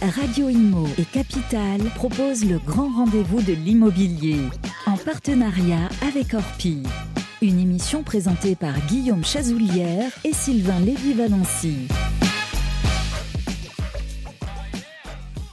Radio 0.00 0.48
Imo 0.48 0.86
et 0.96 1.04
Capital 1.04 1.80
proposent 1.96 2.44
le 2.44 2.58
grand 2.58 2.88
rendez-vous 2.88 3.42
de 3.42 3.52
l'immobilier 3.52 4.38
en 4.86 4.96
partenariat 4.96 5.88
avec 6.06 6.34
Orpi. 6.34 6.84
Une 7.42 7.58
émission 7.58 8.04
présentée 8.04 8.54
par 8.54 8.78
Guillaume 8.86 9.24
Chazoulière 9.24 10.12
et 10.24 10.32
Sylvain 10.32 10.78
Lévy-Valency. 10.78 11.88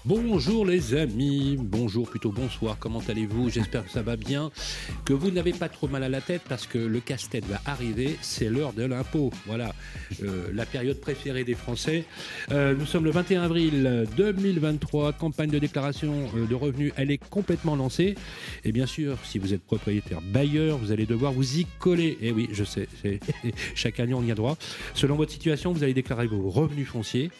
Bonjour 0.08 0.68
les 0.68 0.94
amis, 0.94 1.58
bonjour 1.60 2.08
plutôt 2.08 2.32
bonsoir, 2.32 2.78
comment 2.80 3.02
allez-vous? 3.08 3.50
J'espère 3.50 3.84
que 3.84 3.90
ça 3.90 4.04
va 4.04 4.16
bien, 4.16 4.52
que 5.04 5.14
vous 5.14 5.32
n'avez 5.32 5.52
pas 5.52 5.68
trop 5.68 5.88
mal 5.88 6.04
à 6.04 6.10
la 6.10 6.22
tête 6.22 6.44
parce 6.48 6.68
que 6.68 6.78
le 6.78 7.00
casse-tête 7.00 7.44
va 7.46 7.60
arriver, 7.66 8.16
c'est 8.22 8.48
l'heure 8.48 8.74
de 8.74 8.84
l'impôt. 8.84 9.32
Voilà, 9.48 9.74
euh, 10.22 10.50
la 10.54 10.68
période 10.68 11.02
préférée 11.02 11.44
des 11.44 11.56
Français. 11.56 12.06
Euh, 12.52 12.76
nous 12.78 12.86
sommes 12.86 13.04
le 13.04 13.10
21 13.10 13.42
avril 13.42 14.06
2023, 14.16 15.14
campagne 15.14 15.50
de 15.50 15.58
déclaration 15.58 16.30
euh, 16.36 16.46
de 16.46 16.54
revenus, 16.54 16.94
elle 16.98 17.10
est 17.10 17.18
complètement 17.18 17.76
lancée. 17.76 18.14
Et 18.64 18.72
bien 18.72 18.86
sûr, 18.86 19.18
si 19.24 19.40
vous 19.40 19.56
êtes 19.56 19.64
propriétaire 19.64 20.22
bailleur, 20.22 20.78
vous 20.78 20.92
allez 20.92 21.08
devoir 21.08 21.34
vous 21.34 21.58
y 21.58 21.66
coller. 21.80 22.20
Et 22.22 22.32
oui, 22.32 22.48
je 22.52 22.64
sais, 22.64 22.88
chaque 23.74 24.00
année 24.00 24.14
on 24.14 24.22
y 24.22 24.32
a 24.32 24.36
droit. 24.36 24.56
Selon 24.94 25.16
votre 25.16 25.32
situation, 25.32 25.72
vous 25.72 25.84
allez 25.84 25.96
déclarer 25.96 26.28
vos 26.28 26.48
revenus 26.48 26.88
fonciers 26.88 27.32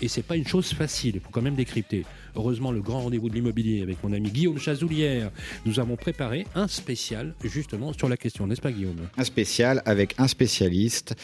et 0.00 0.08
c'est 0.08 0.22
pas 0.22 0.36
une 0.36 0.46
chose 0.46 0.72
facile, 0.72 1.16
il 1.16 1.20
faut 1.20 1.30
quand 1.30 1.42
même 1.42 1.54
décrypter. 1.54 2.06
Heureusement, 2.36 2.72
le 2.72 2.82
grand 2.82 3.00
rendez-vous 3.00 3.28
de 3.28 3.34
l'immobilier 3.34 3.82
avec 3.82 4.02
mon 4.02 4.12
ami 4.12 4.30
Guillaume 4.30 4.58
Chazoulière, 4.58 5.30
nous 5.66 5.78
avons 5.80 5.96
préparé 5.96 6.46
un 6.54 6.68
spécial 6.68 7.34
justement 7.44 7.92
sur 7.92 8.08
la 8.08 8.16
question, 8.16 8.46
n'est-ce 8.46 8.60
pas 8.60 8.72
Guillaume? 8.72 9.08
Un 9.16 9.24
spécial 9.24 9.82
avec 9.84 10.14
un 10.18 10.28
spécialiste, 10.28 11.14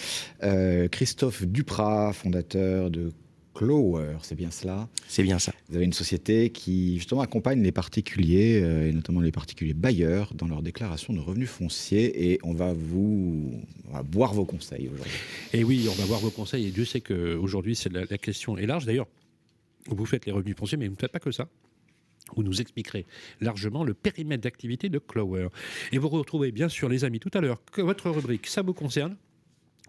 euh, 0.42 0.88
Christophe 0.88 1.44
Duprat, 1.46 2.12
fondateur 2.12 2.90
de 2.90 3.10
Clower, 3.52 4.16
c'est 4.22 4.36
bien 4.36 4.50
cela? 4.50 4.88
C'est 5.08 5.24
bien 5.24 5.40
ça. 5.40 5.52
Vous 5.68 5.76
avez 5.76 5.84
une 5.84 5.92
société 5.92 6.50
qui 6.50 6.96
justement 6.98 7.20
accompagne 7.20 7.60
les 7.62 7.72
particuliers, 7.72 8.60
euh, 8.62 8.88
et 8.88 8.92
notamment 8.92 9.20
les 9.20 9.32
particuliers 9.32 9.74
bailleurs, 9.74 10.32
dans 10.34 10.46
leur 10.46 10.62
déclaration 10.62 11.12
de 11.12 11.18
revenus 11.18 11.50
fonciers, 11.50 12.30
et 12.30 12.38
on 12.44 12.54
va 12.54 12.72
vous 12.72 13.52
on 13.88 13.92
va 13.92 14.02
boire 14.04 14.32
vos 14.32 14.44
conseils 14.44 14.88
aujourd'hui. 14.88 15.18
Et 15.52 15.64
oui, 15.64 15.88
on 15.90 15.94
va 15.94 16.04
voir 16.04 16.20
vos 16.20 16.30
conseils, 16.30 16.68
et 16.68 16.70
Dieu 16.70 16.84
sait 16.84 17.00
qu'aujourd'hui 17.00 17.76
la, 17.90 18.04
la 18.08 18.18
question 18.18 18.56
est 18.56 18.66
large. 18.66 18.86
D'ailleurs, 18.86 19.08
vous 19.94 20.06
faites 20.06 20.26
les 20.26 20.32
revenus 20.32 20.56
fonciers, 20.56 20.78
mais 20.78 20.86
vous 20.88 20.94
ne 20.94 21.00
faites 21.00 21.12
pas 21.12 21.20
que 21.20 21.30
ça. 21.30 21.48
Vous 22.36 22.42
nous 22.42 22.60
expliquerez 22.60 23.06
largement 23.40 23.84
le 23.84 23.94
périmètre 23.94 24.42
d'activité 24.42 24.88
de 24.88 24.98
Clower. 24.98 25.48
Et 25.92 25.98
vous 25.98 26.08
retrouvez 26.08 26.52
bien 26.52 26.68
sûr, 26.68 26.88
les 26.88 27.04
amis, 27.04 27.18
tout 27.18 27.30
à 27.34 27.40
l'heure, 27.40 27.60
que 27.72 27.82
votre 27.82 28.10
rubrique, 28.10 28.46
ça 28.46 28.62
vous 28.62 28.74
concerne 28.74 29.16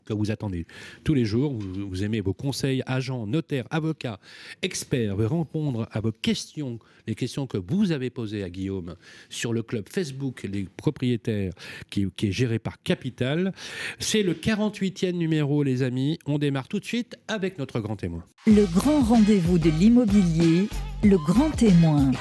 que 0.05 0.13
vous 0.13 0.31
attendez 0.31 0.65
tous 1.03 1.13
les 1.13 1.25
jours. 1.25 1.53
Vous, 1.53 2.03
aimez 2.03 2.21
vos 2.21 2.33
conseils, 2.33 2.83
agents, 2.85 3.27
notaires, 3.27 3.67
avocats, 3.69 4.19
experts, 4.61 5.17
répondre 5.17 5.87
à 5.91 5.99
vos 5.99 6.11
questions, 6.11 6.79
les 7.07 7.15
questions 7.15 7.47
que 7.47 7.57
vous 7.57 7.91
avez 7.91 8.09
posées 8.09 8.43
à 8.43 8.49
Guillaume 8.49 8.95
sur 9.29 9.53
le 9.53 9.63
club 9.63 9.87
Facebook 9.89 10.43
Les 10.43 10.67
Propriétaires 10.77 11.53
qui 11.89 12.03
est 12.03 12.31
géré 12.31 12.59
par 12.59 12.81
Capital. 12.81 13.53
C'est 13.99 14.23
le 14.23 14.33
48e 14.33 15.11
numéro, 15.13 15.63
les 15.63 15.83
amis. 15.83 16.19
On 16.25 16.37
démarre 16.37 16.67
tout 16.67 16.79
de 16.79 16.85
suite 16.85 17.17
avec 17.27 17.57
notre 17.57 17.79
grand 17.79 17.95
témoin. 17.95 18.23
Le 18.47 18.65
grand 18.65 19.01
rendez-vous 19.01 19.59
de 19.59 19.69
l'immobilier, 19.69 20.67
le 21.03 21.17
grand 21.17 21.51
témoin. 21.51 22.11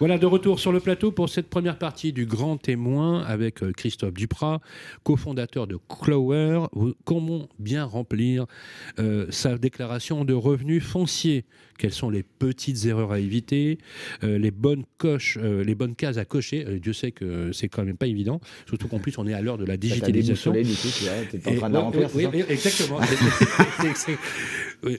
Voilà, 0.00 0.16
de 0.16 0.24
retour 0.24 0.58
sur 0.58 0.72
le 0.72 0.80
plateau 0.80 1.12
pour 1.12 1.28
cette 1.28 1.50
première 1.50 1.76
partie 1.76 2.14
du 2.14 2.24
Grand 2.24 2.56
Témoin 2.56 3.20
avec 3.20 3.62
euh, 3.62 3.70
Christophe 3.70 4.14
Duprat, 4.14 4.62
cofondateur 5.02 5.66
de 5.66 5.76
Clower. 5.90 6.68
Comment 7.04 7.50
bien 7.58 7.84
remplir 7.84 8.46
euh, 8.98 9.26
sa 9.28 9.58
déclaration 9.58 10.24
de 10.24 10.32
revenus 10.32 10.82
fonciers 10.82 11.44
Quelles 11.76 11.92
sont 11.92 12.08
les 12.08 12.22
petites 12.22 12.86
erreurs 12.86 13.12
à 13.12 13.18
éviter 13.18 13.76
euh, 14.24 14.38
Les 14.38 14.50
bonnes 14.50 14.84
coches, 14.96 15.36
les 15.36 15.74
bonnes 15.74 15.94
cases 15.94 16.16
à 16.16 16.24
cocher? 16.24 16.64
Dieu 16.80 16.94
sait 16.94 17.12
que 17.12 17.52
c'est 17.52 17.68
quand 17.68 17.84
même 17.84 17.98
pas 17.98 18.06
évident, 18.06 18.40
surtout 18.66 18.88
qu'en 18.88 19.00
plus 19.00 19.18
on 19.18 19.26
est 19.26 19.34
à 19.34 19.42
l'heure 19.42 19.58
de 19.58 19.66
la 19.66 19.76
digitalisation. 19.76 20.52
du 20.52 20.62
coup, 20.62 20.88
tu 21.30 21.36
es 21.36 21.46
en 21.46 21.56
train 21.56 21.68
de 21.68 21.74
la 21.74 21.80
remplir, 21.80 22.08
oui, 22.14 22.26
oui, 22.32 22.42
exactement. 22.48 23.00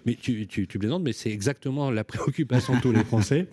Mais 0.06 0.14
tu, 0.14 0.46
tu, 0.48 0.68
tu 0.68 0.78
plaisantes, 0.78 1.02
mais 1.02 1.14
c'est 1.14 1.32
exactement 1.32 1.90
la 1.90 2.04
préoccupation 2.04 2.76
de 2.76 2.82
tous 2.82 2.92
les 2.92 3.04
Français. 3.04 3.48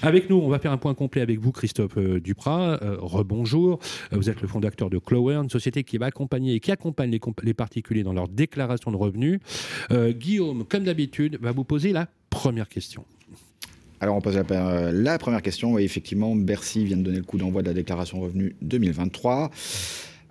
Avec 0.00 0.30
nous, 0.30 0.36
on 0.36 0.48
va 0.48 0.58
faire 0.58 0.72
un 0.72 0.78
point 0.78 0.93
complet 0.94 1.20
avec 1.20 1.38
vous, 1.38 1.52
Christophe 1.52 1.96
euh, 1.96 2.20
Duprat. 2.20 2.78
Euh, 2.82 2.96
rebonjour. 2.98 3.78
Euh, 4.12 4.16
vous 4.16 4.30
êtes 4.30 4.40
le 4.40 4.48
fondateur 4.48 4.90
de 4.90 4.98
Clower, 4.98 5.36
une 5.36 5.50
société 5.50 5.84
qui 5.84 5.98
va 5.98 6.06
accompagner 6.06 6.54
et 6.54 6.60
qui 6.60 6.72
accompagne 6.72 7.10
les, 7.42 7.54
particuliers 7.54 8.02
dans 8.02 8.12
leur 8.12 8.28
déclaration 8.28 8.90
de 8.90 8.96
revenus. 8.96 9.40
Guillaume, 9.90 10.64
comme 10.64 10.84
d'habitude, 10.84 11.38
va 11.40 11.52
vous 11.52 11.64
poser 11.64 11.92
la 11.92 12.08
première 12.30 12.68
question. 12.68 13.04
Alors 14.00 14.16
on 14.16 14.20
pose 14.20 14.36
la, 14.36 15.18
première 15.18 15.42
question. 15.42 15.74
Oui, 15.74 15.84
effectivement, 15.84 16.34
Bercy 16.34 16.84
vient 16.84 16.96
de 16.96 17.02
donner 17.02 17.18
le 17.18 17.24
coup 17.24 17.38
d'envoi 17.38 17.62
de 17.62 17.68
la 17.68 17.74
déclaration 17.74 18.18
de 18.18 18.24
revenus 18.24 18.54
2023. 18.62 19.50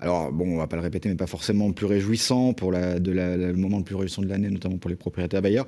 Alors, 0.03 0.34
bon, 0.34 0.56
on 0.56 0.57
va 0.57 0.68
pas 0.68 0.75
le 0.75 0.81
répéter, 0.81 1.07
mais 1.07 1.16
pas 1.16 1.28
forcément 1.28 1.68
le 1.68 1.73
plus 1.73 1.85
réjouissant 1.85 2.52
pour 2.52 2.73
le 2.73 3.53
moment 3.53 3.78
le 3.78 3.85
plus 3.85 3.96
réjouissant 3.96 4.22
de 4.22 4.28
l'année, 4.28 4.50
notamment 4.50 4.78
pour 4.78 4.90
les 4.90 4.97
propriétaires 4.97 5.41
bailleurs. 5.41 5.66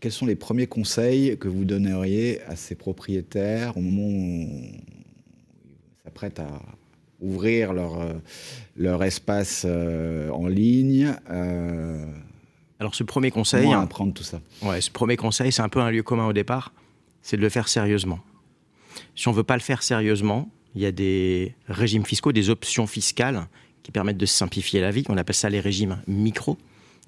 Quels 0.00 0.12
sont 0.12 0.26
les 0.26 0.36
premiers 0.36 0.66
conseils 0.66 1.36
que 1.38 1.48
vous 1.48 1.64
donneriez 1.64 2.40
à 2.42 2.56
ces 2.56 2.74
propriétaires 2.74 3.76
au 3.76 3.80
moment 3.80 4.06
où 4.06 4.48
ils 4.48 6.02
s'apprêtent 6.04 6.38
à 6.38 6.62
ouvrir 7.20 7.72
leur, 7.72 8.00
euh, 8.00 8.12
leur 8.76 9.02
espace 9.02 9.64
euh, 9.66 10.30
en 10.30 10.46
ligne 10.46 11.14
euh, 11.30 12.04
Alors, 12.78 12.94
ce 12.94 13.02
premier 13.02 13.32
conseil. 13.32 13.64
Comment 13.64 13.80
apprendre 13.80 14.14
tout 14.14 14.22
ça? 14.22 14.40
Ouais, 14.62 14.80
ce 14.80 14.90
premier 14.90 15.16
conseil, 15.16 15.50
c'est 15.50 15.62
un 15.62 15.68
peu 15.68 15.80
un 15.80 15.90
lieu 15.90 16.04
commun 16.04 16.26
au 16.28 16.32
départ 16.32 16.72
c'est 17.28 17.36
de 17.36 17.42
le 17.42 17.50
faire 17.50 17.68
sérieusement. 17.68 18.20
Si 19.14 19.28
on 19.28 19.32
ne 19.32 19.36
veut 19.36 19.44
pas 19.44 19.56
le 19.56 19.60
faire 19.60 19.82
sérieusement, 19.82 20.48
il 20.74 20.80
y 20.80 20.86
a 20.86 20.92
des 20.92 21.54
régimes 21.68 22.06
fiscaux, 22.06 22.32
des 22.32 22.48
options 22.48 22.86
fiscales 22.86 23.46
qui 23.82 23.92
permettent 23.92 24.16
de 24.16 24.24
simplifier 24.26 24.80
la 24.80 24.90
vie. 24.90 25.04
On 25.10 25.16
appelle 25.18 25.34
ça 25.34 25.50
les 25.50 25.60
régimes 25.60 26.00
micro, 26.06 26.56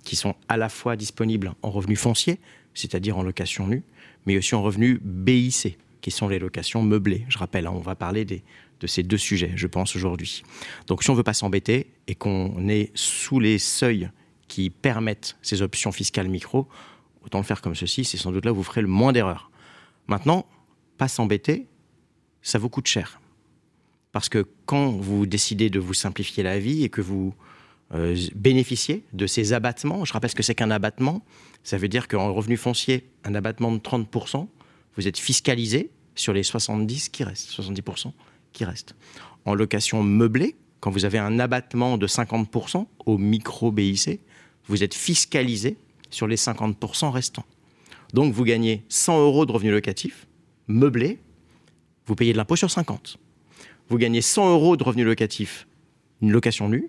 qui 0.05 0.17
sont 0.17 0.35
à 0.49 0.59
la 0.59 0.69
fois 0.69 0.97
disponibles 0.97 1.55
en 1.63 1.71
revenus 1.71 1.99
fonciers, 1.99 2.39
c'est-à-dire 2.75 3.19
en 3.19 3.23
location 3.23 3.67
nue, 3.67 3.83
mais 4.27 4.37
aussi 4.37 4.55
en 4.55 4.63
revenus 4.63 4.99
BIC, 5.03 5.79
qui 6.01 6.11
sont 6.11 6.29
les 6.29 6.39
locations 6.39 6.83
meublées. 6.83 7.25
Je 7.29 7.39
rappelle, 7.39 7.67
hein, 7.67 7.73
on 7.75 7.81
va 7.81 7.95
parler 7.95 8.25
de 8.25 8.87
ces 8.87 9.03
deux 9.03 9.19
sujets, 9.19 9.53
je 9.57 9.67
pense, 9.67 9.95
aujourd'hui. 9.97 10.43
Donc 10.87 11.03
si 11.03 11.11
on 11.11 11.13
ne 11.13 11.19
veut 11.19 11.25
pas 11.25 11.35
s'embêter 11.35 11.89
et 12.07 12.15
qu'on 12.15 12.69
est 12.69 12.91
sous 12.95 13.41
les 13.41 13.59
seuils 13.59 14.11
qui 14.49 14.71
permettent 14.71 15.37
ces 15.43 15.63
options 15.63 15.93
fiscales 15.93 16.29
micro, 16.29 16.67
autant 17.23 17.39
le 17.39 17.45
faire 17.45 17.61
comme 17.61 17.75
ceci, 17.75 18.05
c'est 18.05 18.17
sans 18.17 18.33
doute 18.33 18.45
là 18.45 18.53
où 18.53 18.57
vous 18.57 18.63
ferez 18.63 18.83
le 18.83 18.89
moins 18.89 19.13
d'erreurs. 19.13 19.51
Maintenant, 20.07 20.47
pas 20.99 21.09
s'embêter, 21.09 21.67
ça 22.43 22.59
vous 22.59 22.69
coûte 22.69 22.87
cher. 22.87 23.21
Parce 24.13 24.29
que 24.29 24.47
quand 24.67 24.91
vous 24.91 25.27
décidez 25.27 25.71
de 25.71 25.79
vous 25.79 25.95
simplifier 25.95 26.43
la 26.43 26.59
vie 26.59 26.83
et 26.83 26.89
que 26.89 27.01
vous 27.01 27.35
euh, 27.93 28.17
bénéficiez 28.35 29.05
de 29.13 29.27
ces 29.27 29.53
abattements, 29.53 30.05
je 30.05 30.13
rappelle 30.13 30.31
ce 30.31 30.35
que 30.35 30.43
c'est 30.43 30.55
qu'un 30.55 30.71
abattement, 30.71 31.25
ça 31.65 31.77
veut 31.77 31.89
dire 31.89 32.09
qu'en 32.09 32.33
revenu 32.33 32.57
foncier, 32.57 33.11
un 33.25 33.35
abattement 33.35 33.73
de 33.73 33.79
30%, 33.79 34.47
vous 34.97 35.09
êtes 35.09 35.19
fiscalisé 35.19 35.91
sur 36.15 36.33
les 36.33 36.43
70 36.43 37.09
qui 37.09 37.25
restent, 37.25 37.51
70% 37.51 38.13
qui 38.53 38.65
restent. 38.65 38.95
En 39.45 39.55
location 39.55 40.03
meublée, 40.03 40.57
quand 40.81 40.91
vous 40.91 41.05
avez 41.05 41.19
un 41.19 41.39
abattement 41.39 41.99
de 41.99 42.07
50% 42.07 42.87
au 43.07 43.19
micro 43.19 43.71
BIC, 43.73 44.21
vous 44.67 44.83
êtes 44.83 44.95
fiscalisé 44.95 45.77
sur 46.11 46.27
les 46.27 46.37
50% 46.37 47.11
restants. 47.11 47.45
Donc 48.13 48.33
vous 48.33 48.45
gagnez 48.45 48.85
100 48.89 49.21
euros 49.21 49.47
de 49.47 49.53
revenu 49.53 49.71
locatif, 49.71 50.27
meublé, 50.67 51.21
vous 52.07 52.15
payez 52.15 52.33
de 52.33 52.39
l'impôt 52.39 52.57
sur 52.57 52.71
50 52.71 53.19
vous 53.91 53.99
gagnez 53.99 54.23
100 54.23 54.53
euros 54.53 54.77
de 54.77 54.85
revenus 54.85 55.05
locatifs, 55.05 55.67
une 56.23 56.31
location 56.31 56.69
nue, 56.69 56.89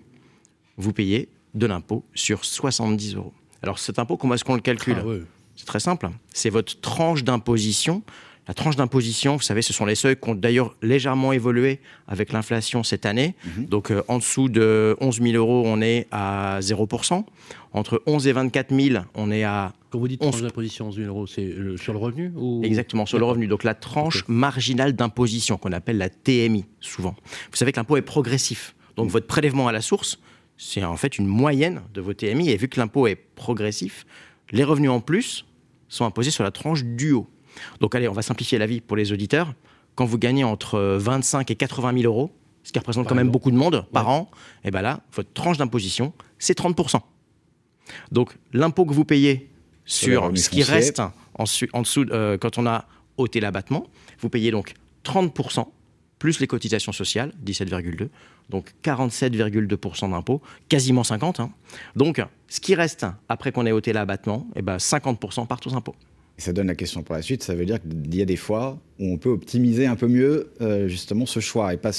vous 0.76 0.92
payez 0.92 1.28
de 1.54 1.66
l'impôt 1.66 2.04
sur 2.14 2.44
70 2.44 3.16
euros. 3.16 3.32
Alors 3.62 3.78
cet 3.78 3.98
impôt, 3.98 4.16
comment 4.16 4.34
est-ce 4.34 4.44
qu'on 4.44 4.54
le 4.54 4.60
calcule 4.60 4.96
ah 4.98 5.24
C'est 5.56 5.66
très 5.66 5.80
simple. 5.80 6.08
C'est 6.32 6.50
votre 6.50 6.80
tranche 6.80 7.24
d'imposition. 7.24 8.02
La 8.48 8.54
tranche 8.54 8.74
d'imposition, 8.74 9.36
vous 9.36 9.42
savez, 9.42 9.62
ce 9.62 9.72
sont 9.72 9.86
les 9.86 9.94
seuils 9.94 10.16
qui 10.16 10.28
ont 10.28 10.34
d'ailleurs 10.34 10.74
légèrement 10.82 11.32
évolué 11.32 11.78
avec 12.08 12.32
l'inflation 12.32 12.82
cette 12.82 13.06
année. 13.06 13.36
Mhm. 13.44 13.66
Donc 13.66 13.92
euh, 13.92 14.02
en 14.08 14.18
dessous 14.18 14.48
de 14.48 14.96
11 15.00 15.22
000 15.22 15.34
euros, 15.34 15.62
on 15.64 15.80
est 15.80 16.08
à 16.10 16.58
0%. 16.60 17.24
Entre 17.72 18.02
11 18.06 18.26
et 18.26 18.32
24 18.32 18.74
000, 18.74 19.04
on 19.14 19.30
est 19.30 19.44
à 19.44 19.72
quand 19.90 19.98
vous 19.98 20.08
dites 20.08 20.22
tranche 20.22 20.40
d'imposition 20.40 20.88
11 20.88 20.96
000 20.96 21.08
euros, 21.08 21.26
c'est 21.26 21.54
sur 21.76 21.92
le 21.92 21.98
revenu 21.98 22.32
Exactement, 22.62 23.04
sur 23.04 23.18
le 23.18 23.26
revenu. 23.26 23.46
Donc 23.46 23.62
la 23.62 23.74
tranche 23.74 24.24
marginale 24.26 24.94
d'imposition, 24.94 25.58
qu'on 25.58 25.72
appelle 25.72 25.98
la 25.98 26.08
TMI, 26.08 26.64
souvent. 26.80 27.14
Vous 27.50 27.56
savez 27.56 27.72
que 27.72 27.76
l'impôt 27.78 27.98
est 27.98 28.02
progressif. 28.02 28.74
Donc 28.96 29.08
mm. 29.08 29.10
votre 29.10 29.26
prélèvement 29.26 29.68
à 29.68 29.72
la 29.72 29.82
source, 29.82 30.18
c'est 30.62 30.84
en 30.84 30.96
fait 30.96 31.18
une 31.18 31.26
moyenne 31.26 31.82
de 31.92 32.00
vos 32.00 32.14
TMI. 32.14 32.50
Et 32.50 32.56
vu 32.56 32.68
que 32.68 32.78
l'impôt 32.78 33.06
est 33.08 33.16
progressif, 33.16 34.06
les 34.52 34.62
revenus 34.62 34.90
en 34.90 35.00
plus 35.00 35.44
sont 35.88 36.04
imposés 36.04 36.30
sur 36.30 36.44
la 36.44 36.52
tranche 36.52 36.84
du 36.84 37.12
haut. 37.12 37.26
Donc 37.80 37.94
allez, 37.94 38.08
on 38.08 38.12
va 38.12 38.22
simplifier 38.22 38.58
la 38.58 38.66
vie 38.66 38.80
pour 38.80 38.96
les 38.96 39.12
auditeurs. 39.12 39.54
Quand 39.96 40.04
vous 40.04 40.18
gagnez 40.18 40.44
entre 40.44 40.78
25 40.98 41.50
et 41.50 41.56
80 41.56 42.00
000 42.00 42.04
euros, 42.04 42.30
ce 42.62 42.72
qui 42.72 42.78
représente 42.78 43.08
quand 43.08 43.14
même 43.16 43.28
beaucoup 43.28 43.50
de 43.50 43.56
monde 43.56 43.86
par 43.92 44.08
an, 44.08 44.30
et 44.64 44.68
eh 44.68 44.70
bien 44.70 44.82
là, 44.82 45.00
votre 45.12 45.32
tranche 45.32 45.58
d'imposition, 45.58 46.12
c'est 46.38 46.54
30 46.54 46.78
Donc 48.12 48.38
l'impôt 48.52 48.86
que 48.86 48.94
vous 48.94 49.04
payez 49.04 49.50
sur 49.84 50.30
ce 50.36 50.48
qui 50.48 50.62
reste 50.62 51.02
en, 51.34 51.44
dessous, 51.82 52.06
euh, 52.10 52.38
quand 52.38 52.56
on 52.58 52.66
a 52.66 52.86
ôté 53.16 53.40
l'abattement. 53.40 53.88
Vous 54.20 54.28
payez 54.28 54.52
donc 54.52 54.74
30% 55.04 55.66
plus 56.22 56.38
les 56.38 56.46
cotisations 56.46 56.92
sociales, 56.92 57.32
17,2, 57.44 58.06
donc 58.48 58.74
47,2% 58.84 60.10
d'impôts, 60.12 60.40
quasiment 60.68 61.02
50. 61.02 61.40
Hein. 61.40 61.50
Donc, 61.96 62.22
ce 62.46 62.60
qui 62.60 62.76
reste 62.76 63.04
après 63.28 63.50
qu'on 63.50 63.66
ait 63.66 63.72
ôté 63.72 63.92
l'abattement, 63.92 64.46
eh 64.54 64.62
ben 64.62 64.76
50% 64.76 65.48
part 65.48 65.58
aux 65.66 65.74
impôts. 65.74 65.96
Ça 66.38 66.52
donne 66.52 66.68
la 66.68 66.76
question 66.76 67.02
pour 67.02 67.16
la 67.16 67.22
suite. 67.22 67.42
Ça 67.42 67.56
veut 67.56 67.66
dire 67.66 67.80
qu'il 67.82 68.14
y 68.14 68.22
a 68.22 68.24
des 68.24 68.36
fois 68.36 68.78
où 69.00 69.12
on 69.12 69.18
peut 69.18 69.30
optimiser 69.30 69.86
un 69.86 69.96
peu 69.96 70.06
mieux 70.06 70.52
euh, 70.60 70.86
justement 70.86 71.26
ce 71.26 71.40
choix 71.40 71.74
et 71.74 71.76
pas 71.76 71.90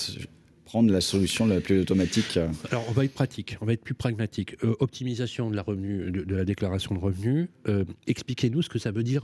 prendre 0.64 0.90
la 0.90 1.02
solution 1.02 1.46
la 1.46 1.60
plus 1.60 1.82
automatique. 1.82 2.40
Alors, 2.72 2.86
on 2.88 2.94
va 2.94 3.04
être 3.04 3.14
pratique, 3.14 3.58
on 3.60 3.66
va 3.66 3.74
être 3.74 3.84
plus 3.84 3.94
pragmatique. 3.94 4.56
Euh, 4.64 4.74
optimisation 4.80 5.52
de 5.52 5.58
la, 5.58 5.64
revenu, 5.64 6.12
de, 6.12 6.34
la 6.34 6.46
déclaration 6.46 6.96
de 6.96 7.00
revenus. 7.00 7.50
Euh, 7.68 7.84
expliquez-nous 8.08 8.62
ce 8.62 8.70
que 8.70 8.80
ça 8.80 8.92
veut 8.92 9.04
dire 9.04 9.24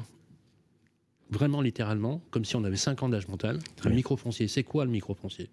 vraiment 1.29 1.61
littéralement, 1.61 2.21
comme 2.31 2.45
si 2.45 2.55
on 2.55 2.63
avait 2.63 2.77
5 2.77 3.03
ans 3.03 3.09
d'âge 3.09 3.27
mental. 3.27 3.59
Un 3.83 3.89
microfoncier, 3.89 4.47
c'est 4.47 4.63
quoi 4.63 4.85
le 4.85 4.91
microfoncier? 4.91 5.49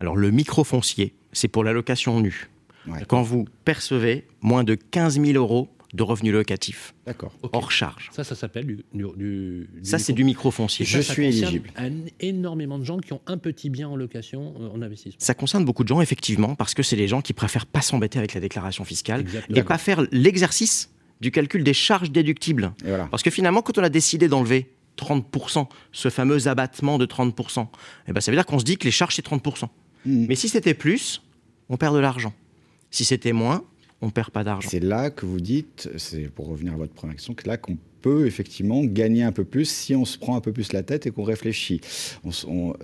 Alors 0.00 0.16
le 0.16 0.30
microfoncier, 0.30 1.14
c'est 1.32 1.48
pour 1.48 1.64
l'allocation 1.64 2.20
nue. 2.20 2.50
Quand 3.08 3.22
vous 3.22 3.46
percevez 3.64 4.26
moins 4.40 4.64
de 4.64 4.74
15 4.74 5.20
000 5.20 5.32
euros 5.32 5.68
de 5.92 6.02
revenus 6.02 6.32
locatifs. 6.32 6.94
D'accord. 7.04 7.32
Hors 7.52 7.72
charge. 7.72 8.10
Ça, 8.12 8.22
ça 8.22 8.34
s'appelle 8.34 8.64
du, 8.66 8.84
du, 8.94 9.68
Ça, 9.82 9.98
c'est 9.98 10.12
du 10.12 10.24
microfoncier. 10.24 10.86
Je 10.86 11.00
suis 11.00 11.26
éligible. 11.26 11.70
énormément 12.20 12.78
de 12.78 12.84
gens 12.84 12.98
qui 12.98 13.12
ont 13.12 13.20
un 13.26 13.38
petit 13.38 13.70
bien 13.70 13.88
en 13.88 13.96
location 13.96 14.54
euh, 14.60 14.68
en 14.68 14.82
investissement. 14.82 15.18
Ça 15.18 15.34
concerne 15.34 15.64
beaucoup 15.64 15.82
de 15.82 15.88
gens, 15.88 16.00
effectivement, 16.00 16.54
parce 16.54 16.74
que 16.74 16.82
c'est 16.82 16.96
les 16.96 17.08
gens 17.08 17.22
qui 17.22 17.32
préfèrent 17.32 17.66
pas 17.66 17.80
s'embêter 17.82 18.18
avec 18.18 18.34
la 18.34 18.40
déclaration 18.40 18.84
fiscale 18.84 19.24
et 19.52 19.62
pas 19.62 19.78
faire 19.78 20.02
l'exercice 20.12 20.90
du 21.20 21.30
calcul 21.30 21.64
des 21.64 21.74
charges 21.74 22.10
déductibles. 22.10 22.72
Parce 23.10 23.22
que 23.22 23.30
finalement, 23.30 23.62
quand 23.62 23.76
on 23.78 23.82
a 23.82 23.90
décidé 23.90 24.28
d'enlever 24.28 24.70
30%, 25.00 25.66
ce 25.92 26.08
fameux 26.08 26.48
abattement 26.48 26.98
de 26.98 27.06
30%, 27.06 27.66
eh 28.08 28.12
ben, 28.12 28.20
ça 28.20 28.30
veut 28.30 28.36
dire 28.36 28.46
qu'on 28.46 28.58
se 28.58 28.64
dit 28.64 28.76
que 28.76 28.84
les 28.84 28.90
charges, 28.90 29.16
c'est 29.16 29.26
30%. 29.26 29.64
Hmm. 30.06 30.26
Mais 30.28 30.34
si 30.34 30.48
c'était 30.48 30.74
plus, 30.74 31.22
on 31.68 31.76
perd 31.76 31.94
de 31.94 32.00
l'argent. 32.00 32.32
Si 32.90 33.04
c'était 33.04 33.32
moins, 33.32 33.64
on 34.00 34.06
ne 34.06 34.10
perd 34.10 34.30
pas 34.30 34.44
d'argent. 34.44 34.68
C'est 34.70 34.80
là 34.80 35.10
que 35.10 35.26
vous 35.26 35.40
dites, 35.40 35.90
c'est 35.96 36.30
pour 36.30 36.48
revenir 36.48 36.74
à 36.74 36.76
votre 36.76 36.92
première 36.92 37.16
question, 37.16 37.34
que 37.34 37.46
là 37.46 37.56
qu'on 37.56 37.76
peut 38.00 38.26
effectivement 38.26 38.82
gagner 38.84 39.22
un 39.22 39.32
peu 39.32 39.44
plus 39.44 39.66
si 39.66 39.94
on 39.94 40.04
se 40.04 40.18
prend 40.18 40.36
un 40.36 40.40
peu 40.40 40.52
plus 40.52 40.72
la 40.72 40.82
tête 40.82 41.06
et 41.06 41.10
qu'on 41.10 41.22
réfléchit. 41.22 41.80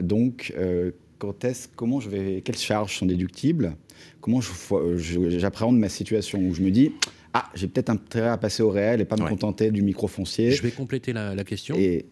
donc, 0.00 0.52
euh, 0.58 0.92
quand 1.18 1.44
est 1.44 1.70
comment 1.74 2.00
je 2.00 2.10
vais, 2.10 2.42
quelles 2.44 2.58
charges 2.58 2.98
sont 2.98 3.06
déductibles? 3.06 3.74
Comment 4.20 4.40
j'appréhende 4.40 5.78
ma 5.78 5.88
situation? 5.88 6.38
Où 6.38 6.54
je 6.54 6.60
me 6.60 6.70
dis, 6.70 6.92
ah, 7.38 7.50
j'ai 7.54 7.68
peut-être 7.68 7.90
intérêt 7.90 8.28
à 8.28 8.38
passer 8.38 8.62
au 8.62 8.70
réel 8.70 9.00
et 9.00 9.04
pas 9.04 9.16
me 9.16 9.28
contenter 9.28 9.70
du 9.70 9.82
micro-foncier. 9.82 10.52
Je 10.52 10.62
vais 10.62 10.70
compléter 10.70 11.12
la, 11.12 11.44
question. 11.44 11.76
Et... 11.76 12.06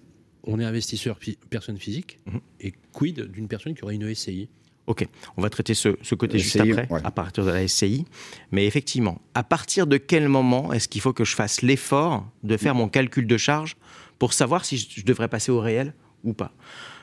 On 0.45 0.61
est 0.61 0.65
investisseur 0.65 1.19
personne 1.49 1.79
physique, 1.79 2.19
mhm. 2.27 2.41
et 2.61 2.75
quid 2.93 3.31
d'une 3.33 3.49
personne 3.49 3.75
qui 3.75 3.83
aurait 3.83 3.95
une 3.95 4.15
SCI 4.15 4.49
Ok, 4.87 5.07
on 5.39 5.43
va 5.43 5.49
traiter 5.49 5.73
ce, 5.73 6.15
côté 6.15 6.39
juste 6.39 6.61
après, 6.61 6.87
à 6.91 7.11
partir 7.11 7.43
de 7.47 7.51
la 7.51 7.67
SCI. 7.67 8.05
Mais 8.53 8.67
effectivement, 8.67 9.19
à 9.33 9.43
partir 9.43 9.87
de 9.87 9.97
quel 9.97 10.29
moment 10.29 10.75
est-ce 10.75 10.89
qu'il 10.89 11.01
faut 11.01 11.15
que 11.15 11.25
je 11.25 11.35
fasse 11.35 11.63
l'effort 11.63 12.29
de 12.43 12.59
faire 12.59 12.75
mon 12.75 12.91
calcul 12.91 13.27
de 13.27 13.37
charge 13.39 13.77
pour 14.19 14.35
savoir 14.35 14.67
si 14.67 14.77
je 14.77 15.05
devrais 15.07 15.29
passer 15.29 15.51
au 15.51 15.61
réel 15.61 15.95
ou 16.23 16.35
pas? 16.35 16.53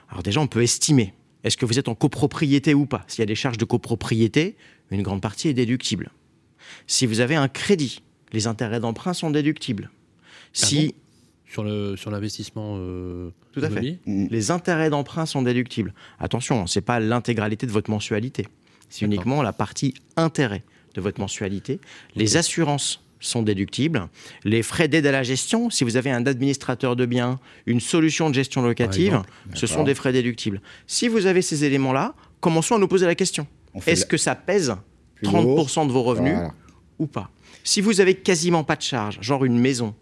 Alors 0.10 0.22
déjà, 0.22 0.40
on 0.42 0.48
peut 0.48 0.62
estimer. 0.62 1.16
Est-ce 1.44 1.58
que 1.58 1.66
vous 1.66 1.80
êtes 1.80 1.88
en 1.88 1.96
copropriété 1.96 2.76
ou 2.76 2.86
pas? 2.86 3.04
S'il 3.08 3.22
y 3.22 3.24
a 3.24 3.26
des 3.26 3.34
charges 3.34 3.58
de 3.58 3.66
copropriété, 3.66 4.58
une 4.92 5.02
grande 5.02 5.22
partie 5.22 5.48
est 5.48 5.56
déductible. 5.56 6.12
Si 6.86 7.08
vous 7.08 7.20
avez 7.20 7.36
un 7.36 7.48
crédit, 7.48 8.04
les 8.32 8.48
intérêts 8.48 8.80
d'emprunt 8.80 9.14
sont 9.14 9.30
déductibles. 9.32 9.90
Ah 9.94 10.48
si 10.54 10.96
sur 11.48 11.64
le 11.64 11.96
sur 11.98 12.12
l'investissement 12.12 12.76
euh, 12.78 13.30
tout 13.52 13.62
à 13.62 13.70
fait. 13.70 14.00
mm. 14.06 14.28
les 14.30 14.52
intérêts 14.52 14.90
d'emprunt 14.90 15.26
sont 15.26 15.42
déductibles. 15.42 15.94
Attention 16.20 16.68
c'est 16.68 16.82
pas 16.82 17.00
l'intégralité 17.00 17.66
de 17.68 17.72
votre 17.72 17.90
mensualité. 17.90 18.48
C'est 18.90 19.06
uniquement 19.06 19.42
la 19.42 19.54
partie 19.54 19.94
intérêt 20.18 20.64
de 20.96 21.02
votre 21.02 21.20
mensualité. 21.20 21.80
Les 22.16 22.36
assurances 22.36 23.02
sont 23.22 23.44
déductibles. 23.44 24.10
Les 24.44 24.64
frais 24.64 24.88
d'aide 24.88 25.06
à 25.06 25.12
la 25.12 25.24
gestion, 25.24 25.70
si 25.70 25.84
vous 25.84 25.96
avez 25.96 26.12
un 26.12 26.26
administrateur 26.26 26.96
de 26.96 27.06
biens, 27.06 27.40
une 27.66 27.80
solution 27.80 28.30
de 28.30 28.36
gestion 28.36 28.62
locative, 28.62 29.22
ce 29.54 29.68
sont 29.68 29.84
des 29.84 29.96
frais 29.96 30.12
déductibles. 30.12 30.62
Si 30.88 31.08
vous 31.08 31.26
avez 31.26 31.42
ces 31.42 31.64
éléments-là, 31.64 32.16
commençons 32.40 32.76
à 32.76 32.80
nous 32.80 32.88
poser 32.88 33.06
la 33.06 33.16
question. 33.16 33.48
Est-ce 33.88 34.06
que 34.06 34.18
ça 34.18 34.36
pèse 34.36 34.76
30% 35.24 35.88
de 35.88 35.92
vos 35.92 36.04
revenus 36.04 36.38
ou 37.00 37.08
pas? 37.08 37.30
Si 37.64 37.82
vous 37.82 38.02
avez 38.02 38.16
quasiment 38.16 38.64
pas 38.64 38.76
de 38.76 38.82
charge, 38.82 39.20
genre 39.22 39.46
une 39.46 39.60
maison, 39.60 39.94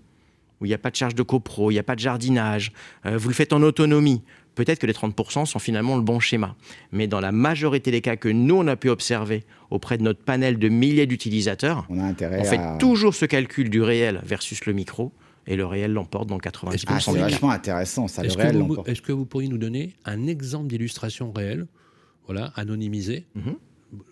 où 0.60 0.66
il 0.66 0.70
n'y 0.70 0.74
a 0.74 0.78
pas 0.78 0.92
de 0.92 0.96
charge 0.96 1.16
de 1.16 1.24
copro, 1.24 1.72
il 1.72 1.76
n'y 1.76 1.80
a 1.80 1.84
pas 1.84 1.96
de 1.96 2.00
jardinage, 2.00 2.72
euh, 3.06 3.18
vous 3.18 3.30
le 3.30 3.34
faites 3.34 3.54
en 3.54 3.62
autonomie, 3.62 4.22
peut-être 4.56 4.80
que 4.80 4.88
les 4.88 4.94
30% 4.94 5.46
sont 5.46 5.60
finalement 5.60 5.96
le 5.96 6.02
bon 6.02 6.20
schéma. 6.20 6.56
Mais 6.92 7.08
dans 7.08 7.22
la 7.22 7.32
majorité 7.32 7.92
des 7.92 8.02
cas 8.02 8.18
que 8.18 8.30
nous, 8.30 8.56
on 8.56 8.68
a 8.68 8.76
pu 8.76 8.90
observer 8.90 9.46
auprès 9.70 9.98
de 9.98 10.04
notre 10.04 10.22
panel 10.22 10.60
de 10.60 10.70
milliers 10.70 11.06
d'utilisateurs, 11.06 11.88
on, 11.90 12.44
fait 12.44 12.60
toujours 12.78 13.16
ce 13.16 13.26
calcul 13.26 13.70
du 13.70 13.82
réel 13.82 14.22
versus 14.24 14.66
le 14.66 14.74
micro. 14.74 15.12
Et 15.48 15.56
le 15.56 15.66
réel 15.66 15.94
l'emporte 15.94 16.28
dans 16.28 16.38
90% 16.38 16.72
des 16.72 16.78
cas. 16.78 17.00
C'est 17.00 17.18
vachement 17.18 17.50
intéressant, 17.50 18.08
ça. 18.08 18.24
Est-ce 18.24 18.38
que, 18.38 18.92
est 18.92 19.02
que, 19.02 19.12
vous 19.12 19.26
pourriez 19.26 19.48
nous 19.48 19.58
donner 19.58 19.96
un 20.06 20.28
exemple 20.28 20.68
d'illustration 20.68 21.32
réelle, 21.32 21.66
voilà, 22.28 22.52
anonymisée, 22.56 23.26
mhm 23.34 23.56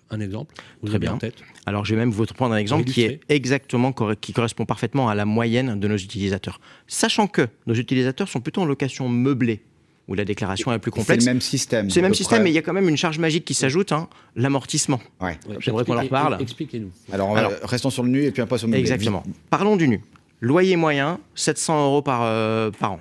un 0.09 0.19
exemple 0.19 0.55
Très 0.85 0.99
bien. 0.99 1.13
En 1.13 1.17
tête 1.17 1.35
Alors, 1.65 1.85
je 1.85 1.93
vais 1.93 1.99
même 1.99 2.11
vous 2.11 2.25
prendre 2.25 2.53
un 2.53 2.57
exemple 2.57 2.85
qui 2.85 3.01
est 3.01 3.19
exactement 3.29 3.93
qui 4.19 4.33
correspond 4.33 4.65
parfaitement 4.65 5.09
à 5.09 5.15
la 5.15 5.25
moyenne 5.25 5.79
de 5.79 5.87
nos 5.87 5.97
utilisateurs. 5.97 6.59
Sachant 6.87 7.27
que 7.27 7.47
nos 7.65 7.73
utilisateurs 7.73 8.27
sont 8.29 8.39
plutôt 8.39 8.61
en 8.61 8.65
location 8.65 9.09
meublée 9.09 9.61
où 10.07 10.13
la 10.13 10.23
déclaration 10.23 10.71
est 10.73 10.79
plus 10.79 10.91
complexe. 10.91 11.23
C'est 11.23 11.29
le 11.29 11.33
même 11.33 11.41
système. 11.41 11.89
C'est 11.89 11.99
le 11.99 12.03
même 12.03 12.13
système, 12.13 12.43
mais 12.43 12.49
il 12.49 12.53
y 12.53 12.57
a 12.57 12.61
quand 12.61 12.73
même 12.73 12.87
une 12.87 12.97
charge 12.97 13.19
magique 13.19 13.43
qui 13.45 13.53
s'ajoute, 13.53 13.91
hein, 13.91 14.07
l'amortissement. 14.35 15.01
Ouais. 15.19 15.37
J'aimerais 15.59 15.83
qu'on 15.83 15.97
en 15.97 16.07
parle. 16.07 16.41
Expliquez-nous. 16.41 16.91
Alors, 17.11 17.35
restons 17.63 17.89
sur 17.89 18.03
le 18.03 18.09
nu 18.09 18.23
et 18.23 18.31
puis 18.31 18.41
après 18.41 18.57
sur 18.57 18.67
le 18.67 18.71
meublé. 18.71 18.81
Exactement. 18.81 19.23
Parlons 19.49 19.75
du 19.75 19.87
nu. 19.87 20.01
Loyer 20.39 20.75
moyen, 20.75 21.19
700 21.33 21.85
euros 21.85 22.01
par, 22.03 22.21
euh, 22.23 22.69
par 22.71 22.93
an. 22.93 22.99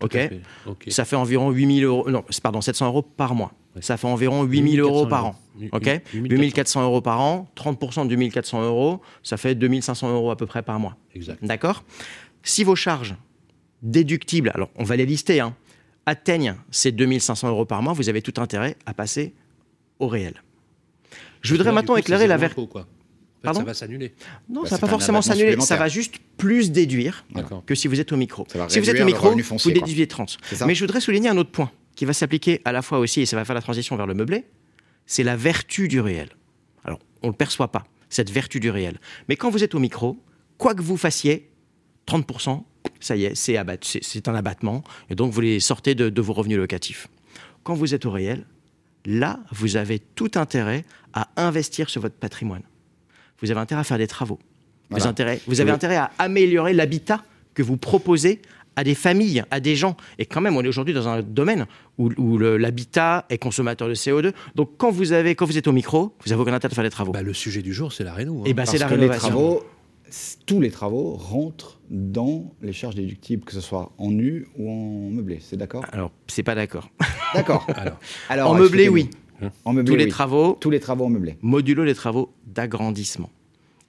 Ok. 0.00 0.18
Ça 0.88 1.04
fait 1.04 1.16
environ 1.16 1.50
8000 1.50 1.84
euros. 1.84 2.10
Non, 2.10 2.24
pardon, 2.42 2.60
700 2.60 2.86
euros 2.86 3.02
par 3.02 3.34
mois. 3.34 3.52
Ça 3.80 3.96
fait 3.96 4.06
environ 4.06 4.44
8000 4.44 4.80
euros 4.80 5.06
par 5.06 5.26
an. 5.26 5.36
OK 5.72 5.88
8400 6.14 6.82
euros 6.82 7.00
par 7.00 7.20
an, 7.20 7.48
30% 7.56 8.06
de 8.06 8.10
8400 8.10 8.64
euros, 8.64 9.00
ça 9.22 9.36
fait 9.36 9.54
2500 9.54 10.12
euros 10.12 10.30
à 10.30 10.36
peu 10.36 10.46
près 10.46 10.62
par 10.62 10.78
mois. 10.78 10.96
D'accord? 11.42 11.84
Si 12.42 12.64
vos 12.64 12.76
charges 12.76 13.14
déductibles, 13.82 14.50
alors 14.54 14.70
on 14.76 14.84
va 14.84 14.96
les 14.96 15.06
lister, 15.06 15.40
hein, 15.40 15.54
atteignent 16.06 16.56
ces 16.70 16.92
2500 16.92 17.48
euros 17.48 17.64
par 17.64 17.82
mois, 17.82 17.92
vous 17.92 18.08
avez 18.08 18.22
tout 18.22 18.40
intérêt 18.40 18.76
à 18.86 18.94
passer 18.94 19.34
au 19.98 20.08
réel. 20.08 20.42
Je 21.40 21.54
voudrais 21.54 21.72
maintenant 21.72 21.96
éclairer 21.96 22.26
la 22.26 22.36
vertu. 22.36 22.60
Pardon 23.42 23.60
ça 23.60 23.66
va 23.66 23.74
s'annuler. 23.74 24.14
Non, 24.48 24.62
bah, 24.62 24.68
ça 24.68 24.76
va 24.76 24.80
pas 24.82 24.86
forcément 24.86 25.20
s'annuler. 25.20 25.58
Ça 25.60 25.76
va 25.76 25.88
juste 25.88 26.16
plus 26.36 26.70
déduire 26.70 27.24
que 27.66 27.74
si 27.74 27.88
vous 27.88 28.00
êtes 28.00 28.12
au 28.12 28.16
micro. 28.16 28.46
Si 28.68 28.78
vous 28.78 28.90
êtes 28.90 29.00
au 29.00 29.04
micro, 29.04 29.30
vous 29.30 29.70
déduisez 29.70 30.06
30. 30.06 30.38
Mais 30.66 30.74
je 30.74 30.84
voudrais 30.84 31.00
souligner 31.00 31.28
un 31.28 31.36
autre 31.36 31.50
point 31.50 31.70
qui 31.94 32.04
va 32.04 32.12
s'appliquer 32.12 32.60
à 32.64 32.72
la 32.72 32.82
fois 32.82 32.98
aussi, 32.98 33.20
et 33.20 33.26
ça 33.26 33.36
va 33.36 33.44
faire 33.44 33.54
la 33.54 33.62
transition 33.62 33.96
vers 33.96 34.06
le 34.06 34.14
meublé, 34.14 34.44
c'est 35.06 35.22
la 35.22 35.36
vertu 35.36 35.88
du 35.88 36.00
réel. 36.00 36.30
Alors, 36.84 37.00
on 37.22 37.28
ne 37.28 37.32
le 37.32 37.36
perçoit 37.36 37.68
pas, 37.68 37.84
cette 38.08 38.30
vertu 38.30 38.60
du 38.60 38.70
réel. 38.70 38.98
Mais 39.28 39.36
quand 39.36 39.50
vous 39.50 39.62
êtes 39.62 39.74
au 39.74 39.78
micro, 39.78 40.18
quoi 40.58 40.74
que 40.74 40.82
vous 40.82 40.96
fassiez, 40.96 41.50
30%, 42.06 42.62
ça 43.00 43.16
y 43.16 43.24
est, 43.24 43.34
c'est, 43.34 43.58
un 44.28 44.34
abattement, 44.34 44.84
et 45.10 45.14
donc 45.14 45.32
vous 45.32 45.40
les 45.40 45.60
sortez 45.60 45.94
de, 45.94 46.20
vos 46.20 46.32
revenus 46.32 46.58
locatifs. 46.58 47.08
Quand 47.62 47.74
vous 47.74 47.94
êtes 47.94 48.06
au 48.06 48.10
réel, 48.10 48.44
là, 49.04 49.40
vous 49.52 49.76
avez 49.76 49.98
tout 49.98 50.30
intérêt 50.34 50.84
à 51.12 51.28
investir 51.36 51.90
sur 51.90 52.00
votre 52.00 52.16
patrimoine. 52.16 52.62
Vous 53.40 53.50
avez 53.50 53.60
intérêt 53.60 53.80
à 53.80 53.84
faire 53.84 53.98
des 53.98 54.06
travaux. 54.06 54.38
Vous, 54.90 55.06
intérêt, 55.06 55.40
vous 55.46 55.60
avez 55.60 55.70
intérêt 55.70 55.96
à 55.96 56.10
améliorer 56.18 56.74
l'habitat 56.74 57.24
que 57.54 57.62
vous 57.62 57.76
proposez 57.76 58.40
à 58.76 58.84
des 58.84 58.94
familles, 58.94 59.44
à 59.50 59.60
des 59.60 59.76
gens. 59.76 59.96
Et 60.18 60.26
quand 60.26 60.40
même, 60.40 60.56
on 60.56 60.62
est 60.62 60.68
aujourd'hui 60.68 60.94
dans 60.94 61.08
un 61.08 61.22
domaine 61.22 61.66
où, 61.98 62.38
l'habitat 62.38 63.26
est 63.30 63.38
consommateur 63.38 63.88
de 63.88 63.94
CO2. 63.94 64.32
Donc, 64.54 64.70
quand 64.78 64.90
vous, 64.90 65.12
avez, 65.12 65.34
quand 65.34 65.46
vous 65.46 65.58
êtes 65.58 65.68
au 65.68 65.72
micro, 65.72 66.14
vous 66.24 66.32
avez 66.32 66.40
aucun 66.40 66.52
intérêt 66.52 66.70
de 66.70 66.74
faire 66.74 66.84
des 66.84 66.90
travaux. 66.90 67.12
Bah, 67.12 67.22
le 67.22 67.34
sujet 67.34 67.62
du 67.62 67.72
jour, 67.72 67.92
c'est 67.92 68.04
la 68.04 68.12
réno. 68.12 68.42
Et 68.44 68.50
hein. 68.50 68.54
bah, 68.56 68.66
c'est 68.66 68.78
la 68.78 68.86
rénovation. 68.86 69.28
Les 69.28 69.30
travaux, 69.30 69.62
tous 70.46 70.60
les 70.60 70.70
travaux 70.70 71.14
rentrent 71.14 71.80
dans 71.90 72.52
les 72.62 72.72
charges 72.72 72.94
déductibles, 72.94 73.44
que 73.44 73.52
ce 73.52 73.60
soit 73.60 73.92
en 73.98 74.10
nu 74.10 74.46
ou 74.56 74.70
en 74.70 75.10
meublé. 75.10 75.38
C'est 75.40 75.56
d'accord? 75.56 75.84
Alors, 75.92 76.10
c'est 76.26 76.42
pas 76.42 76.54
d'accord. 76.54 76.90
D'accord. 77.34 77.66
Alors, 78.28 78.50
en 78.50 78.54
meublé, 78.54 78.90
oui. 78.90 79.08
En 79.64 79.72
meublé, 79.72 79.90
tous 79.90 79.96
les 79.96 80.08
travaux. 80.08 80.56
Tous 80.60 80.70
les 80.70 80.80
travaux 80.80 81.06
en 81.06 81.08
meublé. 81.08 81.38
Modulo 81.40 81.82
les 81.82 81.94
travaux 81.94 82.30
d'agrandissement. 82.46 83.30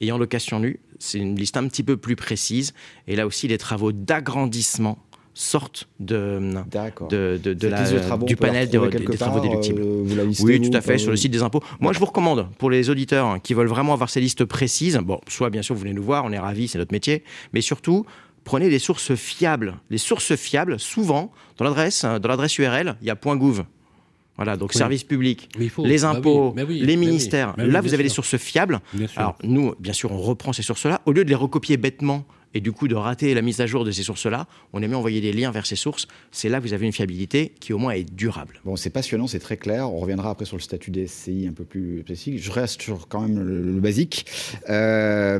Et 0.03 0.11
en 0.11 0.17
location 0.17 0.59
nue, 0.59 0.81
c'est 0.99 1.17
une 1.17 1.37
liste 1.37 1.55
un 1.55 1.65
petit 1.69 1.81
peu 1.81 1.95
plus 1.95 2.17
précise. 2.17 2.73
Et 3.07 3.15
là 3.15 3.25
aussi, 3.25 3.47
les 3.47 3.57
travaux 3.57 3.93
d'agrandissement 3.93 4.97
sortent 5.33 5.87
de, 6.01 6.39
de, 7.09 7.37
de, 7.37 7.67
la, 7.69 8.17
du 8.17 8.35
panel 8.35 8.69
des, 8.69 8.77
travaux 9.17 9.39
déductibles. 9.39 9.81
Euh, 9.81 10.33
oui, 10.41 10.59
tout 10.59 10.75
à 10.75 10.81
fait, 10.81 10.97
sur 10.97 11.09
le 11.09 11.15
site 11.15 11.31
des 11.31 11.41
impôts. 11.41 11.63
Moi, 11.79 11.93
je 11.93 11.99
vous 11.99 12.05
recommande, 12.05 12.49
pour 12.57 12.69
les 12.69 12.89
auditeurs 12.89 13.41
qui 13.41 13.53
veulent 13.53 13.67
vraiment 13.67 13.93
avoir 13.93 14.09
ces 14.09 14.19
listes 14.19 14.43
précises, 14.43 14.97
bon, 14.97 15.21
soit 15.29 15.49
bien 15.49 15.61
sûr, 15.61 15.73
vous 15.73 15.81
venez 15.81 15.93
nous 15.93 16.03
voir, 16.03 16.25
on 16.25 16.33
est 16.33 16.37
ravis, 16.37 16.67
c'est 16.67 16.77
notre 16.77 16.91
métier, 16.91 17.23
mais 17.53 17.61
surtout, 17.61 18.05
prenez 18.43 18.69
des 18.69 18.79
sources 18.79 19.15
fiables. 19.15 19.75
Les 19.89 19.97
sources 19.97 20.35
fiables, 20.35 20.79
souvent, 20.81 21.31
dans 21.57 21.63
l'adresse, 21.63 22.03
dans 22.03 22.27
l'adresse 22.27 22.57
URL, 22.59 22.97
il 23.01 23.07
y 23.07 23.09
a 23.09 23.15
.gouv. 23.15 23.63
Voilà, 24.35 24.57
donc 24.57 24.73
service 24.73 25.03
public, 25.03 25.49
les 25.57 25.99
bah 25.99 26.09
impôts, 26.09 26.55
les 26.67 26.97
ministères. 26.97 27.53
Là, 27.57 27.81
vous 27.81 27.93
avez 27.93 28.03
des 28.03 28.09
sources 28.09 28.37
fiables. 28.37 28.79
Alors, 29.15 29.37
nous, 29.43 29.73
bien 29.79 29.93
sûr, 29.93 30.11
on 30.11 30.17
reprend 30.17 30.53
ces 30.53 30.63
sources-là. 30.63 31.01
Au 31.05 31.11
lieu 31.11 31.23
de 31.23 31.29
les 31.29 31.35
recopier 31.35 31.77
bêtement 31.77 32.25
et 32.53 32.61
du 32.61 32.71
coup 32.71 32.87
de 32.87 32.95
rater 32.95 33.33
la 33.33 33.41
mise 33.41 33.61
à 33.61 33.65
jour 33.65 33.83
de 33.83 33.91
ces 33.91 34.03
sources-là, 34.03 34.47
on 34.73 34.81
aime 34.81 34.93
envoyer 34.93 35.21
des 35.21 35.33
liens 35.33 35.51
vers 35.51 35.65
ces 35.65 35.75
sources. 35.75 36.07
C'est 36.31 36.49
là 36.49 36.59
que 36.59 36.63
vous 36.63 36.73
avez 36.73 36.85
une 36.85 36.91
fiabilité 36.91 37.53
qui 37.59 37.73
au 37.73 37.77
moins 37.77 37.93
est 37.93 38.03
durable. 38.03 38.59
Bon, 38.63 38.75
c'est 38.75 38.91
passionnant, 38.91 39.27
c'est 39.27 39.39
très 39.39 39.57
clair. 39.57 39.91
On 39.91 39.99
reviendra 39.99 40.31
après 40.31 40.45
sur 40.45 40.57
le 40.57 40.61
statut 40.61 40.91
des 40.91 41.07
SCI 41.07 41.47
un 41.49 41.53
peu 41.53 41.63
plus 41.63 42.01
spécifique. 42.01 42.41
Je 42.41 42.51
reste 42.51 42.81
sur 42.81 43.07
quand 43.07 43.21
même 43.21 43.39
le, 43.39 43.79
basique. 43.79 44.25
Euh, 44.69 45.39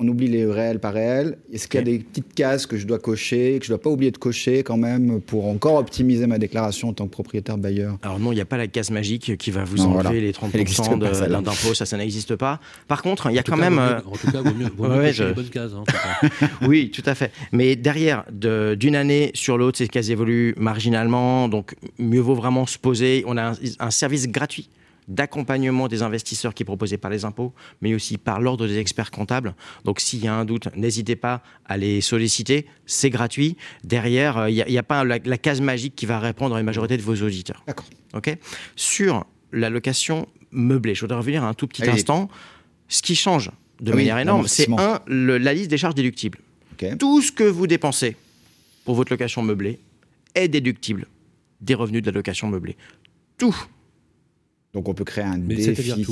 on 0.00 0.06
oublie 0.06 0.28
les 0.28 0.46
réels 0.46 0.78
par 0.78 0.94
réels. 0.94 1.38
Est-ce 1.52 1.66
qu'il 1.66 1.78
y 1.78 1.82
a 1.82 1.84
des 1.84 1.98
petites 1.98 2.32
cases 2.32 2.66
que 2.66 2.76
je 2.76 2.86
dois 2.86 3.00
cocher, 3.00 3.58
que 3.58 3.66
je 3.66 3.72
ne 3.72 3.76
dois 3.76 3.82
pas 3.82 3.90
oublier 3.90 4.12
de 4.12 4.18
cocher 4.18 4.62
quand 4.62 4.76
même 4.76 5.20
pour 5.20 5.46
encore 5.46 5.74
optimiser 5.74 6.26
ma 6.28 6.38
déclaration 6.38 6.90
en 6.90 6.92
tant 6.92 7.06
que 7.06 7.10
propriétaire 7.10 7.58
bailleur? 7.58 7.98
Alors 8.02 8.20
non, 8.20 8.30
il 8.30 8.36
n'y 8.36 8.40
a 8.40 8.44
pas 8.44 8.56
la 8.56 8.68
case 8.68 8.90
magique 8.90 9.36
qui 9.36 9.50
va 9.50 9.64
vous 9.64 9.80
enlever 9.80 10.20
les 10.20 10.32
30% 10.32 10.98
d'impôt, 11.42 11.74
ça, 11.74 11.84
ça 11.84 11.96
n'existe 11.96 12.36
pas. 12.36 12.60
Par 12.86 13.02
contre, 13.02 13.30
il 13.30 13.34
y 13.34 13.38
a 13.40 13.42
quand 13.42 13.56
même... 13.56 13.78
Euh, 13.78 13.98
en 14.06 14.12
tout 14.12 14.30
cas, 14.30 14.40
vaut 14.40 14.54
mieux, 14.54 14.68
vaut 14.76 14.88
mieux 14.88 15.10
les 15.10 15.32
bonnes 15.32 15.48
cases. 15.48 15.72
Hein, 15.72 16.28
oui, 16.68 16.92
tout 16.92 17.02
à 17.04 17.16
fait. 17.16 17.32
Mais 17.50 17.74
derrière, 17.74 18.24
d'une 18.30 18.94
année 18.94 19.32
sur 19.34 19.58
l'autre, 19.58 19.78
ces 19.78 19.88
cases 19.88 20.10
évoluent 20.10 20.54
marginalement, 20.56 21.48
donc 21.48 21.74
mieux 21.98 22.20
vaut 22.20 22.34
vraiment 22.34 22.66
se 22.66 22.78
poser. 22.78 23.24
On 23.26 23.36
a 23.36 23.54
un 23.80 23.90
service 23.90 24.28
gratuit 24.28 24.68
d'accompagnement 25.08 25.88
des 25.88 26.02
investisseurs 26.02 26.54
qui 26.54 26.62
est 26.62 26.66
proposé 26.66 26.98
par 26.98 27.10
les 27.10 27.24
impôts, 27.24 27.52
mais 27.80 27.94
aussi 27.94 28.18
par 28.18 28.40
l'ordre 28.40 28.66
des 28.66 28.78
experts 28.78 29.10
comptables. 29.10 29.54
Donc 29.84 30.00
s'il 30.00 30.22
y 30.22 30.28
a 30.28 30.34
un 30.34 30.44
doute, 30.44 30.68
n'hésitez 30.76 31.16
pas 31.16 31.42
à 31.64 31.76
les 31.76 32.00
solliciter, 32.00 32.66
c'est 32.86 33.10
gratuit. 33.10 33.56
Derrière, 33.84 34.48
il 34.48 34.60
euh, 34.60 34.64
n'y 34.68 34.78
a, 34.78 34.82
pas 34.82 35.04
la, 35.04 35.18
case 35.18 35.60
magique 35.60 35.96
qui 35.96 36.06
va 36.06 36.20
répondre 36.20 36.54
à 36.54 36.60
une 36.60 36.66
majorité 36.66 36.96
de 36.96 37.02
vos 37.02 37.14
auditeurs. 37.16 37.64
D'accord. 37.66 37.86
Ok. 38.14 38.36
Sur 38.76 39.24
la 39.52 39.70
location 39.70 40.28
meublée, 40.50 40.94
je 40.94 41.00
voudrais 41.00 41.18
revenir 41.18 41.42
un 41.42 41.54
tout 41.54 41.66
petit 41.66 41.88
instant. 41.88 42.28
Ce 42.88 43.02
qui 43.02 43.16
change 43.16 43.50
de 43.80 43.92
ah 43.92 43.96
manière 43.96 44.18
énorme, 44.18 44.46
c'est 44.46 44.68
un, 44.70 45.00
la 45.06 45.54
liste 45.54 45.70
des 45.70 45.78
charges 45.78 45.94
déductibles. 45.94 46.38
Tout 46.98 47.22
ce 47.22 47.32
que 47.32 47.44
vous 47.44 47.66
dépensez 47.66 48.16
pour 48.84 48.94
votre 48.94 49.12
location 49.12 49.42
meublée 49.42 49.80
est 50.34 50.48
déductible 50.48 51.06
des 51.60 51.74
revenus 51.74 52.02
de 52.02 52.10
la 52.10 52.14
location 52.14 52.48
meublée. 52.48 52.76
Tout 53.36 53.56
donc 54.74 54.86
on 54.88 54.94
peut 54.94 55.04
créer 55.04 55.24
un 55.24 55.38
déficit. 55.38 56.06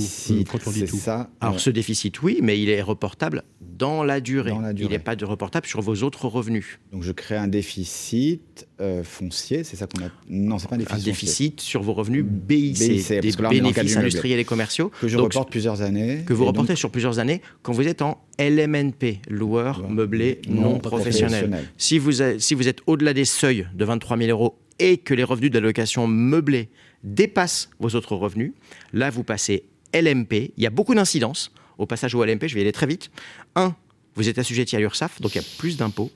C'est 0.58 0.86
ça. 0.86 1.28
Alors 1.40 1.60
ce 1.60 1.68
déficit, 1.68 2.22
oui, 2.22 2.38
mais 2.42 2.58
il 2.58 2.70
est 2.70 2.80
reportable 2.80 3.42
dans 3.60 4.02
la 4.02 4.20
durée. 4.20 4.52
Il 4.78 4.88
n'est 4.88 4.98
pas 4.98 5.14
de 5.14 5.26
reportable 5.26 5.66
sur 5.66 5.82
vos 5.82 5.96
autres 6.02 6.26
revenus. 6.26 6.78
Donc 6.90 7.02
je 7.02 7.12
crée 7.12 7.36
un 7.36 7.48
déficit 7.48 8.66
euh, 8.80 9.04
foncier, 9.04 9.62
c'est 9.62 9.76
ça 9.76 9.86
qu'on 9.86 10.04
a. 10.04 10.08
Non, 10.30 10.58
c'est 10.58 10.68
pas 10.68 10.76
un 10.76 10.78
déficit. 10.78 11.02
Un 11.02 11.04
déficit 11.04 11.60
sur 11.60 11.82
vos 11.82 11.92
revenus 11.92 12.24
BIC, 12.24 12.78
BIC 12.78 13.20
des 13.20 13.32
bénéfices 13.50 13.96
industriels 13.98 14.40
et 14.40 14.44
commerciaux. 14.44 14.90
Que 15.02 15.08
je 15.08 15.18
reporte 15.18 15.50
plusieurs 15.50 15.82
années. 15.82 16.22
Que 16.26 16.32
vous 16.32 16.46
reportez 16.46 16.76
sur 16.76 16.90
plusieurs 16.90 17.18
années 17.18 17.42
quand 17.62 17.72
vous 17.72 17.86
êtes 17.86 18.00
en 18.00 18.24
LMNP, 18.38 19.20
loueur 19.28 19.86
meublé 19.88 20.40
non, 20.48 20.78
professionnel. 20.78 21.64
Si, 21.76 21.98
vous 21.98 22.12
si 22.38 22.54
vous 22.54 22.68
êtes 22.68 22.80
au-delà 22.86 23.12
des 23.12 23.26
seuils 23.26 23.66
de 23.74 23.84
23 23.84 24.16
000 24.16 24.30
euros 24.30 24.58
et 24.78 24.98
que 24.98 25.14
les 25.14 25.24
revenus 25.24 25.50
de 25.50 25.58
la 25.58 25.66
location 25.66 26.06
meublée 26.06 26.70
dépasse 27.06 27.70
vos 27.78 27.94
autres 27.94 28.14
revenus. 28.14 28.52
Là, 28.92 29.08
vous 29.08 29.24
passez 29.24 29.64
LMP. 29.94 30.52
Il 30.56 30.62
y 30.62 30.66
a 30.66 30.70
beaucoup 30.70 30.94
d'incidences 30.94 31.52
au 31.78 31.86
passage 31.86 32.14
au 32.14 32.22
LMP. 32.22 32.48
Je 32.48 32.54
vais 32.54 32.60
y 32.60 32.62
aller 32.62 32.72
très 32.72 32.86
vite. 32.86 33.10
Un, 33.54 33.74
vous 34.14 34.28
êtes 34.28 34.38
assujetti 34.38 34.76
à 34.76 34.80
l'URSSAF, 34.80 35.20
donc 35.20 35.34
il 35.34 35.38
y 35.38 35.40
a 35.40 35.46
plus 35.58 35.78
d'impôts. 35.78 36.10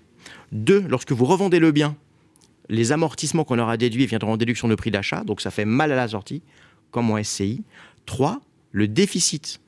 Deux, 0.52 0.84
lorsque 0.88 1.12
vous 1.12 1.24
revendez 1.24 1.58
le 1.58 1.72
bien, 1.72 1.96
les 2.68 2.92
amortissements 2.92 3.44
qu'on 3.44 3.58
aura 3.58 3.76
déduits 3.76 4.06
viendront 4.06 4.32
en 4.32 4.36
déduction 4.36 4.68
de 4.68 4.74
prix 4.74 4.90
d'achat, 4.90 5.24
donc 5.24 5.40
ça 5.40 5.50
fait 5.50 5.64
mal 5.64 5.92
à 5.92 5.96
la 5.96 6.08
sortie, 6.08 6.42
comme 6.90 7.10
en 7.10 7.22
SCI. 7.22 7.62
Trois, 8.06 8.40
le 8.72 8.88
déficit 8.88 9.60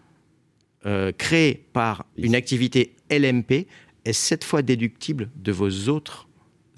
euh, 0.86 1.12
créé 1.12 1.64
par 1.72 2.06
une 2.16 2.34
activité 2.34 2.94
LMP 3.10 3.66
est 4.04 4.12
sept 4.12 4.44
fois 4.44 4.62
déductible 4.62 5.30
de 5.36 5.52
vos 5.52 5.88
autres 5.88 6.28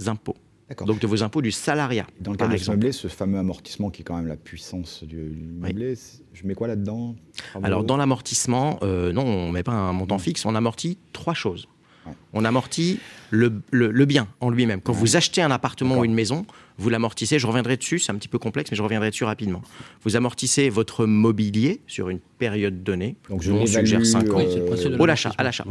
impôts. 0.06 0.36
Donc 0.82 0.98
de 0.98 1.06
vos 1.06 1.22
impôts 1.22 1.42
du 1.42 1.52
salariat. 1.52 2.06
Dans 2.20 2.32
le 2.32 2.36
cas 2.36 2.48
de 2.48 2.70
meublé, 2.70 2.92
ce 2.92 3.08
fameux 3.08 3.38
amortissement 3.38 3.90
qui 3.90 4.02
est 4.02 4.04
quand 4.04 4.16
même 4.16 4.26
la 4.26 4.36
puissance 4.36 5.04
du, 5.04 5.16
meublé, 5.16 5.94
je 6.32 6.46
mets 6.46 6.54
quoi 6.54 6.68
là-dedans? 6.68 7.14
Alors 7.62 7.84
dans 7.84 7.96
l'amortissement, 7.96 8.78
euh, 8.82 9.12
non, 9.12 9.24
on 9.24 9.48
ne 9.48 9.52
met 9.52 9.62
pas 9.62 9.72
un 9.72 9.92
montant 9.92 10.18
fixe, 10.18 10.44
on 10.44 10.54
amortit 10.54 10.98
trois 11.12 11.34
choses. 11.34 11.68
On 12.32 12.44
amortit 12.44 12.98
le, 13.30 13.48
bien 14.04 14.28
en 14.40 14.50
lui-même. 14.50 14.80
Quand 14.80 14.92
vous 14.92 15.16
achetez 15.16 15.42
un 15.42 15.50
appartement 15.50 15.98
ou 15.98 16.04
une 16.04 16.14
maison, 16.14 16.46
vous 16.76 16.90
l'amortissez, 16.90 17.38
je 17.38 17.46
reviendrai 17.46 17.76
dessus, 17.76 17.98
c'est 17.98 18.12
un 18.12 18.16
petit 18.16 18.28
peu 18.28 18.38
complexe, 18.38 18.70
mais 18.70 18.76
je 18.76 18.82
reviendrai 18.82 19.10
dessus 19.10 19.24
rapidement. 19.24 19.62
Vous 20.02 20.16
amortissez 20.16 20.68
votre 20.68 21.06
mobilier 21.06 21.80
sur 21.86 22.08
une 22.08 22.20
période 22.38 22.82
donnée. 22.82 23.16
Donc 23.30 23.42
je 23.42 23.52
on 23.52 23.66
suggère 23.66 24.04
5 24.04 24.32
ans. 24.32 24.38
Euh, 24.40 24.98
au 24.98 25.06
l'achat, 25.06 25.32
à 25.38 25.42
l'achat. 25.42 25.64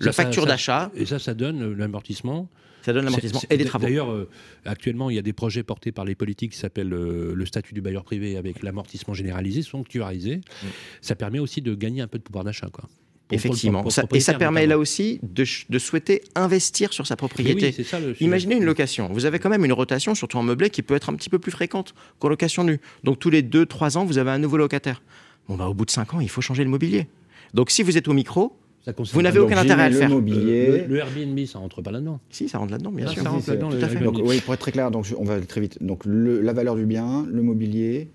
La 0.00 0.12
facture 0.12 0.46
d'achat. 0.46 0.90
Et 0.94 1.06
ça, 1.06 1.18
ça 1.18 1.34
donne 1.34 1.74
l'amortissement 1.74 2.48
ça 2.84 2.92
donne 2.92 3.06
l'amortissement 3.06 3.40
et 3.48 3.56
des 3.56 3.64
travaux. 3.64 3.86
D'ailleurs, 3.86 4.10
euh, 4.10 4.28
actuellement, 4.66 5.08
il 5.08 5.16
y 5.16 5.18
a 5.18 5.22
des 5.22 5.32
projets 5.32 5.62
portés 5.62 5.90
par 5.90 6.04
les 6.04 6.14
politiques 6.14 6.52
qui 6.52 6.58
s'appellent 6.58 6.92
euh, 6.92 7.32
le 7.34 7.46
statut 7.46 7.72
du 7.72 7.80
bailleur 7.80 8.04
privé 8.04 8.36
avec 8.36 8.62
l'amortissement 8.62 9.14
généralisé, 9.14 9.62
sanctuarisé. 9.62 10.36
Mm. 10.36 10.66
Ça 11.00 11.14
permet 11.14 11.38
aussi 11.38 11.62
de 11.62 11.74
gagner 11.74 12.02
un 12.02 12.08
peu 12.08 12.18
de 12.18 12.22
pouvoir 12.22 12.44
d'achat. 12.44 12.68
Quoi. 12.70 12.84
Effectivement. 13.30 13.82
et 14.12 14.20
ça 14.20 14.34
permet 14.34 14.66
là 14.66 14.76
aussi 14.76 15.18
de, 15.22 15.78
souhaiter 15.78 16.22
investir 16.34 16.92
sur 16.92 17.06
sa 17.06 17.16
propriété. 17.16 17.74
Imaginez 18.20 18.56
une 18.56 18.64
location. 18.64 19.08
Vous 19.10 19.24
avez 19.24 19.38
quand 19.38 19.48
même 19.48 19.64
une 19.64 19.72
rotation, 19.72 20.14
surtout 20.14 20.36
en 20.36 20.42
meublé, 20.42 20.68
qui 20.68 20.82
peut 20.82 20.94
être 20.94 21.08
un 21.08 21.14
petit 21.14 21.30
peu 21.30 21.38
plus 21.38 21.52
fréquente 21.52 21.94
qu'en 22.18 22.28
location 22.28 22.64
nue. 22.64 22.80
Donc 23.02 23.18
tous 23.18 23.30
les 23.30 23.42
2-3 23.42 23.96
ans, 23.96 24.04
vous 24.04 24.18
avez 24.18 24.30
un 24.30 24.38
nouveau 24.38 24.58
locataire. 24.58 25.02
Bon, 25.48 25.56
bah, 25.56 25.68
au 25.68 25.74
bout 25.74 25.86
de 25.86 25.90
5 25.90 26.14
ans, 26.14 26.20
il 26.20 26.28
faut 26.28 26.42
changer 26.42 26.64
le 26.64 26.70
mobilier. 26.70 27.06
Donc 27.54 27.70
si 27.70 27.82
vous 27.82 27.96
êtes 27.96 28.08
au 28.08 28.12
micro, 28.12 28.56
vous 29.12 29.22
n'avez 29.22 29.38
aucun 29.38 29.56
intérêt 29.56 29.84
à 29.84 29.88
le 29.88 29.96
faire. 29.96 30.08
Le, 30.08 30.86
le, 30.86 30.96
Airbnb, 30.96 31.38
ça 31.46 31.58
rentre 31.58 31.80
pas 31.82 31.90
là-dedans. 31.90 32.20
Si, 32.30 32.48
ça 32.48 32.58
rentre 32.58 32.72
là-dedans, 32.72 32.92
bien 32.92 33.06
sûr. 33.06 33.22
Ça 33.22 33.30
rentre 33.30 33.48
là-dedans. 33.48 33.70
oui, 34.24 34.40
pour 34.40 34.54
être 34.54 34.60
très 34.60 34.72
clair, 34.72 34.90
donc 34.90 35.06
on 35.18 35.24
va 35.24 35.34
aller 35.34 35.46
très 35.46 35.60
vite. 35.60 35.82
Donc 35.82 36.02
la 36.04 36.52
valeur 36.52 36.76
du 36.76 36.86
bien, 36.86 37.26
le 37.30 37.42
mobilier. 37.42 38.10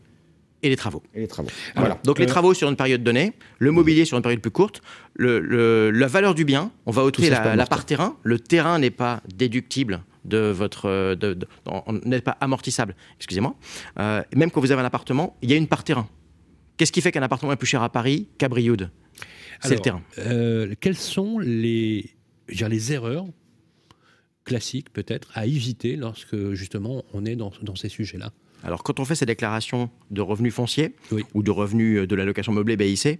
Et 0.61 0.69
les 0.69 0.75
travaux. 0.75 1.01
Et 1.13 1.21
les 1.21 1.27
travaux. 1.27 1.49
voilà. 1.77 1.97
Donc 2.03 2.19
les 2.19 2.25
euh, 2.25 2.27
travaux 2.27 2.53
sur 2.53 2.67
une 2.67 2.75
période 2.75 3.01
donnée, 3.01 3.31
le 3.59 3.71
mobilier 3.71 4.03
sur 4.03 4.17
une 4.17 4.23
période 4.23 4.41
plus 4.41 4.51
courte, 4.51 4.81
le, 5.15 5.89
la 5.89 6.07
valeur 6.07 6.35
du 6.35 6.43
bien, 6.43 6.71
on 6.85 6.91
va 6.91 7.05
ôter 7.05 7.29
la, 7.29 7.55
la 7.55 7.65
part 7.65 7.85
terrain. 7.85 8.17
Le 8.23 8.39
terrain 8.39 8.77
n'est 8.77 8.89
pas 8.91 9.21
déductible 9.33 10.01
de 10.25 10.37
votre, 10.37 11.15
de, 11.15 11.37
n'est 12.05 12.21
pas 12.21 12.37
amortissable. 12.41 12.95
Excusez-moi. 13.17 13.55
Euh, 13.99 14.21
même 14.35 14.51
quand 14.51 14.61
vous 14.61 14.71
avez 14.71 14.81
un 14.81 14.85
appartement, 14.85 15.37
il 15.41 15.49
y 15.49 15.53
a 15.53 15.55
une 15.55 15.67
part 15.67 15.83
terrain. 15.83 16.07
Qu'est-ce 16.77 16.91
qui 16.91 17.01
fait 17.01 17.11
qu'un 17.11 17.21
appartement 17.21 17.51
est 17.51 17.57
plus 17.57 17.67
cher 17.67 17.81
à 17.81 17.89
Paris 17.89 18.27
qu'à 18.37 18.47
Brioude? 18.49 18.89
C'est 19.61 19.75
le 19.75 19.79
terrain. 19.81 20.01
Euh, 20.17 20.73
quelles 20.79 20.95
sont 20.95 21.39
les, 21.39 22.09
les 22.47 22.93
erreurs 22.93 23.25
classiques 24.45 24.91
peut-être 24.91 25.29
à 25.35 25.45
éviter 25.45 25.95
lorsque 25.95 26.53
justement 26.53 27.03
on 27.13 27.25
est 27.25 27.35
dans, 27.35 27.51
dans 27.61 27.75
ces 27.75 27.89
sujets-là? 27.89 28.31
Alors, 28.63 28.83
quand 28.83 28.99
on 28.99 29.05
fait 29.05 29.15
ces 29.15 29.25
déclarations 29.25 29.89
de 30.11 30.21
revenus 30.21 30.53
fonciers 30.53 30.93
ou 31.33 31.43
de 31.43 31.51
revenus 31.51 32.07
de 32.07 32.15
la 32.15 32.25
location 32.25 32.51
meublée 32.51 32.75
BIC, 32.75 33.19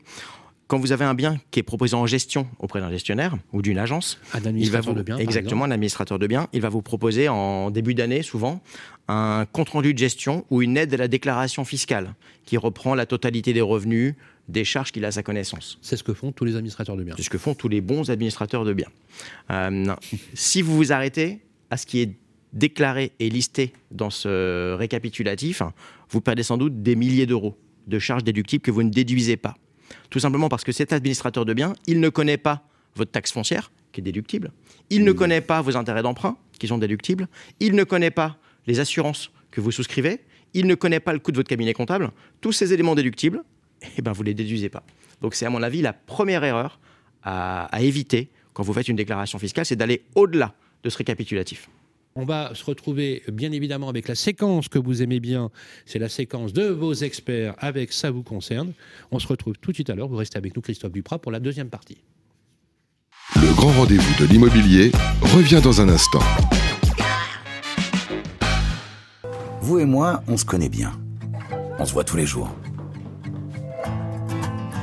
quand 0.68 0.78
vous 0.78 0.92
avez 0.92 1.06
un 1.06 1.16
bien 1.16 1.40
qui 1.50 1.60
est 1.60 1.64
proposé 1.64 1.96
en 1.96 2.06
gestion 2.06 2.48
auprès 2.60 2.80
d'un 2.80 2.92
gestionnaire 2.92 3.38
ou 3.54 3.62
d'une 3.62 3.80
agence, 3.80 4.20
un 4.34 4.46
administrateur 4.46 4.94
de 4.94 5.02
biens, 5.02 5.18
exactement 5.18 5.64
un 5.64 5.72
administrateur 5.72 6.20
de 6.20 6.28
biens, 6.28 6.48
il 6.54 6.62
va 6.62 6.70
vous 6.70 6.84
proposer 6.84 7.28
en 7.28 7.72
début 7.72 7.96
d'année 7.96 8.22
souvent 8.22 8.62
un 9.08 9.48
compte 9.52 9.70
rendu 9.70 9.94
de 9.94 9.98
gestion 9.98 10.46
ou 10.52 10.62
une 10.62 10.78
aide 10.78 10.94
à 10.94 10.98
la 10.98 11.08
déclaration 11.08 11.66
fiscale 11.66 12.14
qui 12.46 12.58
reprend 12.58 12.94
la 12.94 13.08
totalité 13.08 13.52
des 13.52 13.62
revenus, 13.62 14.14
des 14.50 14.66
charges 14.66 14.92
qu'il 14.92 15.06
a 15.06 15.10
à 15.10 15.12
sa 15.12 15.24
connaissance. 15.24 15.78
C'est 15.82 15.96
ce 15.96 16.04
que 16.04 16.14
font 16.14 16.32
tous 16.32 16.44
les 16.44 16.56
administrateurs 16.56 16.98
de 16.98 17.04
biens. 17.04 17.14
C'est 17.16 17.24
ce 17.24 17.30
que 17.30 17.38
font 17.38 17.54
tous 17.54 17.70
les 17.70 17.82
bons 17.82 18.10
administrateurs 18.10 18.66
de 18.66 18.74
biens. 18.74 18.90
Euh, 19.52 19.96
si 20.34 20.62
vous 20.62 20.76
vous 20.76 20.92
arrêtez 20.92 21.40
à 21.70 21.78
ce 21.78 21.86
qui 21.86 22.00
est 22.00 22.16
déclaré 22.52 23.12
et 23.20 23.30
listé 23.30 23.74
dans 23.92 24.10
ce 24.10 24.74
récapitulatif, 24.74 25.62
vous 26.10 26.20
perdez 26.20 26.42
sans 26.42 26.58
doute 26.58 26.82
des 26.82 26.96
milliers 26.96 27.28
d'euros 27.28 27.56
de 27.86 28.00
charges 28.00 28.24
déductibles 28.24 28.64
que 28.64 28.72
vous 28.72 28.82
ne 28.82 28.90
déduisez 28.90 29.38
pas. 29.38 29.56
Tout 30.10 30.20
simplement 30.20 30.50
parce 30.50 30.64
que 30.64 30.72
cet 30.72 30.94
administrateur 30.94 31.46
de 31.46 31.54
biens, 31.54 31.74
il 31.86 32.00
ne 32.00 32.10
connaît 32.10 32.38
pas 32.38 32.68
votre 32.96 33.12
taxe 33.12 33.32
foncière, 33.32 33.72
qui 33.92 34.02
est 34.02 34.04
déductible. 34.04 34.52
Il 34.90 35.04
ne 35.04 35.12
connaît 35.12 35.42
pas 35.42 35.62
vos 35.62 35.78
intérêts 35.78 36.02
d'emprunt, 36.02 36.38
qui 36.58 36.68
sont 36.68 36.80
déductibles. 36.80 37.28
Il 37.60 37.76
ne 37.76 37.84
connaît 37.84 38.12
pas 38.12 38.38
les 38.66 38.80
assurances 38.80 39.32
que 39.52 39.62
vous 39.62 39.72
souscrivez. 39.72 40.22
Il 40.56 40.66
ne 40.66 40.74
connaît 40.74 41.00
pas 41.00 41.14
le 41.14 41.20
coût 41.20 41.32
de 41.32 41.38
votre 41.38 41.50
cabinet 41.50 41.74
comptable. 41.74 42.10
Tous 42.42 42.52
ces 42.52 42.74
éléments 42.74 42.96
déductibles, 42.96 43.44
eh 43.98 44.02
ben, 44.02 44.12
vous 44.12 44.24
ne 44.24 44.28
les 44.28 44.34
déduisez 44.34 44.70
pas. 44.70 44.84
Donc 45.22 45.36
c'est 45.36 45.46
à 45.46 45.50
mon 45.50 45.64
avis 45.64 45.82
la 45.82 45.94
première 45.94 46.44
erreur 46.44 46.80
à, 47.24 47.66
à 47.66 47.82
éviter 47.82 48.30
quand 48.60 48.64
vous 48.64 48.74
faites 48.74 48.90
une 48.90 48.98
déclaration 48.98 49.40
fiscale, 49.40 49.66
c'est 49.66 49.78
d'aller 49.78 50.04
au-delà 50.16 50.54
de 50.84 50.90
ce 50.90 50.98
récapitulatif. 50.98 51.70
On 52.16 52.26
va 52.26 52.54
se 52.56 52.66
retrouver 52.66 53.24
bien 53.32 53.54
évidemment 53.54 53.88
avec 53.88 54.10
la 54.10 54.16
séquence 54.16 54.68
que 54.68 54.78
vous 54.78 55.02
aimez 55.02 55.22
bien. 55.22 55.50
C'est 55.86 55.98
la 55.98 56.10
séquence 56.10 56.52
de 56.52 56.64
vos 56.64 56.94
experts 56.94 57.56
avec 57.60 57.94
Ça 57.94 58.12
vous 58.12 58.24
concerne. 58.24 58.74
On 59.12 59.20
se 59.20 59.28
retrouve 59.28 59.54
tout 59.62 59.72
de 59.72 59.76
suite 59.76 59.90
à 59.90 59.96
l'heure. 59.96 60.10
Vous 60.10 60.18
restez 60.18 60.38
avec 60.38 60.56
nous, 60.58 60.62
Christophe 60.62 60.92
Duprat, 60.92 61.20
pour 61.20 61.32
la 61.32 61.40
deuxième 61.40 61.70
partie. 61.70 62.00
Le 63.36 63.56
grand 63.56 63.72
rendez-vous 63.72 64.26
de 64.26 64.30
l'immobilier 64.30 64.92
revient 65.22 65.62
dans 65.64 65.80
un 65.80 65.88
instant. 65.88 66.20
Vous 69.62 69.80
et 69.80 69.86
moi, 69.86 70.22
on 70.28 70.36
se 70.36 70.44
connaît 70.44 70.68
bien. 70.68 71.00
On 71.78 71.86
se 71.86 71.94
voit 71.94 72.04
tous 72.04 72.18
les 72.18 72.26
jours. 72.26 72.54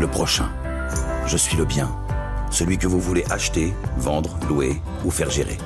le 0.00 0.06
prochain. 0.06 0.50
Je 1.26 1.36
suis 1.36 1.56
le 1.56 1.64
bien, 1.64 1.90
celui 2.50 2.78
que 2.78 2.86
vous 2.86 3.00
voulez 3.00 3.24
acheter, 3.30 3.72
vendre, 3.96 4.38
louer 4.48 4.76
ou 5.04 5.10
faire 5.10 5.30
gérer. 5.30 5.56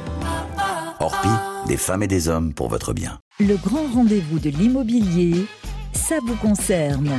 Orpi, 1.00 1.28
des 1.66 1.76
femmes 1.76 2.02
et 2.02 2.08
des 2.08 2.28
hommes 2.28 2.52
pour 2.52 2.68
votre 2.68 2.92
bien. 2.92 3.18
Le 3.40 3.56
grand 3.56 3.86
rendez-vous 3.92 4.38
de 4.38 4.50
l'immobilier, 4.50 5.46
ça 5.92 6.18
vous 6.24 6.36
concerne. 6.36 7.10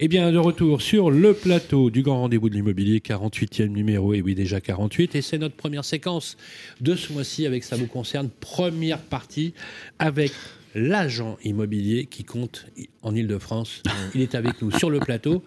Eh 0.00 0.08
bien, 0.08 0.32
de 0.32 0.38
retour 0.38 0.82
sur 0.82 1.10
le 1.10 1.34
plateau 1.34 1.88
du 1.88 2.02
Grand 2.02 2.22
Rendez-vous 2.22 2.50
de 2.50 2.54
l'Immobilier, 2.56 2.98
48e 2.98 3.68
numéro, 3.68 4.12
et 4.12 4.20
oui, 4.22 4.34
déjà 4.34 4.60
48. 4.60 5.14
Et 5.14 5.22
c'est 5.22 5.38
notre 5.38 5.54
première 5.54 5.84
séquence 5.84 6.36
de 6.80 6.96
ce 6.96 7.12
mois-ci 7.12 7.46
avec 7.46 7.62
Ça 7.62 7.76
vous 7.76 7.86
concerne, 7.86 8.28
première 8.28 8.98
partie 8.98 9.54
avec 10.00 10.32
l'agent 10.74 11.38
immobilier 11.44 12.06
qui 12.06 12.24
compte 12.24 12.66
en 13.02 13.14
Ile-de-France. 13.14 13.82
Il 14.14 14.20
est 14.20 14.34
avec 14.34 14.60
nous 14.62 14.70
sur 14.70 14.90
le 14.90 14.98
plateau. 14.98 15.42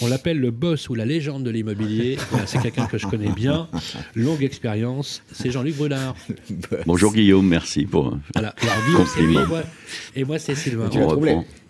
On 0.00 0.08
l'appelle 0.08 0.40
le 0.40 0.50
boss 0.50 0.88
ou 0.88 0.94
la 0.94 1.04
légende 1.04 1.44
de 1.44 1.50
l'immobilier. 1.50 2.16
C'est 2.46 2.60
quelqu'un 2.60 2.86
que 2.86 2.98
je 2.98 3.06
connais 3.06 3.30
bien, 3.30 3.68
longue 4.14 4.42
expérience. 4.42 5.22
C'est 5.32 5.50
Jean-Luc 5.50 5.76
Brunard. 5.76 6.16
Bonjour 6.86 7.12
Guillaume, 7.12 7.46
merci 7.46 7.84
pour. 7.84 8.16
Voilà. 8.34 8.54
Alors, 8.60 8.96
Compliment. 8.96 9.46
moi. 9.46 9.62
Et 10.16 10.24
moi, 10.24 10.38
c'est 10.38 10.54
Sylvain. 10.54 10.90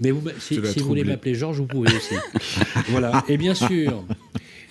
Mais 0.00 0.10
vous, 0.10 0.22
si, 0.38 0.60
si 0.64 0.80
vous 0.80 0.86
voulez 0.86 1.04
m'appeler 1.04 1.34
Georges, 1.34 1.58
vous 1.58 1.66
pouvez 1.66 1.94
aussi. 1.94 2.14
voilà. 2.88 3.24
Et 3.28 3.36
bien 3.36 3.54
sûr, 3.54 4.04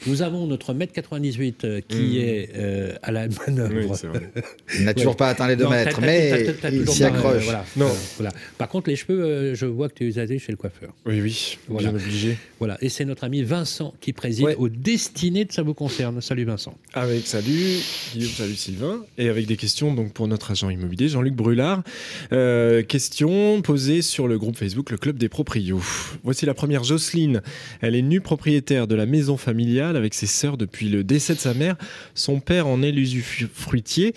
nous 0.08 0.22
avons 0.22 0.46
notre 0.48 0.74
mètre 0.74 0.94
98 0.94 1.64
euh, 1.66 1.82
qui 1.88 1.98
Mm. 1.98 2.16
est 2.18 2.50
euh, 2.56 2.94
à 3.04 3.12
la 3.12 3.28
manœuvre. 3.48 3.74
Oui, 3.76 3.88
c'est 3.96 4.08
vrai. 4.08 4.32
Il 4.78 4.86
n'a 4.86 4.94
toujours 4.94 5.12
Ouais. 5.12 5.18
pas 5.18 5.30
atteint 5.30 5.48
les 5.48 5.56
deux 5.56 5.64
Non, 5.66 5.70
t'as- 5.72 5.76
mètres, 5.86 6.00
t'as- 6.00 6.72
mais 6.72 6.78
il 6.78 6.90
s'y 6.90 7.04
euh, 7.04 7.08
accroche. 7.08 7.44
voilà. 7.44 7.66
Non. 7.78 7.86
Euh, 7.88 7.94
voilà. 8.18 8.32
Par 8.58 8.68
contre, 8.70 8.90
les 8.90 8.96
cheveux, 8.96 9.22
euh, 9.24 9.56
je 9.56 9.66
vois 9.66 9.90
que 9.90 9.96
tu 9.96 10.04
les 10.06 10.20
as 10.20 10.28
chez 10.28 10.52
le 10.52 10.58
coiffeur. 10.58 10.94
Oui, 11.06 11.22
oui, 11.22 11.58
Voilà. 11.68 11.92
bien 11.92 12.00
obligé. 12.00 12.38
Voilà. 12.60 12.78
Et 12.82 12.90
c'est 12.90 13.06
notre 13.06 13.24
ami 13.24 13.44
Vincent 13.44 13.94
qui 14.02 14.14
préside 14.14 14.46
Ouais. 14.46 14.56
aux 14.56 14.70
destinées 14.70 15.46
de 15.46 15.52
Ça 15.52 15.62
vous 15.64 15.74
concerne. 15.74 16.22
Salut 16.22 16.46
Vincent. 16.46 16.76
Avec 16.94 17.28
salut 17.28 17.78
Guillaume, 18.14 18.30
salut 18.32 18.56
Sylvain, 18.56 19.04
et 19.18 19.30
avec 19.30 19.46
des 19.46 19.58
questions 19.58 19.94
donc 19.94 20.14
pour 20.14 20.28
notre 20.28 20.52
agent 20.52 20.70
immobilier 20.70 21.08
Jean-Luc 21.10 21.34
Brulard. 21.36 21.84
Euh, 22.32 22.82
question 22.84 23.62
posée 23.62 24.02
sur 24.02 24.28
le 24.28 24.38
groupe 24.40 24.56
Facebook 24.58 24.90
Le 24.92 24.98
Club 24.98 25.18
des 25.18 25.30
Proprios. 25.30 25.82
Voici 26.24 26.46
la 26.46 26.54
première 26.54 26.84
Jocelyne. 26.84 27.42
Elle 27.82 27.96
est 27.96 28.02
nue 28.02 28.22
propriétaire 28.22 28.88
de 28.88 28.96
la 28.96 29.06
maison 29.06 29.38
familiale 29.38 29.93
avec 29.96 30.14
ses 30.14 30.28
sœurs 30.28 30.58
depuis 30.58 30.90
le 30.90 31.04
décès 31.04 31.36
de 31.36 31.40
sa 31.40 31.54
mère. 31.54 31.76
Son 32.16 32.40
père 32.40 32.68
en 32.68 32.82
est 32.82 32.92
l'usufruitier. 32.92 34.14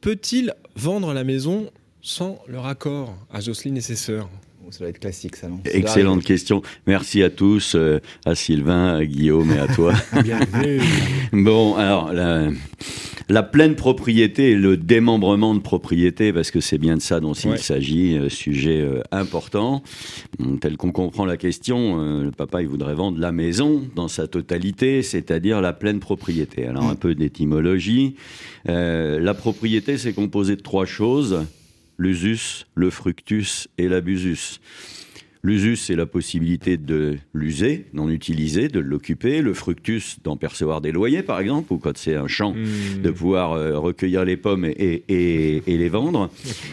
Peut-il 0.00 0.54
vendre 0.76 1.12
la 1.12 1.24
maison 1.24 1.70
sans 2.00 2.38
leur 2.46 2.66
accord 2.66 3.16
à 3.30 3.40
Jocelyne 3.40 3.76
et 3.76 3.82
ses 3.82 3.96
sœurs? 3.96 4.28
Ça 4.70 4.80
doit 4.80 4.88
être 4.88 4.98
classique, 4.98 5.36
ça, 5.36 5.48
non? 5.48 5.60
Excellente 5.64 6.22
question. 6.22 6.62
Merci 6.86 7.22
à 7.22 7.30
tous, 7.30 7.74
euh, 7.74 8.00
à 8.26 8.34
Sylvain, 8.34 8.96
à 8.96 9.04
Guillaume 9.04 9.50
et 9.52 9.58
à 9.58 9.66
toi. 9.66 9.94
Bienvenue. 10.22 10.80
Bon, 11.32 11.76
alors, 11.76 12.12
la, 12.12 12.48
la 13.28 13.42
pleine 13.42 13.76
propriété 13.76 14.50
et 14.50 14.54
le 14.54 14.76
démembrement 14.76 15.54
de 15.54 15.60
propriété, 15.60 16.32
parce 16.32 16.50
que 16.50 16.60
c'est 16.60 16.78
bien 16.78 16.96
de 16.96 17.02
ça 17.02 17.20
dont 17.20 17.34
il 17.34 17.58
s'agit, 17.58 18.16
euh, 18.16 18.28
sujet 18.28 18.80
euh, 18.80 19.02
important. 19.10 19.82
Hum, 20.38 20.58
Tel 20.58 20.76
qu'on 20.76 20.92
comprend 20.92 21.26
la 21.26 21.36
question, 21.36 22.00
euh, 22.00 22.24
le 22.24 22.30
papa, 22.30 22.62
il 22.62 22.68
voudrait 22.68 22.94
vendre 22.94 23.18
la 23.18 23.32
maison 23.32 23.82
dans 23.94 24.08
sa 24.08 24.26
totalité, 24.26 25.02
c'est-à-dire 25.02 25.60
la 25.60 25.72
pleine 25.72 26.00
propriété. 26.00 26.66
Alors, 26.66 26.84
un 26.84 26.94
peu 26.94 27.14
d'étymologie. 27.14 28.16
Euh, 28.68 29.20
la 29.20 29.34
propriété, 29.34 29.98
c'est 29.98 30.12
composé 30.12 30.56
de 30.56 30.62
trois 30.62 30.86
choses 30.86 31.44
l'usus, 31.98 32.66
le 32.74 32.90
fructus 32.90 33.68
et 33.78 33.88
l'abusus. 33.88 34.60
L'usus, 35.44 35.76
c'est 35.76 35.94
la 35.94 36.04
possibilité 36.04 36.76
de 36.76 37.16
l'user, 37.32 37.86
d'en 37.94 38.10
utiliser, 38.10 38.66
de 38.66 38.80
l'occuper. 38.80 39.40
Le 39.40 39.54
fructus, 39.54 40.16
d'en 40.24 40.36
percevoir 40.36 40.80
des 40.80 40.90
loyers, 40.90 41.22
par 41.22 41.38
exemple, 41.38 41.72
ou 41.72 41.78
quand 41.78 41.96
c'est 41.96 42.16
un 42.16 42.26
champ, 42.26 42.54
Hmm. 42.54 43.02
de 43.02 43.10
pouvoir 43.12 43.52
euh, 43.52 43.78
recueillir 43.78 44.24
les 44.24 44.36
pommes 44.36 44.64
et, 44.64 44.72
et- 44.76 45.04
et- 45.08 45.62
et 45.68 45.78
les 45.78 45.88
vendre. 45.88 46.28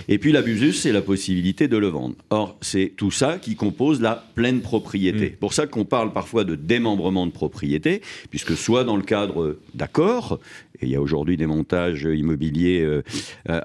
Et 0.08 0.18
puis 0.18 0.32
l'abusus, 0.32 0.74
c'est 0.74 0.92
la 0.92 1.04
possibilité 1.04 1.68
de 1.68 1.78
le 1.78 1.88
vendre. 1.88 2.16
Or, 2.32 2.58
c'est 2.62 2.92
tout 2.98 3.12
ça 3.12 3.38
qui 3.38 3.56
compose 3.56 4.02
la 4.02 4.16
pleine 4.34 4.62
propriété. 4.62 5.30
Mm. 5.30 5.36
Pour 5.40 5.54
ça 5.54 5.68
qu'on 5.68 5.86
parle 5.86 6.12
parfois 6.12 6.44
de 6.44 6.56
démembrement 6.56 7.28
de 7.28 7.32
propriété, 7.32 8.02
puisque 8.32 8.58
soit 8.58 8.84
dans 8.84 8.98
le 8.98 9.04
cadre 9.04 9.60
d'accords, 9.76 10.40
et 10.82 10.86
il 10.86 10.90
y 10.90 10.96
a 10.96 11.02
aujourd'hui 11.02 11.38
des 11.38 11.46
montages 11.46 12.04
immobiliers 12.04 12.82
euh, 12.84 13.02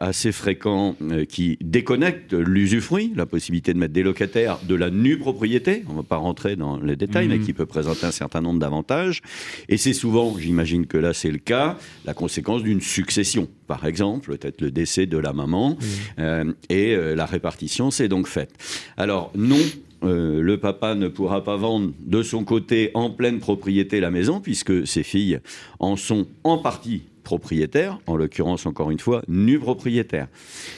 assez 0.00 0.32
fréquents 0.32 0.96
euh, 1.02 1.24
qui 1.24 1.58
déconnectent 1.60 2.34
l'usufruit, 2.34 3.12
la 3.16 3.26
possibilité 3.26 3.72
de 3.72 3.78
mettre 3.78 3.92
des 3.92 4.02
locataires 4.02 4.58
de 4.66 4.74
la 4.74 4.90
nue 4.90 5.18
propriété. 5.18 5.84
On 5.88 5.92
ne 5.92 5.96
va 5.98 6.02
pas 6.02 6.16
rentrer 6.16 6.56
dans 6.56 6.78
les 6.78 6.96
détails, 6.96 7.28
mais 7.28 7.38
qui 7.38 7.52
peut 7.52 7.66
présenter 7.66 8.06
un 8.06 8.10
certain 8.10 8.40
nombre 8.40 8.58
d'avantages. 8.58 9.20
Et 9.68 9.76
c'est 9.76 9.92
souvent, 9.92 10.36
j'imagine 10.38 10.86
que 10.86 10.98
là 10.98 11.14
c'est 11.14 11.30
le 11.30 11.38
cas, 11.38 11.78
la 12.04 12.14
conséquence 12.14 12.62
d'une 12.62 12.80
succession. 12.80 13.48
Par 13.66 13.86
exemple, 13.86 14.36
peut-être 14.36 14.60
le 14.60 14.70
décès 14.70 15.06
de 15.06 15.18
la 15.18 15.32
maman, 15.32 15.76
euh, 16.18 16.52
et 16.68 16.96
la 16.96 17.26
répartition 17.26 17.90
s'est 17.90 18.08
donc 18.08 18.26
faite. 18.26 18.52
Alors 18.96 19.32
non, 19.34 19.58
euh, 20.02 20.40
le 20.40 20.58
papa 20.58 20.94
ne 20.94 21.08
pourra 21.08 21.44
pas 21.44 21.56
vendre 21.56 21.92
de 22.00 22.22
son 22.22 22.44
côté 22.44 22.90
en 22.94 23.10
pleine 23.10 23.38
propriété 23.38 24.00
la 24.00 24.10
maison, 24.10 24.40
puisque 24.40 24.86
ses 24.86 25.02
filles 25.02 25.40
en 25.78 25.96
sont 25.96 26.26
en 26.44 26.58
partie 26.58 27.02
propriétaires, 27.22 27.98
en 28.06 28.16
l'occurrence 28.16 28.66
encore 28.66 28.90
une 28.90 28.98
fois, 28.98 29.22
nues 29.28 29.58
propriétaires. 29.58 30.28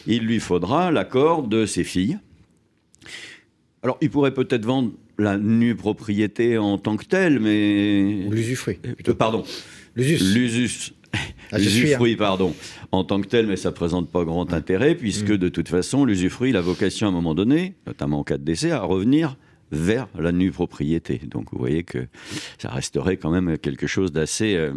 Il 0.06 0.24
lui 0.24 0.40
faudra 0.40 0.90
l'accord 0.90 1.44
de 1.44 1.66
ses 1.66 1.84
filles. 1.84 2.18
Alors 3.82 3.96
il 4.00 4.10
pourrait 4.10 4.34
peut-être 4.34 4.64
vendre 4.64 4.92
la 5.18 5.38
nue 5.38 5.74
propriété 5.74 6.58
en 6.58 6.78
tant 6.78 6.96
que 6.96 7.04
telle, 7.04 7.40
mais... 7.40 8.26
L'usufruit. 8.30 8.78
Euh, 9.08 9.14
pardon, 9.14 9.44
L'usus. 9.96 10.34
l'usus. 10.34 10.92
Ah, 11.14 11.18
hein. 11.52 11.58
L'usufruit, 11.58 12.16
pardon, 12.16 12.54
en 12.92 13.04
tant 13.04 13.20
que 13.20 13.26
tel, 13.28 13.46
mais 13.46 13.56
ça 13.56 13.72
présente 13.72 14.10
pas 14.10 14.24
grand 14.24 14.52
intérêt, 14.52 14.94
puisque 14.94 15.30
Mm. 15.30 15.36
de 15.36 15.48
toute 15.48 15.68
façon, 15.68 16.04
l'usufruit, 16.04 16.50
il 16.50 16.56
a 16.56 16.60
vocation 16.62 17.06
à 17.06 17.10
un 17.10 17.12
moment 17.12 17.34
donné, 17.34 17.74
notamment 17.86 18.20
en 18.20 18.24
cas 18.24 18.38
de 18.38 18.44
décès, 18.44 18.70
à 18.70 18.80
revenir 18.80 19.36
vers 19.70 20.08
la 20.18 20.32
nue 20.32 20.50
propriété. 20.50 21.20
Donc 21.26 21.46
vous 21.52 21.58
voyez 21.58 21.82
que 21.82 22.06
ça 22.58 22.70
resterait 22.70 23.16
quand 23.16 23.30
même 23.30 23.58
quelque 23.58 23.86
chose 23.86 24.12
d'assez... 24.12 24.54
euh, 24.54 24.72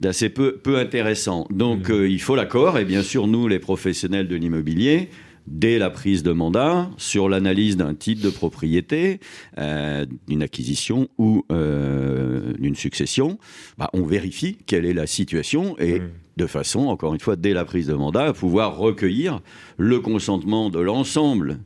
d'assez 0.00 0.30
peu, 0.30 0.56
peu 0.56 0.78
intéressant. 0.78 1.46
Donc 1.50 1.88
Mm. 1.88 1.92
euh, 1.92 2.08
il 2.08 2.20
faut 2.20 2.34
l'accord, 2.36 2.76
et 2.78 2.84
bien 2.84 3.02
sûr, 3.02 3.26
nous, 3.28 3.46
les 3.46 3.58
professionnels 3.60 4.26
de 4.28 4.34
l'immobilier, 4.36 5.10
dès 5.46 5.78
la 5.78 5.90
prise 5.90 6.22
de 6.22 6.32
mandat, 6.32 6.90
sur 6.96 7.28
l'analyse 7.28 7.76
d'un 7.76 7.94
titre 7.94 8.22
de 8.22 8.30
propriété, 8.30 9.20
euh, 9.58 10.06
d'une 10.28 10.42
acquisition 10.42 11.08
ou 11.18 11.44
euh, 11.50 12.52
d'une 12.58 12.76
succession, 12.76 13.38
bah, 13.78 13.90
on 13.92 14.02
vérifie 14.02 14.58
quelle 14.66 14.86
est 14.86 14.94
la 14.94 15.06
situation 15.06 15.76
et 15.78 16.02
de 16.36 16.46
façon, 16.46 16.86
encore 16.86 17.14
une 17.14 17.20
fois, 17.20 17.36
dès 17.36 17.52
la 17.52 17.64
prise 17.64 17.86
de 17.88 17.94
mandat, 17.94 18.26
à 18.26 18.32
pouvoir 18.32 18.76
recueillir 18.76 19.40
le 19.76 20.00
consentement 20.00 20.70
de 20.70 20.80
l'ensemble 20.80 21.58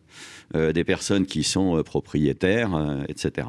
des 0.55 0.85
personnes 0.85 1.27
qui 1.27 1.43
sont 1.43 1.77
euh, 1.77 1.83
propriétaires, 1.83 2.75
euh, 2.75 3.03
etc. 3.09 3.49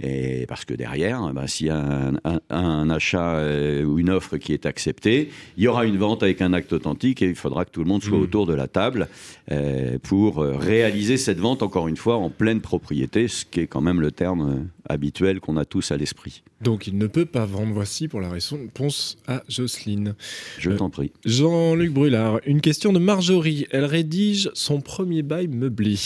Et 0.00 0.46
parce 0.46 0.64
que 0.64 0.74
derrière, 0.74 1.24
euh, 1.24 1.32
bah, 1.32 1.46
s'il 1.46 1.66
y 1.66 1.70
a 1.70 1.78
un, 1.78 2.14
un- 2.24 2.40
un 2.50 2.90
achat 2.90 3.36
euh, 3.36 3.84
ou 3.84 3.98
une 3.98 4.10
offre 4.10 4.36
qui 4.36 4.52
est 4.52 4.66
acceptée, 4.66 5.30
il 5.56 5.64
y 5.64 5.68
aura 5.68 5.84
une 5.84 5.96
vente 5.98 6.22
avec 6.22 6.40
un 6.42 6.52
acte 6.52 6.72
authentique 6.72 7.22
et 7.22 7.26
il 7.28 7.34
faudra 7.34 7.64
que 7.64 7.70
tout 7.70 7.80
le 7.82 7.88
monde 7.88 8.02
soit 8.02 8.18
Mm. 8.18 8.22
autour 8.22 8.46
de 8.46 8.54
la 8.54 8.68
table 8.68 9.08
euh, 9.50 9.98
pour 10.02 10.38
euh, 10.42 10.56
réaliser 10.56 11.16
cette 11.16 11.38
vente, 11.38 11.62
encore 11.62 11.88
une 11.88 11.96
fois, 11.96 12.16
en 12.16 12.30
pleine 12.30 12.60
propriété, 12.60 13.28
ce 13.28 13.44
qui 13.44 13.60
est 13.60 13.66
quand 13.66 13.80
même 13.80 14.00
le 14.00 14.10
terme 14.12 14.48
euh, 14.50 14.64
habituel 14.94 15.40
qu'on 15.40 15.56
a 15.56 15.64
tous 15.64 15.90
à 15.92 15.96
l'esprit. 15.96 16.42
Donc 16.60 16.86
il 16.86 16.98
ne 16.98 17.06
peut 17.06 17.26
pas 17.26 17.44
vendre. 17.44 17.72
Voici 17.72 18.08
pour 18.08 18.20
la 18.20 18.30
réponse 18.30 19.16
à 19.28 19.42
Jocelyne. 19.48 20.14
Je 20.58 20.70
Euh, 20.70 20.76
t'en 20.76 20.90
prie. 20.90 21.12
Jean-Luc 21.24 21.92
Brulard, 21.92 22.40
une 22.46 22.60
question 22.60 22.92
de 22.92 22.98
Marjorie. 22.98 23.66
Elle 23.70 23.84
rédige 23.84 24.50
son 24.54 24.80
premier 24.80 25.22
bail 25.22 25.46
meublé. 25.48 25.96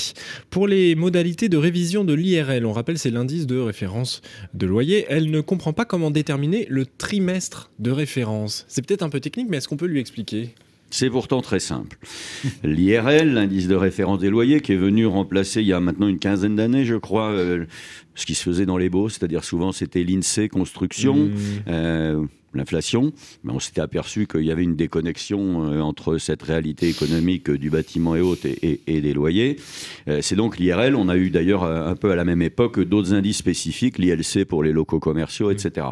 Pour 0.51 0.67
les 0.69 0.95
modalités 0.95 1.49
de 1.49 1.57
révision 1.57 2.05
de 2.05 2.15
l'IRL, 2.15 2.67
on 2.67 2.73
rappelle 2.73 2.99
c'est 2.99 3.11
l'indice 3.11 3.47
de 3.47 3.59
référence 3.59 4.23
de 4.55 4.67
loyer, 4.67 5.07
elle 5.09 5.31
ne 5.31 5.41
comprend 5.41 5.73
pas 5.73 5.85
comment 5.85 6.11
déterminer 6.11 6.67
le 6.69 6.87
trimestre 6.87 7.71
de 7.79 7.91
référence. 7.91 8.65
C'est 8.69 8.87
peut-être 8.87 9.03
un 9.03 9.09
peu 9.09 9.21
technique, 9.21 9.49
mais 9.49 9.59
est-ce 9.59 9.69
qu'on 9.69 9.77
peut 9.77 9.87
lui 9.87 10.01
expliquer? 10.01 10.55
C'est 10.91 11.09
pourtant 11.09 11.41
très 11.41 11.59
simple. 11.59 11.97
L'IRL, 12.65 13.33
l'indice 13.33 13.67
de 13.67 13.75
référence 13.75 14.19
des 14.19 14.29
loyers, 14.29 14.61
qui 14.61 14.73
est 14.73 14.77
venu 14.77 15.07
remplacer 15.07 15.63
il 15.63 15.67
y 15.67 15.73
a 15.73 15.81
maintenant 15.81 16.07
une 16.07 16.19
quinzaine 16.19 16.55
d'années, 16.55 16.85
je 16.85 16.97
crois, 16.97 17.31
euh, 17.31 17.65
ce 18.15 18.27
qui 18.27 18.35
se 18.35 18.43
faisait 18.43 18.67
dans 18.67 18.77
les 18.77 18.91
baux, 18.91 19.09
c'est-à-dire 19.09 19.43
souvent 19.43 19.73
c'était 19.73 20.05
l'INSEE 20.05 20.49
construction. 20.49 21.17
Mmh. 21.17 21.33
Euh, 21.69 22.27
l'inflation, 22.55 23.13
mais 23.45 23.53
on 23.53 23.59
s'était 23.59 23.81
aperçu 23.81 24.27
qu'il 24.27 24.43
y 24.43 24.51
avait 24.51 24.63
une 24.63 24.77
déconnexion 24.77 25.65
euh, 25.65 25.81
entre 25.81 26.19
cette 26.19 26.43
réalité 26.43 26.89
économique 26.89 27.51
du 27.51 27.71
bâtiment 27.71 28.17
et 28.17 28.21
autres 28.21 28.47
et, 28.47 29.01
des 29.01 29.15
loyers. 29.15 29.57
Euh, 30.09 30.19
c'est 30.23 30.37
donc 30.37 30.59
l'IRL. 30.59 30.95
On 30.97 31.09
a 31.09 31.17
eu 31.17 31.31
d'ailleurs 31.31 31.65
euh, 31.65 31.89
un 31.89 31.97
peu 31.97 32.11
à 32.11 32.17
la 32.17 32.25
même 32.25 32.43
époque 32.43 32.81
d'autres 32.81 33.15
indices 33.15 33.39
spécifiques, 33.39 33.99
l'ILC 33.99 34.45
pour 34.45 34.63
les 34.63 34.73
locaux 34.73 35.01
commerciaux, 35.01 35.51
etc. 35.51 35.87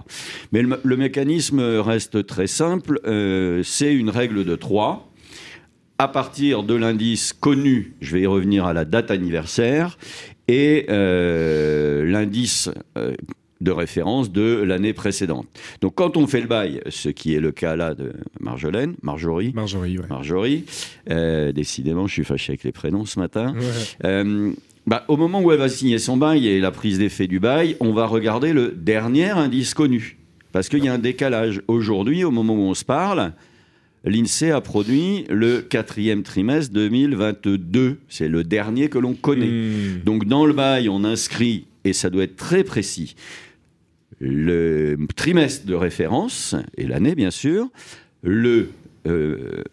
Mais 0.52 0.62
le, 0.62 0.96
mécanisme 0.96 1.60
reste 1.60 2.26
très 2.26 2.46
simple. 2.46 3.00
c'est 3.64 3.94
une 3.94 4.10
règle 4.10 4.44
de 4.44 4.54
3 4.54 5.06
à 5.98 6.08
partir 6.08 6.62
de 6.62 6.74
l'indice 6.74 7.32
connu, 7.32 7.94
je 8.00 8.12
vais 8.12 8.22
y 8.22 8.26
revenir 8.26 8.66
à 8.66 8.72
la 8.72 8.84
date 8.84 9.10
anniversaire, 9.10 9.98
et 10.48 10.86
l'indice 10.88 12.70
de 13.60 13.70
référence 13.70 14.32
de 14.32 14.62
l'année 14.62 14.92
précédente. 14.92 15.46
Donc 15.80 15.94
quand 15.94 16.16
on 16.16 16.26
fait 16.26 16.40
le 16.40 16.46
bail, 16.46 16.80
ce 16.88 17.08
qui 17.08 17.34
est 17.34 17.40
le 17.40 17.52
cas 17.52 17.76
là 17.76 17.94
de 17.94 18.12
Marjolaine, 18.40 18.94
Marjorie, 19.02 19.52
Marjorie, 19.54 19.98
ouais. 19.98 20.06
Marjorie 20.08 20.64
euh, 21.10 21.52
décidément 21.52 22.06
je 22.06 22.14
suis 22.14 22.24
fâché 22.24 22.52
avec 22.52 22.64
les 22.64 22.72
prénoms 22.72 23.04
ce 23.04 23.18
matin, 23.18 23.54
euh, 24.04 24.52
bah, 24.86 25.04
au 25.08 25.16
moment 25.16 25.40
où 25.40 25.52
elle 25.52 25.58
va 25.58 25.68
signer 25.68 25.98
son 25.98 26.16
bail 26.16 26.48
et 26.48 26.60
la 26.60 26.70
prise 26.70 26.98
d'effet 26.98 27.26
du 27.26 27.38
bail, 27.38 27.76
on 27.80 27.92
va 27.92 28.06
regarder 28.06 28.52
le 28.52 28.72
dernier 28.72 29.30
indice 29.30 29.74
connu. 29.74 30.18
Parce 30.52 30.68
qu'il 30.68 30.84
y 30.84 30.88
a 30.88 30.92
un 30.92 30.98
décalage. 30.98 31.62
Aujourd'hui, 31.68 32.24
au 32.24 32.30
moment 32.30 32.54
où 32.54 32.62
on 32.62 32.74
se 32.74 32.84
parle, 32.84 33.32
l'INSEE 34.04 34.50
a 34.50 34.60
produit 34.60 35.26
le 35.28 35.60
quatrième 35.60 36.22
trimestre 36.22 36.72
2022. 36.72 37.98
C'est 38.08 38.28
le 38.28 38.42
dernier 38.42 38.88
que 38.88 38.98
l'on 38.98 39.14
connaît. 39.14 39.46
Hmm. 39.46 40.00
Donc 40.04 40.24
dans 40.24 40.44
le 40.46 40.52
bail, 40.52 40.88
on 40.88 41.04
inscrit, 41.04 41.66
et 41.84 41.92
ça 41.92 42.10
doit 42.10 42.24
être 42.24 42.36
très 42.36 42.64
précis, 42.64 43.14
le 44.20 44.96
trimestre 45.16 45.66
de 45.66 45.74
référence, 45.74 46.54
et 46.76 46.86
l'année 46.86 47.14
bien 47.14 47.30
sûr, 47.30 47.68
le 48.22 48.70
euh, 49.06 49.64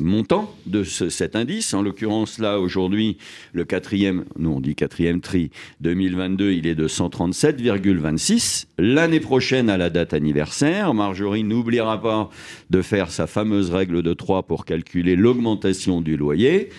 montant 0.00 0.54
de 0.66 0.82
cet 0.82 1.36
indice. 1.36 1.74
En 1.74 1.82
l'occurrence, 1.82 2.38
là, 2.38 2.58
aujourd'hui, 2.58 3.18
le 3.52 3.64
quatrième, 3.64 4.24
nous 4.38 4.50
on 4.50 4.60
dit 4.60 4.74
quatrième 4.74 5.20
tri 5.20 5.50
2022, 5.80 6.52
il 6.52 6.66
est 6.66 6.74
de 6.74 6.88
137,26. 6.88 8.66
L'année 8.78 9.20
prochaine, 9.20 9.70
à 9.70 9.76
la 9.76 9.90
date 9.90 10.14
anniversaire, 10.14 10.94
Marjorie 10.94 11.44
n'oubliera 11.44 12.00
pas 12.00 12.30
de 12.70 12.82
faire 12.82 13.10
sa 13.10 13.26
fameuse 13.26 13.70
règle 13.70 14.02
de 14.02 14.14
3 14.14 14.44
pour 14.44 14.64
calculer 14.64 15.16
l'augmentation 15.16 16.00
du 16.00 16.16
loyer. 16.16 16.70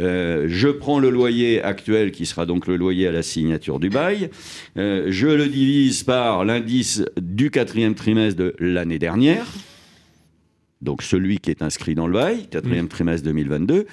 Euh, 0.00 0.46
je 0.48 0.68
prends 0.68 0.98
le 0.98 1.10
loyer 1.10 1.62
actuel, 1.62 2.12
qui 2.12 2.26
sera 2.26 2.46
donc 2.46 2.66
le 2.66 2.76
loyer 2.76 3.08
à 3.08 3.12
la 3.12 3.22
signature 3.22 3.78
du 3.78 3.90
bail, 3.90 4.30
euh, 4.76 5.06
je 5.08 5.28
le 5.28 5.46
divise 5.46 6.02
par 6.02 6.44
l'indice 6.44 7.04
du 7.20 7.50
quatrième 7.50 7.94
trimestre 7.94 8.38
de 8.38 8.54
l'année 8.58 8.98
dernière, 8.98 9.46
donc 10.80 11.02
celui 11.02 11.38
qui 11.38 11.50
est 11.50 11.62
inscrit 11.62 11.94
dans 11.94 12.06
le 12.06 12.14
bail, 12.14 12.48
quatrième 12.48 12.88
trimestre 12.88 13.24
2022, 13.26 13.86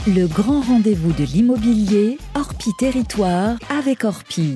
Le 0.07 0.27
grand 0.27 0.63
rendez-vous 0.63 1.13
de 1.13 1.25
l'immobilier, 1.25 2.19
Orpi 2.35 2.71
Territoire 2.79 3.59
avec 3.69 4.05
Orpi. 4.05 4.55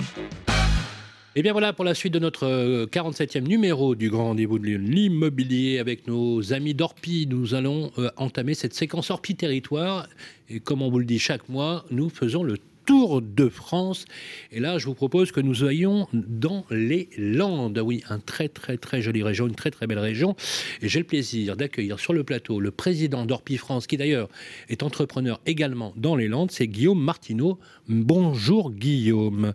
Et 1.38 1.42
bien 1.42 1.52
voilà 1.52 1.72
pour 1.72 1.84
la 1.84 1.94
suite 1.94 2.12
de 2.12 2.18
notre 2.18 2.86
47e 2.86 3.36
euh, 3.36 3.40
numéro 3.42 3.94
du 3.94 4.10
Grand 4.10 4.24
Rendez-vous 4.24 4.58
de 4.58 4.70
l'immobilier 4.70 5.78
avec 5.78 6.08
nos 6.08 6.52
amis 6.52 6.74
d'Orpi. 6.74 7.28
Nous 7.30 7.54
allons 7.54 7.92
euh, 7.96 8.10
entamer 8.16 8.54
cette 8.54 8.74
séquence 8.74 9.12
Orpi 9.12 9.36
Territoire. 9.36 10.08
Et 10.48 10.58
comme 10.58 10.82
on 10.82 10.90
vous 10.90 10.98
le 10.98 11.04
dit 11.04 11.20
chaque 11.20 11.48
mois, 11.48 11.84
nous 11.92 12.08
faisons 12.08 12.42
le 12.42 12.56
Tour 12.88 13.20
de 13.20 13.50
France. 13.50 14.06
Et 14.50 14.60
là, 14.60 14.78
je 14.78 14.86
vous 14.86 14.94
propose 14.94 15.30
que 15.30 15.42
nous 15.42 15.66
ayons 15.66 16.08
dans 16.14 16.64
les 16.70 17.10
Landes. 17.18 17.78
Oui, 17.84 18.02
un 18.08 18.18
très 18.18 18.48
très 18.48 18.78
très 18.78 19.02
jolie 19.02 19.22
région, 19.22 19.46
une 19.46 19.54
très 19.54 19.70
très 19.70 19.86
belle 19.86 19.98
région. 19.98 20.36
Et 20.80 20.88
j'ai 20.88 21.00
le 21.00 21.04
plaisir 21.04 21.54
d'accueillir 21.54 22.00
sur 22.00 22.14
le 22.14 22.24
plateau 22.24 22.60
le 22.60 22.70
président 22.70 23.26
d'Orpi 23.26 23.58
France, 23.58 23.86
qui 23.86 23.98
d'ailleurs 23.98 24.30
est 24.70 24.82
entrepreneur 24.82 25.38
également 25.44 25.92
dans 25.96 26.16
les 26.16 26.28
Landes, 26.28 26.50
c'est 26.50 26.66
Guillaume 26.66 27.02
Martineau. 27.04 27.58
Bonjour 27.88 28.72
Guillaume. 28.72 29.52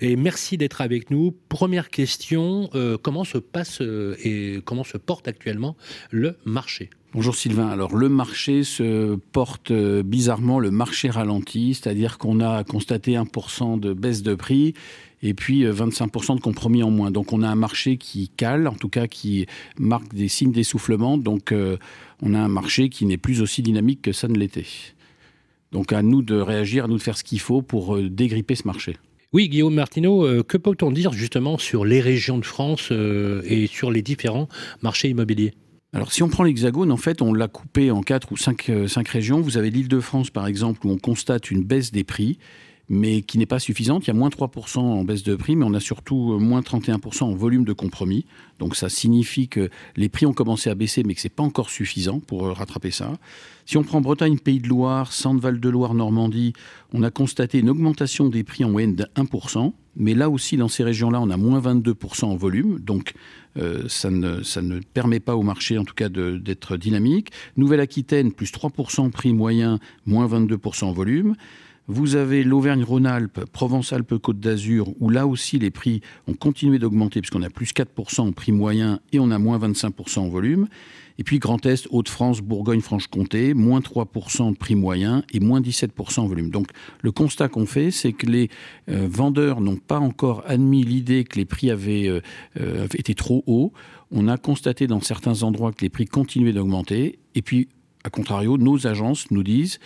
Et 0.00 0.16
merci 0.16 0.56
d'être 0.56 0.80
avec 0.80 1.10
nous. 1.10 1.36
Première 1.50 1.90
question, 1.90 2.70
euh, 2.74 2.96
comment 2.96 3.24
se 3.24 3.36
passe 3.36 3.82
euh, 3.82 4.16
et 4.24 4.62
comment 4.64 4.84
se 4.84 4.96
porte 4.96 5.28
actuellement 5.28 5.76
le 6.10 6.38
marché? 6.46 6.88
Bonjour 7.12 7.34
Sylvain. 7.34 7.66
Alors 7.66 7.96
le 7.96 8.08
marché 8.08 8.62
se 8.62 9.16
porte 9.32 9.72
euh, 9.72 10.04
bizarrement, 10.04 10.60
le 10.60 10.70
marché 10.70 11.10
ralentit, 11.10 11.74
c'est-à-dire 11.74 12.18
qu'on 12.18 12.38
a 12.38 12.62
constaté 12.62 13.14
1% 13.14 13.80
de 13.80 13.92
baisse 13.92 14.22
de 14.22 14.36
prix 14.36 14.74
et 15.20 15.34
puis 15.34 15.64
25% 15.64 16.32
euh, 16.32 16.34
de 16.36 16.40
compromis 16.40 16.84
en 16.84 16.92
moins. 16.92 17.10
Donc 17.10 17.32
on 17.32 17.42
a 17.42 17.48
un 17.48 17.56
marché 17.56 17.96
qui 17.96 18.28
cale, 18.28 18.68
en 18.68 18.74
tout 18.74 18.88
cas 18.88 19.08
qui 19.08 19.46
marque 19.76 20.14
des 20.14 20.28
signes 20.28 20.52
d'essoufflement. 20.52 21.18
Donc 21.18 21.50
euh, 21.50 21.78
on 22.22 22.32
a 22.32 22.38
un 22.38 22.48
marché 22.48 22.90
qui 22.90 23.06
n'est 23.06 23.18
plus 23.18 23.42
aussi 23.42 23.60
dynamique 23.62 24.02
que 24.02 24.12
ça 24.12 24.28
ne 24.28 24.38
l'était. 24.38 24.66
Donc 25.72 25.92
à 25.92 26.02
nous 26.02 26.22
de 26.22 26.36
réagir, 26.36 26.84
à 26.84 26.86
nous 26.86 26.98
de 26.98 27.02
faire 27.02 27.18
ce 27.18 27.24
qu'il 27.24 27.40
faut 27.40 27.60
pour 27.60 27.98
dégripper 28.00 28.54
ce 28.54 28.68
marché. 28.68 28.96
Oui, 29.32 29.48
Guillaume 29.48 29.74
Martineau, 29.74 30.44
que 30.44 30.56
peut-on 30.56 30.92
dire 30.92 31.12
justement 31.12 31.58
sur 31.58 31.84
les 31.84 32.00
régions 32.00 32.38
de 32.38 32.44
France 32.44 32.92
et 32.92 33.66
sur 33.66 33.90
les 33.90 34.02
différents 34.02 34.48
marchés 34.80 35.08
immobiliers? 35.08 35.54
Alors 35.92 36.12
si 36.12 36.22
on 36.22 36.28
prend 36.28 36.44
l'Hexagone, 36.44 36.92
en 36.92 36.96
fait, 36.96 37.20
on 37.20 37.34
l'a 37.34 37.48
coupé 37.48 37.90
en 37.90 38.02
quatre 38.02 38.30
ou 38.30 38.36
cinq, 38.36 38.70
euh, 38.70 38.86
cinq 38.86 39.08
régions. 39.08 39.40
Vous 39.40 39.56
avez 39.56 39.70
l'île 39.70 39.88
de 39.88 40.00
France, 40.00 40.30
par 40.30 40.46
exemple, 40.46 40.86
où 40.86 40.90
on 40.90 40.98
constate 40.98 41.50
une 41.50 41.64
baisse 41.64 41.90
des 41.90 42.04
prix, 42.04 42.38
mais 42.90 43.22
qui 43.22 43.38
n'est 43.38 43.46
pas 43.46 43.60
suffisante. 43.60 44.04
Il 44.06 44.08
y 44.08 44.10
a 44.10 44.14
moins 44.14 44.28
3% 44.28 44.78
en 44.78 45.04
baisse 45.04 45.22
de 45.22 45.36
prix, 45.36 45.54
mais 45.54 45.64
on 45.64 45.72
a 45.74 45.80
surtout 45.80 46.38
moins 46.38 46.60
31% 46.60 47.22
en 47.22 47.34
volume 47.34 47.64
de 47.64 47.72
compromis. 47.72 48.26
Donc 48.58 48.74
ça 48.74 48.88
signifie 48.88 49.48
que 49.48 49.70
les 49.96 50.08
prix 50.08 50.26
ont 50.26 50.32
commencé 50.32 50.68
à 50.68 50.74
baisser, 50.74 51.04
mais 51.04 51.14
que 51.14 51.20
ce 51.20 51.28
n'est 51.28 51.34
pas 51.34 51.44
encore 51.44 51.70
suffisant 51.70 52.18
pour 52.18 52.48
rattraper 52.48 52.90
ça. 52.90 53.12
Si 53.64 53.76
on 53.76 53.84
prend 53.84 54.00
Bretagne, 54.00 54.36
Pays 54.38 54.58
de 54.58 54.66
Loire, 54.66 55.12
Centre-Val 55.12 55.60
de 55.60 55.68
Loire, 55.68 55.94
Normandie, 55.94 56.52
on 56.92 57.04
a 57.04 57.10
constaté 57.12 57.60
une 57.60 57.70
augmentation 57.70 58.28
des 58.28 58.42
prix 58.42 58.64
en 58.64 58.70
moyenne 58.70 58.96
de 58.96 59.06
1%. 59.14 59.72
Mais 59.96 60.14
là 60.14 60.28
aussi, 60.28 60.56
dans 60.56 60.66
ces 60.66 60.82
régions-là, 60.82 61.20
on 61.20 61.30
a 61.30 61.36
moins 61.36 61.60
22% 61.60 62.24
en 62.24 62.36
volume. 62.36 62.80
Donc, 62.80 63.12
euh, 63.56 63.84
ça, 63.88 64.10
ne, 64.10 64.42
ça, 64.42 64.62
ne, 64.62 64.80
permet 64.80 65.20
pas 65.20 65.36
au 65.36 65.42
marché, 65.42 65.78
en 65.78 65.84
tout 65.84 65.94
cas, 65.94 66.08
d'être 66.08 66.76
dynamique. 66.76 67.30
Nouvelle-Aquitaine, 67.56 68.32
plus 68.32 68.52
3% 68.52 69.10
prix 69.10 69.32
moyen, 69.32 69.78
moins 70.06 70.26
22% 70.26 70.84
en 70.84 70.92
volume. 70.92 71.36
Vous 71.92 72.14
avez 72.14 72.44
l'Auvergne-Rhône-Alpes, 72.44 73.46
Provence-Alpes-Côte 73.50 74.38
d'Azur, 74.38 74.94
où 75.00 75.10
là 75.10 75.26
aussi 75.26 75.58
les 75.58 75.72
prix 75.72 76.02
ont 76.28 76.34
continué 76.34 76.78
d'augmenter, 76.78 77.20
puisqu'on 77.20 77.42
a 77.42 77.50
plus 77.50 77.72
4% 77.72 78.20
en 78.20 78.30
prix 78.30 78.52
moyen 78.52 79.00
et 79.12 79.18
on 79.18 79.32
a 79.32 79.40
moins 79.40 79.58
25% 79.58 80.20
en 80.20 80.28
volume. 80.28 80.68
Et 81.18 81.24
puis 81.24 81.40
Grand 81.40 81.66
Est, 81.66 81.88
Hauts-de-France, 81.90 82.42
Bourgogne-Franche-Comté, 82.42 83.54
moins 83.54 83.80
3% 83.80 84.52
de 84.52 84.56
prix 84.56 84.76
moyen 84.76 85.24
et 85.32 85.40
moins 85.40 85.60
17% 85.60 86.20
en 86.20 86.26
volume. 86.28 86.50
Donc 86.50 86.68
le 87.00 87.10
constat 87.10 87.48
qu'on 87.48 87.66
fait, 87.66 87.90
c'est 87.90 88.12
que 88.12 88.26
les 88.26 88.50
euh, 88.88 89.08
vendeurs 89.10 89.60
n'ont 89.60 89.74
pas 89.74 89.98
encore 89.98 90.44
admis 90.46 90.84
l'idée 90.84 91.24
que 91.24 91.40
les 91.40 91.44
prix 91.44 91.72
avaient 91.72 92.06
euh, 92.06 92.20
euh, 92.60 92.86
été 92.94 93.16
trop 93.16 93.42
hauts. 93.48 93.72
On 94.12 94.28
a 94.28 94.36
constaté 94.38 94.86
dans 94.86 95.00
certains 95.00 95.42
endroits 95.42 95.72
que 95.72 95.82
les 95.82 95.90
prix 95.90 96.06
continuaient 96.06 96.52
d'augmenter. 96.52 97.18
Et 97.34 97.42
puis, 97.42 97.66
à 98.04 98.10
contrario, 98.10 98.58
nos 98.58 98.86
agences 98.86 99.28
nous 99.32 99.42
disent 99.42 99.80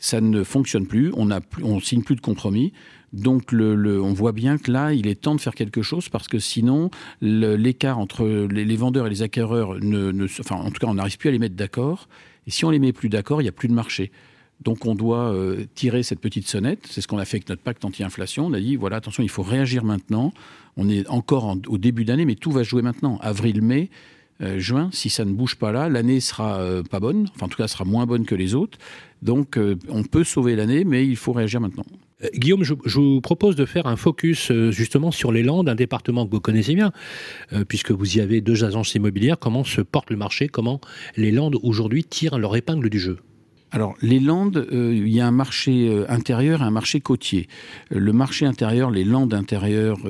ça 0.00 0.20
ne 0.20 0.42
fonctionne 0.42 0.86
plus, 0.86 1.12
on 1.14 1.26
ne 1.26 1.80
signe 1.80 2.02
plus 2.02 2.16
de 2.16 2.20
compromis. 2.20 2.72
Donc 3.12 3.52
on 3.52 4.12
voit 4.12 4.32
bien 4.32 4.58
que 4.58 4.70
là, 4.70 4.92
il 4.92 5.06
est 5.06 5.20
temps 5.20 5.34
de 5.34 5.40
faire 5.40 5.54
quelque 5.54 5.82
chose 5.82 6.08
parce 6.08 6.26
que 6.26 6.38
sinon, 6.38 6.90
l'écart 7.20 7.98
entre 7.98 8.26
les, 8.26 8.76
vendeurs 8.76 9.06
et 9.06 9.10
les 9.10 9.22
acquéreurs, 9.22 9.74
ne, 9.80 10.24
enfin 10.40 10.56
en 10.56 10.70
tout 10.70 10.78
cas, 10.80 10.86
on 10.86 10.94
n'arrive 10.94 11.18
plus 11.18 11.28
à 11.28 11.32
les 11.32 11.38
mettre 11.38 11.54
d'accord. 11.54 12.08
Et 12.46 12.50
si 12.50 12.64
on 12.64 12.70
les 12.70 12.78
met 12.78 12.92
plus 12.92 13.08
d'accord, 13.08 13.40
il 13.40 13.44
n'y 13.44 13.48
a 13.48 13.52
plus 13.52 13.68
de 13.68 13.74
marché. 13.74 14.10
Donc 14.62 14.86
on 14.86 14.94
doit 14.94 15.32
euh, 15.32 15.64
tirer 15.74 16.02
cette 16.02 16.20
petite 16.20 16.46
sonnette. 16.46 16.86
C'est 16.88 17.00
ce 17.00 17.08
qu'on 17.08 17.18
a 17.18 17.24
fait 17.24 17.38
avec 17.38 17.48
notre 17.48 17.62
pacte 17.62 17.84
anti-inflation. 17.84 18.46
On 18.46 18.52
a 18.52 18.60
dit, 18.60 18.76
voilà, 18.76 18.96
attention, 18.96 19.22
il 19.22 19.28
faut 19.28 19.42
réagir 19.42 19.84
maintenant. 19.84 20.32
On 20.76 20.88
est 20.88 21.08
encore 21.08 21.56
au 21.66 21.78
début 21.78 22.04
d'année, 22.04 22.24
mais 22.24 22.34
tout 22.34 22.50
va 22.50 22.62
jouer 22.62 22.82
maintenant. 22.82 23.18
Avril, 23.22 23.62
mai, 23.62 23.90
euh, 24.42 24.58
juin, 24.58 24.88
si 24.92 25.10
ça 25.10 25.24
ne 25.24 25.32
bouge 25.32 25.56
pas 25.56 25.72
là, 25.72 25.88
l'année 25.88 26.20
sera 26.20 26.60
euh, 26.60 26.82
pas 26.82 27.00
bonne, 27.00 27.28
enfin 27.34 27.46
en 27.46 27.48
tout 27.48 27.58
cas 27.58 27.68
sera 27.68 27.84
moins 27.84 28.06
bonne 28.06 28.24
que 28.24 28.34
les 28.34 28.54
autres. 28.54 28.78
Donc 29.22 29.58
euh, 29.58 29.76
on 29.88 30.02
peut 30.02 30.24
sauver 30.24 30.56
l'année, 30.56 30.84
mais 30.84 31.06
il 31.06 31.16
faut 31.16 31.32
réagir 31.32 31.60
maintenant. 31.60 31.84
Guillaume, 32.34 32.64
je, 32.64 32.74
vous 32.74 33.20
propose 33.22 33.56
de 33.56 33.64
faire 33.64 33.86
un 33.86 33.96
focus 33.96 34.52
justement 34.68 35.10
sur 35.10 35.32
les 35.32 35.42
Landes, 35.42 35.70
un 35.70 35.74
département 35.74 36.26
que 36.26 36.30
vous 36.30 36.40
connaissez 36.40 36.74
bien, 36.74 36.92
puisque 37.66 37.92
vous 37.92 38.18
y 38.18 38.20
avez 38.20 38.42
deux 38.42 38.62
agences 38.62 38.94
immobilières. 38.94 39.38
Comment 39.38 39.64
se 39.64 39.80
porte 39.80 40.10
le 40.10 40.16
marché? 40.16 40.46
Comment 40.46 40.82
les 41.16 41.30
Landes 41.30 41.56
aujourd'hui 41.62 42.04
tirent 42.04 42.38
leur 42.38 42.56
épingle 42.56 42.90
du 42.90 43.00
jeu? 43.00 43.20
Alors, 43.72 43.94
les 44.02 44.18
Landes, 44.18 44.66
euh, 44.72 44.92
il 44.92 45.08
y 45.08 45.20
a 45.20 45.26
un 45.28 45.30
marché 45.30 45.88
euh, 45.88 46.04
intérieur 46.08 46.60
et 46.60 46.64
un 46.64 46.72
marché 46.72 47.00
côtier. 47.00 47.48
Euh, 47.92 48.00
le 48.00 48.12
marché 48.12 48.44
intérieur, 48.44 48.90
les 48.90 49.04
Landes 49.04 49.32
intérieures 49.32 50.00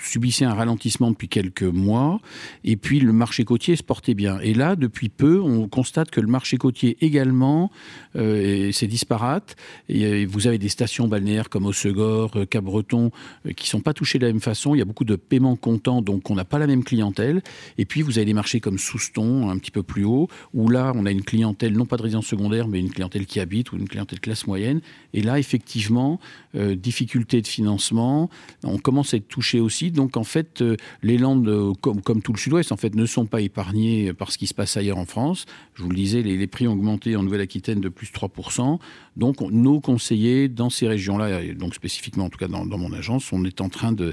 subissaient 0.00 0.46
un 0.46 0.54
ralentissement 0.54 1.10
depuis 1.10 1.28
quelques 1.28 1.62
mois, 1.62 2.20
et 2.64 2.76
puis 2.76 3.00
le 3.00 3.12
marché 3.12 3.44
côtier 3.44 3.76
se 3.76 3.82
portait 3.82 4.14
bien. 4.14 4.38
Et 4.40 4.54
là, 4.54 4.76
depuis 4.76 5.08
peu, 5.08 5.40
on 5.40 5.68
constate 5.68 6.10
que 6.10 6.20
le 6.20 6.26
marché 6.26 6.56
côtier 6.56 6.96
également, 7.00 7.70
c'est 8.14 8.86
disparate. 8.86 9.56
Et 9.88 10.24
vous 10.24 10.46
avez 10.46 10.58
des 10.58 10.68
stations 10.68 11.08
balnéaires 11.08 11.48
comme 11.48 11.66
Osegor, 11.66 12.32
Cap-Breton, 12.48 13.10
qui 13.56 13.68
sont 13.68 13.80
pas 13.80 13.94
touchées 13.94 14.18
de 14.18 14.26
la 14.26 14.32
même 14.32 14.40
façon. 14.40 14.74
Il 14.74 14.78
y 14.78 14.82
a 14.82 14.84
beaucoup 14.84 15.04
de 15.04 15.16
paiements 15.16 15.56
comptants, 15.56 16.02
donc 16.02 16.30
on 16.30 16.34
n'a 16.34 16.44
pas 16.44 16.58
la 16.58 16.66
même 16.66 16.84
clientèle. 16.84 17.42
Et 17.78 17.84
puis, 17.84 18.02
vous 18.02 18.18
avez 18.18 18.24
des 18.24 18.34
marchés 18.34 18.60
comme 18.60 18.78
Souston, 18.78 19.50
un 19.50 19.58
petit 19.58 19.70
peu 19.70 19.82
plus 19.82 20.04
haut, 20.04 20.28
où 20.54 20.68
là, 20.68 20.92
on 20.94 21.06
a 21.06 21.10
une 21.10 21.22
clientèle 21.22 21.74
non 21.74 21.86
pas 21.86 21.96
de 21.96 22.02
résidence 22.02 22.21
secondaire, 22.22 22.68
mais 22.68 22.80
une 22.80 22.90
clientèle 22.90 23.26
qui 23.26 23.40
habite 23.40 23.72
ou 23.72 23.76
une 23.76 23.88
clientèle 23.88 24.20
classe 24.20 24.46
moyenne. 24.46 24.80
Et 25.14 25.22
là, 25.22 25.38
effectivement, 25.38 26.20
euh, 26.54 26.74
difficulté 26.74 27.40
de 27.40 27.46
financement, 27.46 28.30
on 28.64 28.78
commence 28.78 29.14
à 29.14 29.18
être 29.18 29.28
touché 29.28 29.60
aussi. 29.60 29.90
Donc, 29.90 30.16
en 30.16 30.24
fait, 30.24 30.62
euh, 30.62 30.76
les 31.02 31.18
Landes, 31.18 31.48
euh, 31.48 31.72
comme, 31.80 32.22
tout 32.22 32.32
le 32.32 32.38
Sud-Ouest, 32.38 32.72
en 32.72 32.76
fait, 32.76 32.94
ne 32.94 33.06
sont 33.06 33.26
pas 33.26 33.40
épargnées 33.40 34.12
par 34.12 34.32
ce 34.32 34.38
qui 34.38 34.46
se 34.46 34.54
passe 34.54 34.76
ailleurs 34.76 34.98
en 34.98 35.06
France. 35.06 35.46
Je 35.74 35.82
vous 35.82 35.90
le 35.90 35.96
disais, 35.96 36.22
les, 36.22 36.46
prix 36.46 36.66
ont 36.68 36.72
augmenté 36.72 37.16
en 37.16 37.22
Nouvelle-Aquitaine 37.22 37.80
de 37.80 37.88
plus 37.88 38.08
de 38.08 38.12
3%. 38.12 38.78
Donc, 39.16 39.40
nos 39.40 39.80
conseillers 39.80 40.48
dans 40.48 40.70
ces 40.70 40.88
régions-là, 40.88 41.54
donc 41.54 41.74
spécifiquement 41.74 42.24
en 42.24 42.28
tout 42.30 42.38
cas 42.38 42.48
dans 42.48 42.78
mon 42.78 42.92
agence, 42.92 43.32
on 43.32 43.44
est 43.44 43.60
en 43.60 43.68
train 43.68 43.92
de 43.92 44.12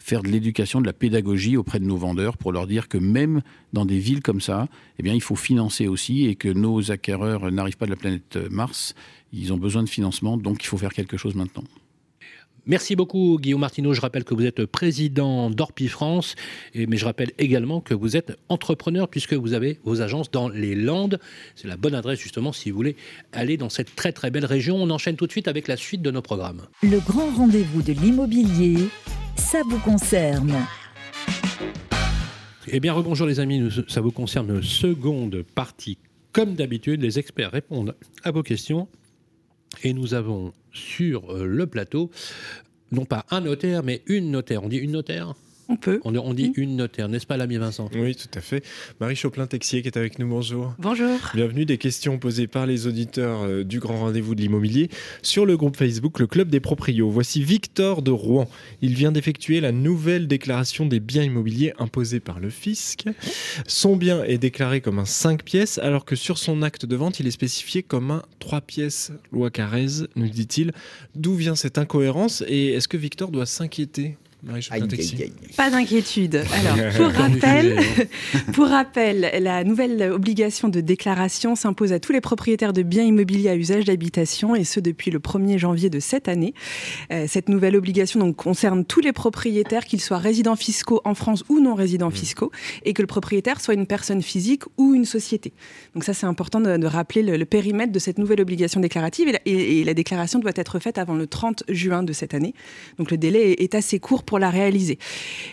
faire 0.00 0.22
de 0.22 0.28
l'éducation, 0.28 0.80
de 0.80 0.86
la 0.86 0.92
pédagogie 0.92 1.56
auprès 1.56 1.78
de 1.78 1.84
nos 1.84 1.96
vendeurs 1.96 2.36
pour 2.36 2.52
leur 2.52 2.66
dire 2.66 2.88
que 2.88 2.98
même 2.98 3.42
dans 3.72 3.84
des 3.84 3.98
villes 3.98 4.22
comme 4.22 4.40
ça, 4.40 4.68
eh 4.98 5.02
bien, 5.02 5.14
il 5.14 5.20
faut 5.20 5.36
financer 5.36 5.86
aussi 5.86 6.26
et 6.26 6.34
que 6.34 6.48
nos 6.48 6.90
acquéreurs 6.90 7.50
n'arrivent 7.52 7.76
pas 7.76 7.86
de 7.86 7.90
la 7.90 7.96
planète 7.96 8.38
Mars. 8.50 8.94
Ils 9.32 9.52
ont 9.52 9.58
besoin 9.58 9.82
de 9.84 9.88
financement, 9.88 10.36
donc 10.36 10.64
il 10.64 10.66
faut 10.66 10.78
faire 10.78 10.92
quelque 10.92 11.16
chose 11.16 11.34
maintenant. 11.34 11.64
Merci 12.70 12.94
beaucoup 12.94 13.36
Guillaume 13.40 13.62
Martineau. 13.62 13.94
Je 13.94 14.00
rappelle 14.00 14.22
que 14.22 14.32
vous 14.32 14.46
êtes 14.46 14.64
président 14.64 15.50
d'Orpi 15.50 15.88
France, 15.88 16.36
mais 16.76 16.96
je 16.96 17.04
rappelle 17.04 17.32
également 17.36 17.80
que 17.80 17.94
vous 17.94 18.16
êtes 18.16 18.38
entrepreneur 18.48 19.08
puisque 19.08 19.32
vous 19.34 19.54
avez 19.54 19.80
vos 19.82 20.02
agences 20.02 20.30
dans 20.30 20.48
les 20.48 20.76
Landes. 20.76 21.18
C'est 21.56 21.66
la 21.66 21.76
bonne 21.76 21.96
adresse 21.96 22.20
justement 22.20 22.52
si 22.52 22.70
vous 22.70 22.76
voulez 22.76 22.94
aller 23.32 23.56
dans 23.56 23.70
cette 23.70 23.96
très 23.96 24.12
très 24.12 24.30
belle 24.30 24.44
région. 24.44 24.76
On 24.76 24.88
enchaîne 24.90 25.16
tout 25.16 25.26
de 25.26 25.32
suite 25.32 25.48
avec 25.48 25.66
la 25.66 25.76
suite 25.76 26.00
de 26.00 26.12
nos 26.12 26.22
programmes. 26.22 26.62
Le 26.84 27.00
grand 27.00 27.34
rendez-vous 27.34 27.82
de 27.82 27.92
l'immobilier 27.92 28.76
ça 29.34 29.62
vous 29.68 29.80
concerne. 29.80 30.54
Eh 32.68 32.78
bien, 32.78 32.92
rebonjour 32.92 33.26
les 33.26 33.40
amis, 33.40 33.68
ça 33.88 34.00
vous 34.00 34.12
concerne, 34.12 34.62
seconde 34.62 35.42
partie. 35.56 35.98
Comme 36.32 36.54
d'habitude, 36.54 37.02
les 37.02 37.18
experts 37.18 37.50
répondent 37.50 37.96
à 38.22 38.30
vos 38.30 38.44
questions. 38.44 38.86
Et 39.82 39.92
nous 39.92 40.14
avons 40.14 40.52
sur 40.72 41.30
euh, 41.30 41.46
le 41.46 41.66
plateau, 41.66 42.10
non 42.92 43.04
pas 43.04 43.24
un 43.30 43.40
notaire, 43.40 43.82
mais 43.82 44.02
une 44.06 44.30
notaire. 44.30 44.64
On 44.64 44.68
dit 44.68 44.78
une 44.78 44.92
notaire? 44.92 45.34
On 45.70 45.76
peut. 45.76 46.00
On, 46.04 46.34
dit 46.34 46.52
une 46.56 46.76
notaire, 46.76 47.08
n'est-ce 47.08 47.26
pas 47.26 47.36
l'ami 47.36 47.56
Vincent? 47.56 47.88
Oui, 47.94 48.16
tout 48.16 48.28
à 48.34 48.40
fait. 48.40 48.64
Marie 49.00 49.14
Choplin-Texier 49.14 49.82
qui 49.82 49.88
est 49.88 49.96
avec 49.96 50.18
nous, 50.18 50.28
bonjour. 50.28 50.74
Bonjour. 50.78 51.16
Bienvenue, 51.34 51.64
des 51.64 51.78
questions 51.78 52.18
posées 52.18 52.48
par 52.48 52.66
les 52.66 52.88
auditeurs 52.88 53.42
euh, 53.42 53.62
du 53.62 53.78
Grand 53.78 54.00
Rendez-vous 54.00 54.34
de 54.34 54.40
l'Immobilier 54.40 54.90
sur 55.22 55.46
le 55.46 55.56
groupe 55.56 55.76
Facebook 55.76 56.18
Le 56.18 56.26
Club 56.26 56.50
des 56.50 56.58
Proprios. 56.58 57.08
Voici 57.10 57.42
Victor 57.42 58.02
de 58.02 58.10
Rouen. 58.10 58.48
Il 58.82 58.94
vient 58.94 59.12
d'effectuer 59.12 59.60
la 59.60 59.70
nouvelle 59.70 60.26
déclaration 60.26 60.86
des 60.86 60.98
biens 60.98 61.22
immobiliers 61.22 61.72
imposée 61.78 62.20
par 62.20 62.40
le 62.40 62.50
fisc. 62.50 63.04
Son 63.66 63.96
bien 63.96 64.24
est 64.24 64.38
déclaré 64.38 64.80
comme 64.80 64.98
un 64.98 65.04
5 65.04 65.44
pièces 65.44 65.78
alors 65.78 66.04
que 66.04 66.16
sur 66.16 66.38
son 66.38 66.62
acte 66.62 66.84
de 66.84 66.96
vente, 66.96 67.20
il 67.20 67.28
est 67.28 67.32
spécifié 67.32 67.84
comme 67.84 68.10
un 68.10 68.22
3 68.40 68.60
pièces. 68.60 69.12
Loi 69.30 69.50
Carrez, 69.50 70.04
nous 70.16 70.28
dit-il. 70.28 70.72
D'où 71.14 71.34
vient 71.34 71.54
cette 71.54 71.78
incohérence 71.78 72.42
et 72.48 72.72
est-ce 72.72 72.88
que 72.88 72.96
Victor 72.96 73.30
doit 73.30 73.46
s'inquiéter? 73.46 74.16
Pas 75.56 75.70
d'inquiétude. 75.70 76.36
Alors, 76.36 76.92
pour 76.96 77.08
rappel, 77.08 77.78
pour 78.52 78.66
rappel, 78.68 79.30
la 79.40 79.64
nouvelle 79.64 80.10
obligation 80.10 80.68
de 80.68 80.80
déclaration 80.80 81.54
s'impose 81.54 81.92
à 81.92 82.00
tous 82.00 82.12
les 82.12 82.20
propriétaires 82.20 82.72
de 82.72 82.82
biens 82.82 83.04
immobiliers 83.04 83.50
à 83.50 83.56
usage 83.56 83.84
d'habitation, 83.84 84.54
et 84.54 84.64
ce 84.64 84.80
depuis 84.80 85.10
le 85.10 85.18
1er 85.18 85.58
janvier 85.58 85.90
de 85.90 86.00
cette 86.00 86.28
année. 86.28 86.54
Euh, 87.12 87.26
cette 87.28 87.48
nouvelle 87.48 87.76
obligation 87.76 88.20
donc, 88.20 88.36
concerne 88.36 88.84
tous 88.84 89.00
les 89.00 89.12
propriétaires, 89.12 89.84
qu'ils 89.84 90.00
soient 90.00 90.18
résidents 90.18 90.56
fiscaux 90.56 91.02
en 91.04 91.14
France 91.14 91.44
ou 91.48 91.60
non 91.60 91.74
résidents 91.74 92.08
mmh. 92.08 92.12
fiscaux, 92.12 92.50
et 92.84 92.94
que 92.94 93.02
le 93.02 93.06
propriétaire 93.06 93.60
soit 93.60 93.74
une 93.74 93.86
personne 93.86 94.22
physique 94.22 94.62
ou 94.78 94.94
une 94.94 95.04
société. 95.04 95.52
Donc 95.94 96.04
ça, 96.04 96.14
c'est 96.14 96.26
important 96.26 96.60
de, 96.60 96.86
rappeler 96.86 97.22
le, 97.22 97.44
périmètre 97.44 97.92
de 97.92 97.98
cette 97.98 98.18
nouvelle 98.18 98.40
obligation 98.40 98.80
déclarative, 98.80 99.28
et 99.28 99.32
la, 99.32 99.40
et 99.44 99.84
la, 99.84 99.94
déclaration 99.94 100.38
doit 100.38 100.52
être 100.54 100.78
faite 100.78 100.96
avant 100.96 101.14
le 101.14 101.26
30 101.26 101.64
juin 101.68 102.02
de 102.02 102.12
cette 102.12 102.32
année. 102.32 102.54
Donc 102.98 103.10
le 103.10 103.18
délai 103.18 103.52
est 103.62 103.74
assez 103.74 103.98
court 103.98 104.22
pour 104.22 104.29
la 104.38 104.50
réaliser. 104.50 104.98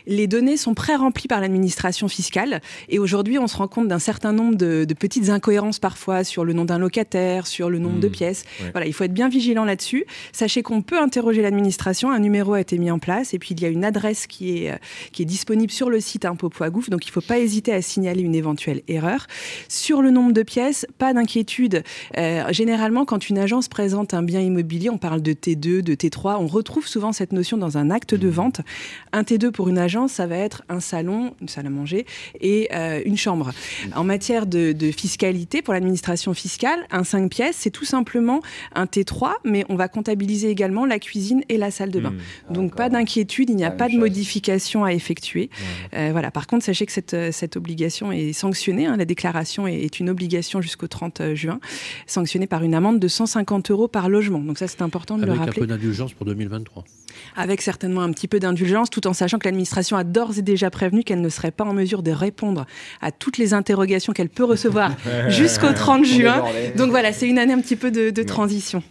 Les 0.05 0.27
données 0.27 0.57
sont 0.57 0.73
pré-remplies 0.73 1.27
par 1.27 1.41
l'administration 1.41 2.07
fiscale 2.07 2.61
et 2.89 2.99
aujourd'hui, 2.99 3.37
on 3.39 3.47
se 3.47 3.57
rend 3.57 3.67
compte 3.67 3.87
d'un 3.87 3.99
certain 3.99 4.33
nombre 4.33 4.55
de, 4.55 4.85
petites 4.97 5.29
incohérences 5.29 5.79
parfois 5.79 6.23
sur 6.23 6.43
le 6.43 6.53
nom 6.53 6.65
d'un 6.65 6.79
locataire, 6.79 7.47
sur 7.47 7.69
le 7.69 7.79
nombre 7.79 7.99
de 7.99 8.07
mmh. 8.07 8.11
pièces. 8.11 8.43
Voilà, 8.71 8.87
il 8.87 8.93
faut 8.93 9.03
être 9.03 9.13
bien 9.13 9.29
vigilant 9.29 9.65
là-dessus. 9.65 10.05
Sachez 10.31 10.63
qu'on 10.63 10.81
peut 10.81 10.99
interroger 10.99 11.41
l'administration. 11.41 12.11
Un 12.11 12.19
numéro 12.19 12.53
a 12.53 12.61
été 12.61 12.77
mis 12.77 12.91
en 12.91 12.99
place 12.99 13.33
et 13.33 13.39
puis 13.39 13.53
il 13.53 13.61
y 13.61 13.65
a 13.65 13.69
une 13.69 13.85
adresse 13.85 14.27
qui 14.27 14.65
est, 14.65 14.79
qui 15.11 15.21
est 15.21 15.25
disponible 15.25 15.71
sur 15.71 15.89
le 15.89 15.99
site 15.99 16.25
Impôt.gouv. 16.25 16.89
Donc 16.89 17.05
il 17.05 17.09
ne 17.09 17.13
faut 17.13 17.21
pas 17.21 17.39
hésiter 17.39 17.73
à 17.73 17.81
signaler 17.81 18.21
une 18.21 18.35
éventuelle 18.35 18.81
erreur. 18.87 19.27
Sur 19.69 20.01
le 20.01 20.11
nombre 20.11 20.33
de 20.33 20.43
pièces, 20.43 20.85
pas 20.97 21.13
d'inquiétude. 21.13 21.83
Euh, 22.17 22.43
généralement, 22.51 23.05
quand 23.05 23.29
une 23.29 23.37
agence 23.37 23.67
présente 23.67 24.13
un 24.13 24.23
bien 24.23 24.41
immobilier, 24.41 24.89
on 24.89 24.97
parle 24.97 25.21
de 25.21 25.33
T2, 25.33 25.81
de 25.81 25.95
T3, 25.95 26.37
on 26.39 26.47
retrouve 26.47 26.87
souvent 26.87 27.11
cette 27.11 27.33
notion 27.33 27.57
dans 27.57 27.77
un 27.77 27.89
acte 27.89 28.15
de 28.15 28.27
mmh. 28.27 28.31
vente. 28.31 28.61
Un 29.13 29.21
T2 29.21 29.51
pour 29.51 29.69
une 29.69 29.77
agence, 29.77 30.13
ça 30.13 30.27
va 30.27 30.38
être 30.38 30.63
un 30.69 30.80
salon, 30.80 31.36
une 31.41 31.47
salle 31.47 31.67
à 31.67 31.69
manger 31.69 32.06
et 32.39 32.69
euh, 32.73 33.01
une 33.06 33.17
chambre. 33.17 33.51
En 33.95 34.03
matière 34.03 34.45
de, 34.45 34.75
fiscalité, 34.91 35.62
pour 35.62 35.73
l'administration 35.73 36.34
fiscale, 36.34 36.80
un 36.91 37.03
5 37.03 37.30
pièces, 37.30 37.58
c'est 37.58 37.69
tout 37.69 37.86
simplement 37.86 38.41
un 38.73 38.86
T3, 38.86 39.34
mais 39.43 39.65
on 39.69 39.75
va 39.75 39.88
comptabiliser 39.88 40.49
également 40.49 40.86
la 40.86 40.99
cuisine 40.99 41.43
et 41.49 41.58
la 41.58 41.71
salle 41.71 41.91
de 41.91 41.99
bain. 41.99 42.13
Mmh. 42.49 42.53
Donc 42.53 42.75
pas 42.75 42.89
d'inquiétude, 42.89 43.49
il 43.49 43.56
n'y 43.56 43.65
a 43.65 43.71
pas 43.71 43.89
de 43.89 43.97
modification 43.97 44.84
à 44.84 44.93
effectuer. 44.93 45.49
Euh, 45.93 46.10
voilà. 46.12 46.32
Par 46.32 46.47
contre, 46.47 46.65
sachez 46.65 46.86
que 46.86 46.91
cette, 46.91 47.15
cette 47.32 47.58
obligation 47.58 48.12
est 48.12 48.34
sanctionnée. 48.34 48.86
Hein. 48.86 48.97
la 48.97 49.06
déclaration 49.06 49.67
est, 49.67 49.82
est 49.82 49.99
une 49.99 50.10
obligation 50.10 50.62
jusqu'au 50.62 50.88
30 50.88 51.34
juin, 51.34 51.60
sanctionnée 52.06 52.47
par 52.47 52.63
une 52.63 52.73
amende 52.73 52.99
de 52.99 53.08
150 53.08 53.71
euros 53.71 53.88
par 53.88 54.10
logement. 54.10 54.39
Donc 54.39 54.58
ça, 54.58 54.67
c'est 54.67 54.82
important 54.82 55.17
de 55.17 55.25
le 55.25 55.32
rappeler. 55.32 55.43
Avec 55.43 55.58
un 55.58 55.62
peu 55.62 55.67
d'indulgence 55.67 56.13
pour 56.13 56.25
2023. 56.25 56.84
Avec 57.39 57.62
certainement 57.62 58.02
un 58.02 58.12
petit 58.12 58.28
peu 58.28 58.39
d'indulgence, 58.39 58.89
tout 58.89 59.06
en 59.06 59.13
sachant 59.13 59.38
que 59.38 59.45
l'administration 59.45 59.95
a 59.95 60.04
d'ores 60.04 60.39
et 60.39 60.41
déjà 60.41 60.71
prévenu 60.71 61.04
qu'elle 61.04 61.21
ne 61.21 61.30
serait 61.30 61.52
pas 61.52 61.63
en 61.63 61.73
mesure 61.73 62.02
de 62.02 62.12
répondre 62.12 62.65
à 63.00 63.12
toutes 63.12 63.38
les 63.38 63.54
interrogations 63.54 64.12
qu'elle 64.12 64.30
peut 64.30 64.43
recevoir 64.43 64.91
jusqu'au 65.30 65.71
30 65.71 66.04
juin. 66.04 66.43
Donc 66.76 66.89
voilà, 66.89 67.13
c'est 67.13 67.28
une 67.28 67.38
année 67.38 67.54
un 67.54 67.62
petit 67.62 67.76
peu 67.76 67.91
de, 67.91 68.23
transition. 68.23 68.82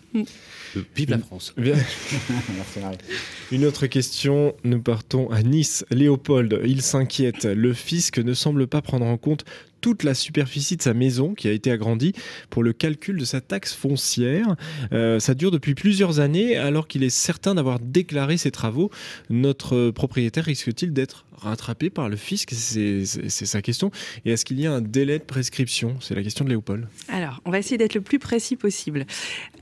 Vive 0.95 1.11
la 1.11 1.19
France. 1.19 1.55
Une 3.53 3.65
autre 3.65 3.87
question, 3.87 4.55
nous 4.65 4.81
partons 4.81 5.31
à 5.31 5.43
Nice. 5.43 5.85
Léopold, 5.91 6.61
il 6.65 6.83
s'inquiète. 6.83 7.45
Le 7.45 7.73
fisc 7.73 8.19
ne 8.19 8.35
semble 8.35 8.67
pas 8.67 8.83
prendre 8.83 9.07
en 9.07 9.17
compte 9.17 9.45
toute 9.87 10.03
la 10.03 10.15
superficie 10.15 10.77
de 10.77 10.83
sa 10.83 10.95
maison 10.95 11.33
qui 11.33 11.47
a 11.47 11.53
été 11.53 11.71
agrandie 11.71 12.13
pour 12.51 12.65
le 12.65 12.73
calcul 12.73 13.19
de 13.19 13.25
sa 13.25 13.41
taxe 13.41 13.73
foncière. 13.73 14.57
Euh, 14.93 15.21
ça 15.21 15.35
dure 15.35 15.53
depuis 15.53 15.77
plusieurs 15.77 16.19
années 16.19 16.57
alors 16.57 16.89
qu'il 16.89 17.05
est 17.05 17.09
certain 17.09 17.55
d'avoir 17.55 17.79
déclaré 17.79 18.37
ses 18.37 18.51
travaux. 18.51 18.91
Notre 19.31 19.93
propriétaire 19.93 20.47
risque-t-il 20.47 20.93
d'être 20.93 21.25
rattrapé 21.37 21.89
par 21.89 22.09
le 22.09 22.17
fisc? 22.17 22.51
C'est 22.53 23.05
sa 23.05 23.63
question. 23.63 23.93
Et 24.25 24.33
est-ce 24.33 24.45
qu'il 24.45 24.59
y 24.59 24.67
a 24.67 24.73
un 24.73 24.81
délai 24.81 25.21
de 25.21 25.25
prescription? 25.25 25.97
C'est 26.01 26.17
la 26.17 26.23
question 26.25 26.45
de 26.45 26.51
Léopold. 26.51 26.89
Alors, 27.09 27.41
on 27.45 27.53
va 27.53 27.61
essayer 27.61 27.79
d'être 27.79 27.95
le 27.95 28.01
plus 28.01 28.19
précis 28.19 28.57
possible. 28.57 29.07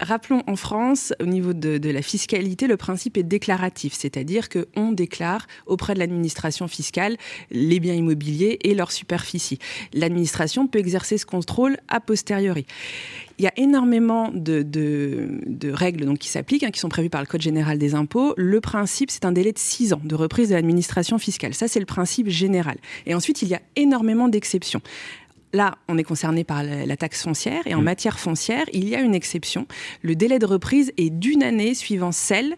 Rappelons 0.01 0.43
en 0.47 0.57
France, 0.57 1.13
au 1.21 1.27
niveau 1.27 1.53
de 1.53 1.91
la 1.91 2.01
fiscalité, 2.01 2.67
le 2.67 2.79
principe 2.79 3.19
est 3.19 3.25
déclaratif, 3.25 3.93
c'est-à-dire 3.93 4.49
qu'on 4.49 4.93
déclare 4.93 5.47
auprès 5.67 5.93
de 5.93 5.99
l'administration 5.99 6.67
fiscale 6.67 7.19
les 7.51 7.81
biens 7.81 7.95
immobiliers 7.95 8.59
et 8.63 8.75
leur 8.75 8.91
superficie. 8.91 9.59
L'administration 10.15 10.69
peut 10.69 10.79
exercer 10.79 11.19
ce 11.19 11.27
contrôle 11.27 11.77
a 11.89 11.99
posteriori. 11.99 12.67
Il 13.41 13.45
y 13.45 13.49
a 13.49 13.53
énormément 13.57 14.31
de, 14.33 14.63
de, 14.63 15.73
règles 15.73 16.05
donc, 16.05 16.19
qui 16.19 16.29
s'appliquent, 16.29 16.63
hein, 16.63 16.71
qui 16.71 16.79
sont 16.79 16.89
prévues 16.89 17.11
par 17.11 17.21
le 17.21 17.27
Code 17.27 17.43
général 17.43 17.79
des 17.79 17.97
impôts. 17.97 18.33
Le 18.37 18.61
principe, 18.61 19.11
c'est 19.11 19.25
un 19.25 19.33
délai 19.33 19.51
de 19.51 19.59
six 19.59 19.93
ans 19.93 20.01
de 20.05 20.15
reprise 20.15 20.51
de 20.51 20.55
l'administration 20.55 21.19
fiscale. 21.19 21.53
Ça, 21.53 21.67
c'est 21.67 21.81
le 21.81 21.87
principe 21.87 22.29
général. 22.29 22.77
Et 23.07 23.15
ensuite, 23.17 23.43
il 23.43 23.49
y 23.49 23.55
a 23.55 23.61
énormément 23.75 24.29
d'exceptions. 24.29 24.83
Là, 25.53 25.79
on 25.89 25.99
est 25.99 26.05
concerné 26.05 26.45
par 26.45 26.63
la, 26.63 26.97
taxe 26.97 27.25
foncière 27.25 27.67
et 27.67 27.75
en 27.75 27.81
mmh. 27.81 27.85
matière 27.85 28.21
foncière, 28.21 28.67
il 28.73 28.89
y 28.89 28.95
a 28.95 29.01
une 29.01 29.17
exception. 29.17 29.67
Le 30.03 30.15
délai 30.15 30.39
de 30.39 30.47
reprise 30.47 30.93
est 30.97 31.11
d'une 31.11 31.43
année 31.43 31.75
suivant 31.75 32.13
celle 32.13 32.55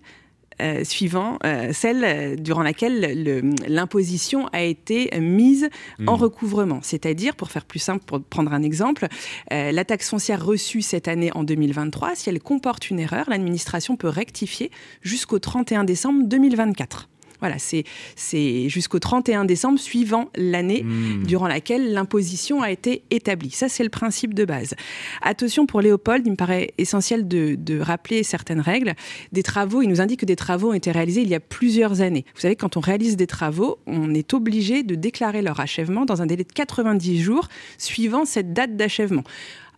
euh, 0.60 0.84
suivant 0.84 1.38
euh, 1.44 1.70
celle 1.72 2.04
euh, 2.04 2.36
durant 2.36 2.62
laquelle 2.62 3.50
l'imposition 3.68 4.46
a 4.52 4.62
été 4.62 5.10
mise 5.20 5.68
en 6.06 6.16
mmh. 6.16 6.20
recouvrement. 6.20 6.78
C'est-à-dire, 6.82 7.36
pour 7.36 7.50
faire 7.50 7.64
plus 7.64 7.78
simple, 7.78 8.04
pour 8.04 8.22
prendre 8.22 8.52
un 8.52 8.62
exemple, 8.62 9.06
la 9.50 9.84
taxe 9.84 10.10
foncière 10.10 10.44
reçue 10.44 10.82
cette 10.82 11.08
année 11.08 11.30
en 11.34 11.44
2023, 11.44 12.14
si 12.14 12.30
elle 12.30 12.40
comporte 12.40 12.90
une 12.90 13.00
erreur, 13.00 13.28
l'administration 13.28 13.96
peut 13.96 14.08
rectifier 14.08 14.70
jusqu'au 15.02 15.38
31 15.38 15.84
décembre 15.84 16.24
2024. 16.24 17.08
Voilà, 17.40 17.56
c'est 17.58 18.68
jusqu'au 18.68 18.98
31 18.98 19.44
décembre 19.44 19.78
suivant 19.78 20.30
l'année 20.36 20.82
hmm. 20.82 21.24
durant 21.24 21.48
laquelle 21.48 21.92
l'imposition 21.92 22.62
a 22.62 22.70
été 22.70 23.02
établie. 23.10 23.50
Ça, 23.50 23.68
c'est 23.68 23.84
le 23.84 23.90
principe 23.90 24.34
de 24.34 24.44
base. 24.44 24.74
Attention 25.22 25.66
pour 25.66 25.80
Léopold, 25.80 26.22
il 26.26 26.32
me 26.32 26.36
paraît 26.36 26.72
essentiel 26.78 27.26
de, 27.28 27.78
rappeler 27.80 28.22
certaines 28.22 28.60
règles. 28.60 28.94
Des 29.32 29.42
travaux, 29.42 29.82
il 29.82 29.88
nous 29.88 30.00
indique 30.00 30.20
que 30.20 30.26
des 30.26 30.36
travaux 30.36 30.70
ont 30.70 30.74
été 30.74 30.90
réalisés 30.90 31.22
il 31.22 31.28
y 31.28 31.34
a 31.34 31.40
plusieurs 31.40 32.00
années. 32.00 32.24
Vous 32.34 32.40
savez, 32.40 32.56
quand 32.56 32.76
on 32.76 32.80
réalise 32.80 33.16
des 33.16 33.26
travaux, 33.26 33.78
on 33.86 34.14
est 34.14 34.32
obligé 34.32 34.82
de 34.82 34.94
déclarer 34.94 35.42
leur 35.42 35.60
achèvement 35.60 36.04
dans 36.04 36.22
un 36.22 36.26
délai 36.26 36.44
de 36.44 36.52
90 36.52 37.20
jours 37.20 37.48
suivant 37.78 38.24
cette 38.24 38.52
date 38.54 38.76
d'achèvement. 38.76 39.24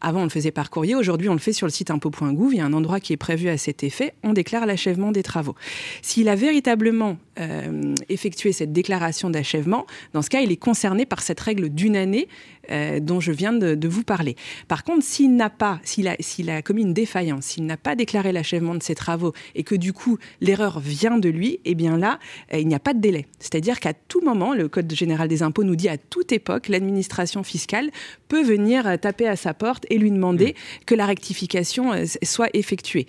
Avant, 0.01 0.21
on 0.21 0.25
le 0.25 0.31
faisait 0.31 0.51
par 0.51 0.71
courrier. 0.71 0.95
Aujourd'hui, 0.95 1.29
on 1.29 1.33
le 1.33 1.39
fait 1.39 1.53
sur 1.53 1.67
le 1.67 1.73
site 1.73 1.91
impôt.gouv. 1.91 2.53
Il 2.53 2.59
y 2.59 2.61
a 2.61 2.65
un 2.65 2.73
endroit 2.73 3.01
qui 3.01 3.13
est 3.13 3.19
prévu 3.19 3.49
à 3.49 3.57
cet 3.57 3.83
effet. 3.83 4.15
On 4.23 4.33
déclare 4.33 4.67
l'achèvement 4.67 5.13
des 5.13 5.23
travaux. 5.23 5.55
S'il 6.03 6.29
a 6.29 6.35
véritablement 6.35 7.19
euh, 7.41 7.95
effectué 8.09 8.53
cette 8.53 8.73
déclaration 8.73 9.31
d'achèvement, 9.31 9.87
dans 10.13 10.23
ce 10.23 10.31
cas, 10.31 10.41
il 10.41 10.53
est 10.53 10.57
concerné 10.57 11.07
par 11.07 11.21
cette 11.23 11.41
règle 11.41 11.69
d'une 11.69 11.97
année 11.97 12.29
euh, 12.71 13.01
dont 13.01 13.21
je 13.21 13.33
viens 13.33 13.53
de, 13.53 13.89
vous 13.89 14.03
parler. 14.03 14.37
Par 14.67 14.85
contre, 14.85 15.03
s'il 15.03 15.35
n'a 15.35 15.49
pas, 15.49 15.81
s'il 15.83 16.09
a, 16.09 16.17
s'il 16.21 16.51
a 16.51 16.61
commis 16.61 16.83
une 16.83 16.93
défaillance, 16.93 17.47
s'il 17.47 17.65
n'a 17.65 17.77
pas 17.79 17.97
déclaré 17.97 18.33
l'achèvement 18.33 18.75
de 18.75 18.83
ses 18.83 18.95
travaux 18.95 19.33
et 19.55 19.63
que 19.63 19.75
du 19.75 19.93
coup 19.93 20.19
l'erreur 20.41 20.79
vient 20.79 21.19
de 21.19 21.29
lui, 21.29 21.61
eh 21.65 21.75
bien 21.75 21.97
là, 21.97 22.19
euh, 22.53 22.59
il 22.59 22.69
n'y 22.69 22.75
a 22.75 22.81
pas 22.81 22.93
de 22.93 23.01
délai. 23.01 23.27
C'est-à-dire 23.39 23.81
qu'à 23.81 23.95
tout 23.95 24.21
moment, 24.21 24.53
le 24.53 24.69
Code 24.69 24.93
général 24.93 25.29
des 25.29 25.43
impôts 25.43 25.65
nous 25.65 25.77
dit 25.77 25.89
à 25.89 25.97
toute 25.97 26.33
époque, 26.33 26.69
l'administration 26.69 27.43
fiscale 27.43 27.91
peut 28.29 28.43
venir 28.43 28.99
taper 29.01 29.27
à 29.27 29.37
sa 29.37 29.55
porte 29.55 29.87
et 29.91 29.99
lui 29.99 30.11
demander 30.11 30.49
mmh. 30.49 30.85
que 30.85 30.95
la 30.95 31.07
rectification 31.07 31.93
euh, 31.93 32.05
soit 32.23 32.51
effectuée. 32.53 33.07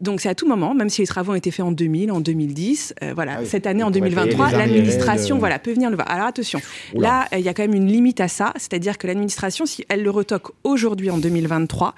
Donc 0.00 0.20
c'est 0.20 0.28
à 0.28 0.34
tout 0.34 0.46
moment, 0.46 0.74
même 0.74 0.88
si 0.88 1.02
les 1.02 1.06
travaux 1.06 1.32
ont 1.32 1.36
été 1.36 1.50
faits 1.50 1.64
en 1.64 1.72
2000, 1.72 2.12
en 2.12 2.20
2010, 2.20 2.94
euh, 3.02 3.12
voilà, 3.14 3.38
ah 3.40 3.44
cette 3.44 3.66
année 3.66 3.82
en 3.82 3.90
2023, 3.90 4.52
l'administration 4.52 5.38
voilà, 5.38 5.58
peut 5.58 5.72
venir 5.72 5.90
le 5.90 5.96
voir. 5.96 6.10
Alors 6.10 6.26
attention, 6.26 6.60
là, 6.94 7.26
il 7.32 7.40
y 7.40 7.48
a 7.48 7.54
quand 7.54 7.62
même 7.62 7.74
une 7.74 7.88
limite 7.88 8.20
à 8.20 8.28
ça, 8.28 8.52
c'est-à-dire 8.56 8.96
que 8.96 9.06
l'administration, 9.06 9.66
si 9.66 9.84
elle 9.88 10.02
le 10.02 10.10
retoque 10.10 10.52
aujourd'hui 10.62 11.10
en 11.10 11.18
2023, 11.18 11.94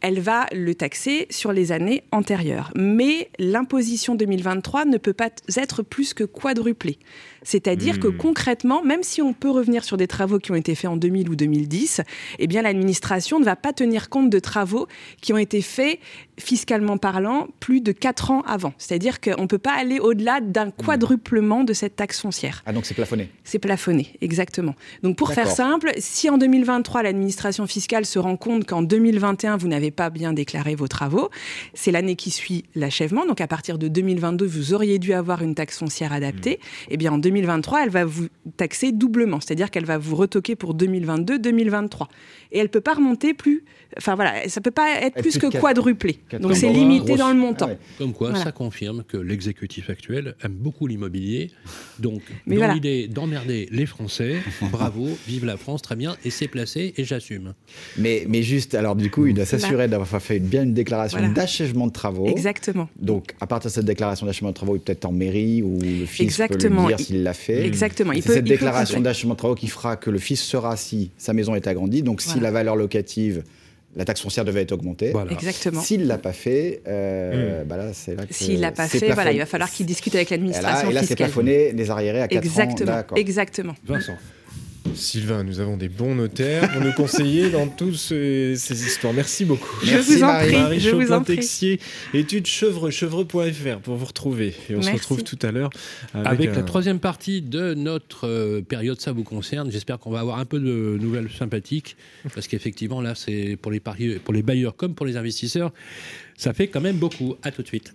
elle 0.00 0.20
va 0.20 0.46
le 0.52 0.74
taxer 0.74 1.26
sur 1.30 1.52
les 1.52 1.72
années 1.72 2.04
antérieures. 2.12 2.70
Mais 2.76 3.30
l'imposition 3.38 4.14
2023 4.14 4.84
ne 4.84 4.98
peut 4.98 5.12
pas 5.12 5.30
être 5.56 5.82
plus 5.82 6.14
que 6.14 6.24
quadruplée. 6.24 6.98
C'est-à-dire 7.42 8.00
que 8.00 8.08
hmm. 8.08 8.16
concrètement, 8.16 8.82
même 8.82 9.02
si 9.02 9.22
on 9.22 9.32
peut 9.32 9.50
revenir 9.50 9.84
sur 9.84 9.96
des 9.96 10.06
travaux 10.06 10.38
qui 10.38 10.52
ont 10.52 10.56
été 10.56 10.74
faits 10.74 10.90
en 10.90 10.96
2000 10.96 11.28
ou 11.30 11.36
2010, 11.36 12.02
eh 12.38 12.46
bien 12.46 12.62
l'administration 12.62 13.40
ne 13.40 13.44
va 13.44 13.56
pas 13.56 13.72
tenir 13.72 14.08
compte 14.08 14.30
de 14.30 14.38
travaux 14.38 14.86
qui 15.20 15.32
ont 15.32 15.38
été 15.38 15.62
faits 15.62 15.98
fiscalement 16.38 16.96
parlant 16.96 17.48
plus 17.60 17.80
de 17.80 17.92
4 17.92 18.30
ans 18.30 18.42
avant. 18.42 18.72
C'est-à-dire 18.78 19.20
qu'on 19.20 19.42
ne 19.42 19.46
peut 19.46 19.58
pas 19.58 19.72
aller 19.72 19.98
au-delà 19.98 20.40
d'un 20.40 20.66
hmm. 20.66 20.72
quadruplement 20.84 21.64
de 21.64 21.72
cette 21.72 21.96
taxe 21.96 22.20
foncière. 22.20 22.62
Ah 22.66 22.72
donc 22.72 22.86
c'est 22.86 22.94
plafonné 22.94 23.30
C'est 23.44 23.58
plafonné, 23.58 24.14
exactement. 24.20 24.74
Donc 25.02 25.16
pour 25.16 25.32
faire 25.32 25.50
simple, 25.50 25.92
si 25.98 26.30
en 26.30 26.38
2023 26.38 27.02
l'administration 27.02 27.66
fiscale 27.66 28.06
se 28.06 28.18
rend 28.18 28.36
compte 28.36 28.66
qu'en 28.66 28.82
2021 28.82 29.56
vous 29.56 29.68
n'avez 29.68 29.90
pas 29.90 30.10
bien 30.10 30.32
déclaré 30.32 30.74
vos 30.74 30.88
travaux, 30.88 31.30
c'est 31.74 31.90
l'année 31.90 32.16
qui 32.16 32.30
suit 32.30 32.64
l'achèvement. 32.74 33.26
Donc 33.26 33.40
à 33.40 33.46
partir 33.46 33.78
de 33.78 33.88
2022 33.88 34.46
vous 34.46 34.74
auriez 34.74 34.98
dû 34.98 35.12
avoir 35.12 35.42
une 35.42 35.54
taxe 35.54 35.78
foncière 35.78 36.12
adaptée. 36.12 36.58
Hmm. 36.60 36.86
Eh 36.90 36.96
bien 36.96 37.12
en 37.12 37.18
2023, 37.18 37.29
elle 37.36 37.90
va 37.90 38.04
vous 38.04 38.28
taxer 38.56 38.92
doublement, 38.92 39.40
c'est-à-dire 39.40 39.70
qu'elle 39.70 39.84
va 39.84 39.98
vous 39.98 40.16
retoquer 40.16 40.56
pour 40.56 40.74
2022-2023. 40.76 42.06
Et 42.52 42.58
elle 42.58 42.68
peut 42.68 42.80
pas 42.80 42.94
remonter 42.94 43.34
plus, 43.34 43.64
enfin 43.96 44.14
voilà, 44.14 44.48
ça 44.48 44.60
peut 44.60 44.70
pas 44.70 45.00
être 45.00 45.20
plus 45.20 45.38
que 45.38 45.46
quadruplé. 45.46 46.18
Donc 46.40 46.56
c'est 46.56 46.72
limité 46.72 47.16
dans 47.16 47.28
le 47.28 47.36
montant. 47.36 47.68
Ah 47.70 47.76
Comme 47.98 48.12
quoi, 48.12 48.34
ça 48.34 48.52
confirme 48.52 49.04
que 49.06 49.16
l'exécutif 49.16 49.90
actuel 49.90 50.34
aime 50.42 50.52
beaucoup 50.52 50.86
l'immobilier. 50.86 51.50
Donc, 51.98 52.22
dans 52.46 52.72
l'idée 52.72 53.08
d'emmerder 53.08 53.68
les 53.70 53.86
Français, 53.86 54.36
bravo, 54.72 55.08
vive 55.26 55.44
la 55.44 55.56
France, 55.56 55.82
très 55.82 55.96
bien, 55.96 56.16
et 56.24 56.30
c'est 56.30 56.48
placé, 56.48 56.94
et 56.96 57.04
j'assume. 57.04 57.54
Mais, 57.96 58.24
mais 58.28 58.42
juste, 58.42 58.74
alors 58.74 58.96
du 58.96 59.10
coup, 59.10 59.26
il 59.26 59.34
doit 59.34 59.44
s'assurer 59.44 59.88
d'avoir 59.88 60.08
fait 60.20 60.38
bien 60.38 60.62
une 60.62 60.74
déclaration 60.74 61.32
d'achèvement 61.32 61.86
de 61.86 61.92
travaux. 61.92 62.26
Exactement. 62.26 62.88
Donc, 62.96 63.34
à 63.40 63.46
partir 63.46 63.70
de 63.70 63.74
cette 63.74 63.84
déclaration 63.84 64.26
d'achèvement 64.26 64.50
de 64.50 64.54
travaux, 64.54 64.76
il 64.76 64.80
peut 64.80 64.92
être 64.92 65.04
en 65.04 65.12
mairie 65.12 65.62
ou 65.62 65.78
le 65.80 66.06
fils 66.06 66.36
peut 66.36 66.68
le 66.68 66.86
dire 66.86 67.19
l'a 67.22 67.34
fait. 67.34 67.66
Exactement. 67.66 68.12
C'est 68.14 68.34
cette 68.34 68.44
déclaration 68.44 69.00
d'achèvement 69.00 69.34
de 69.34 69.38
travaux 69.38 69.54
qui 69.54 69.68
fera 69.68 69.96
que 69.96 70.10
le 70.10 70.18
fils 70.18 70.42
sera 70.42 70.76
si 70.76 71.10
sa 71.16 71.32
maison 71.32 71.54
est 71.54 71.66
agrandie. 71.66 72.02
Donc, 72.02 72.20
si 72.20 72.40
la 72.40 72.50
valeur 72.50 72.76
locative 72.76 73.42
la 73.96 74.04
taxe 74.04 74.20
foncière 74.20 74.44
devait 74.44 74.62
être 74.62 74.72
augmentée. 74.72 75.12
Exactement. 75.30 75.80
S'il 75.80 76.02
ne 76.02 76.06
l'a 76.06 76.18
pas 76.18 76.32
fait, 76.32 76.80
euh, 76.86 77.62
hmm. 77.62 77.66
bah 77.66 77.76
là, 77.76 77.92
c'est 77.92 78.14
là 78.14 78.26
que 78.26 78.32
S'il 78.32 78.56
ne 78.56 78.60
l'a 78.60 78.72
pas 78.72 78.86
fait, 78.86 79.10
voilà, 79.12 79.32
il 79.32 79.38
va 79.38 79.46
falloir 79.46 79.70
qu'il 79.70 79.86
discute 79.86 80.14
avec 80.14 80.30
l'administration 80.30 80.90
Et 80.90 80.92
là, 80.92 81.02
c'est 81.02 81.16
plafonné 81.16 81.72
les 81.72 81.90
arriérés 81.90 82.22
à 82.22 82.28
4 82.28 82.44
Exactement. 82.44 82.92
ans. 82.92 83.14
Exactement. 83.16 83.74
Vincent. 83.84 84.16
Sylvain, 84.94 85.44
nous 85.44 85.60
avons 85.60 85.76
des 85.76 85.88
bons 85.88 86.14
notaires 86.14 86.70
pour 86.72 86.80
nous 86.80 86.92
conseiller 86.92 87.50
dans 87.50 87.68
toutes 87.68 87.96
ces, 87.96 88.54
histoires. 88.70 89.12
Merci 89.12 89.44
beaucoup. 89.44 89.74
Je 89.84 89.96
vous 89.96 90.22
en 90.22 90.38
prie. 90.38 90.52
Marie 90.52 90.80
je 90.80 90.90
vous 90.90 91.12
en 91.12 91.22
Texier, 91.22 91.80
études 92.14 92.46
chevreux, 92.46 92.90
chevreux.fr 92.90 93.78
pour 93.82 93.96
vous 93.96 94.04
retrouver. 94.04 94.54
Et 94.68 94.76
on 94.76 94.82
se 94.82 94.90
retrouve 94.90 95.22
tout 95.22 95.38
à 95.42 95.52
l'heure 95.52 95.70
avec, 96.14 96.54
la 96.54 96.62
troisième 96.62 96.98
partie 96.98 97.42
de 97.42 97.74
notre 97.74 98.26
euh, 98.26 98.60
période 98.62 99.00
Ça 99.00 99.12
vous 99.12 99.24
concerne. 99.24 99.70
J'espère 99.70 99.98
qu'on 99.98 100.10
va 100.10 100.20
avoir 100.20 100.38
un 100.38 100.44
peu 100.44 100.58
de 100.58 100.98
nouvelles 101.00 101.30
sympathiques 101.30 101.96
parce 102.34 102.48
qu'effectivement, 102.48 103.00
là, 103.00 103.14
c'est 103.14 103.56
pour 103.60 103.70
les, 103.70 103.80
pour 103.80 104.34
les 104.34 104.42
bailleurs 104.42 104.76
comme 104.76 104.94
pour 104.94 105.06
les 105.06 105.16
investisseurs, 105.16 105.72
ça 106.36 106.52
fait 106.52 106.68
quand 106.68 106.80
même 106.80 106.96
beaucoup. 106.96 107.36
À 107.42 107.50
tout 107.50 107.62
de 107.62 107.66
suite. 107.66 107.94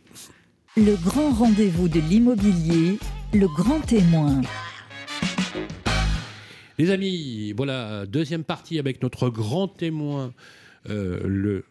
Le 0.77 0.95
grand 0.95 1.31
rendez-vous 1.31 1.87
de 1.87 1.99
l'immobilier 1.99 2.97
le 3.35 3.47
grand 3.47 3.81
témoin. 3.81 4.41
Les 6.77 6.91
amis, 6.91 7.53
voilà, 7.53 8.05
deuxième 8.05 8.43
partie 8.43 8.79
avec 8.79 9.01
notre 9.01 9.29
grand 9.29 9.69
témoin, 9.69 10.33
euh, 10.89 11.21
le, 11.25 11.63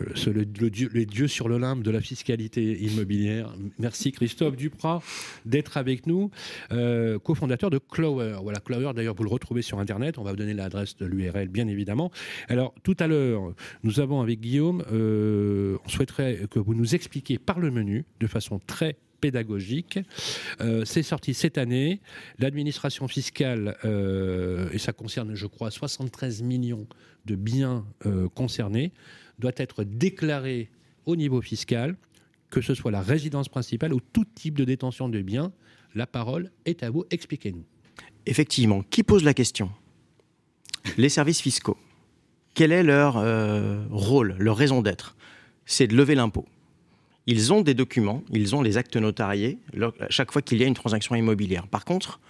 euh, 0.00 0.32
le, 0.32 0.44
dieu, 0.68 0.90
les 0.92 1.06
dieux 1.06 1.28
sur 1.28 1.48
l'Olympe 1.48 1.84
de 1.84 1.92
la 1.92 2.00
fiscalité 2.00 2.76
immobilière. 2.82 3.54
Merci 3.78 4.10
Christophe 4.10 4.56
Duprat 4.56 5.00
d'être 5.46 5.76
avec 5.76 6.08
nous, 6.08 6.32
euh, 6.72 7.20
cofondateur 7.20 7.70
de 7.70 7.78
Clower. 7.78 8.38
Voilà, 8.42 8.58
Clower, 8.58 8.94
d'ailleurs, 8.96 9.14
vous 9.14 9.22
le 9.22 9.30
retrouvez 9.30 9.62
sur 9.62 9.78
Internet. 9.78 10.18
On 10.18 10.24
va 10.24 10.32
vous 10.32 10.36
donner 10.36 10.54
l'adresse 10.54 10.96
de 10.96 11.06
l'URL, 11.06 11.46
bien 11.46 11.68
évidemment. 11.68 12.10
Alors, 12.48 12.74
tout 12.82 12.96
à 12.98 13.06
l'heure, 13.06 13.54
nous 13.84 14.00
avons 14.00 14.22
avec 14.22 14.40
Guillaume, 14.40 14.82
on 14.90 15.88
souhaiterait 15.88 16.48
que 16.50 16.58
vous 16.58 16.74
nous 16.74 16.96
expliquiez 16.96 17.38
par 17.38 17.60
le 17.60 17.70
menu, 17.70 18.04
de 18.18 18.26
façon 18.26 18.60
très 18.66 18.96
pédagogique. 19.22 20.00
Euh, 20.60 20.84
c'est 20.84 21.04
sorti 21.04 21.32
cette 21.32 21.56
année. 21.56 22.00
L'administration 22.38 23.08
fiscale, 23.08 23.78
euh, 23.84 24.68
et 24.72 24.78
ça 24.78 24.92
concerne, 24.92 25.34
je 25.34 25.46
crois, 25.46 25.70
73 25.70 26.42
millions 26.42 26.86
de 27.24 27.36
biens 27.36 27.86
euh, 28.04 28.28
concernés, 28.28 28.92
doit 29.38 29.52
être 29.56 29.84
déclarée 29.84 30.68
au 31.06 31.16
niveau 31.16 31.40
fiscal, 31.40 31.96
que 32.50 32.60
ce 32.60 32.74
soit 32.74 32.90
la 32.90 33.00
résidence 33.00 33.48
principale 33.48 33.94
ou 33.94 34.00
tout 34.00 34.26
type 34.26 34.58
de 34.58 34.64
détention 34.64 35.08
de 35.08 35.22
biens. 35.22 35.52
La 35.94 36.06
parole 36.06 36.50
est 36.66 36.82
à 36.82 36.90
vous. 36.90 37.04
Expliquez-nous. 37.10 37.64
Effectivement, 38.26 38.82
qui 38.82 39.02
pose 39.04 39.24
la 39.24 39.34
question? 39.34 39.70
Les 40.98 41.08
services 41.08 41.40
fiscaux. 41.40 41.78
Quel 42.54 42.72
est 42.72 42.82
leur 42.82 43.14
rôle, 43.90 44.34
leur 44.38 44.56
raison 44.56 44.82
d'être? 44.82 45.16
C'est 45.64 45.86
de 45.86 45.96
lever 45.96 46.14
l'impôt 46.14 46.44
ils 47.26 47.52
ont 47.52 47.60
des 47.60 47.74
documents, 47.74 48.22
ils 48.32 48.56
ont 48.56 48.62
les 48.62 48.76
actes 48.76 48.96
notariés 48.96 49.58
chaque 50.10 50.32
fois 50.32 50.42
qu'il 50.42 50.58
y 50.58 50.64
a 50.64 50.66
une 50.66 50.74
transaction 50.74 51.14
immobilière. 51.14 51.66
Par 51.68 51.84
contre, 51.84 52.20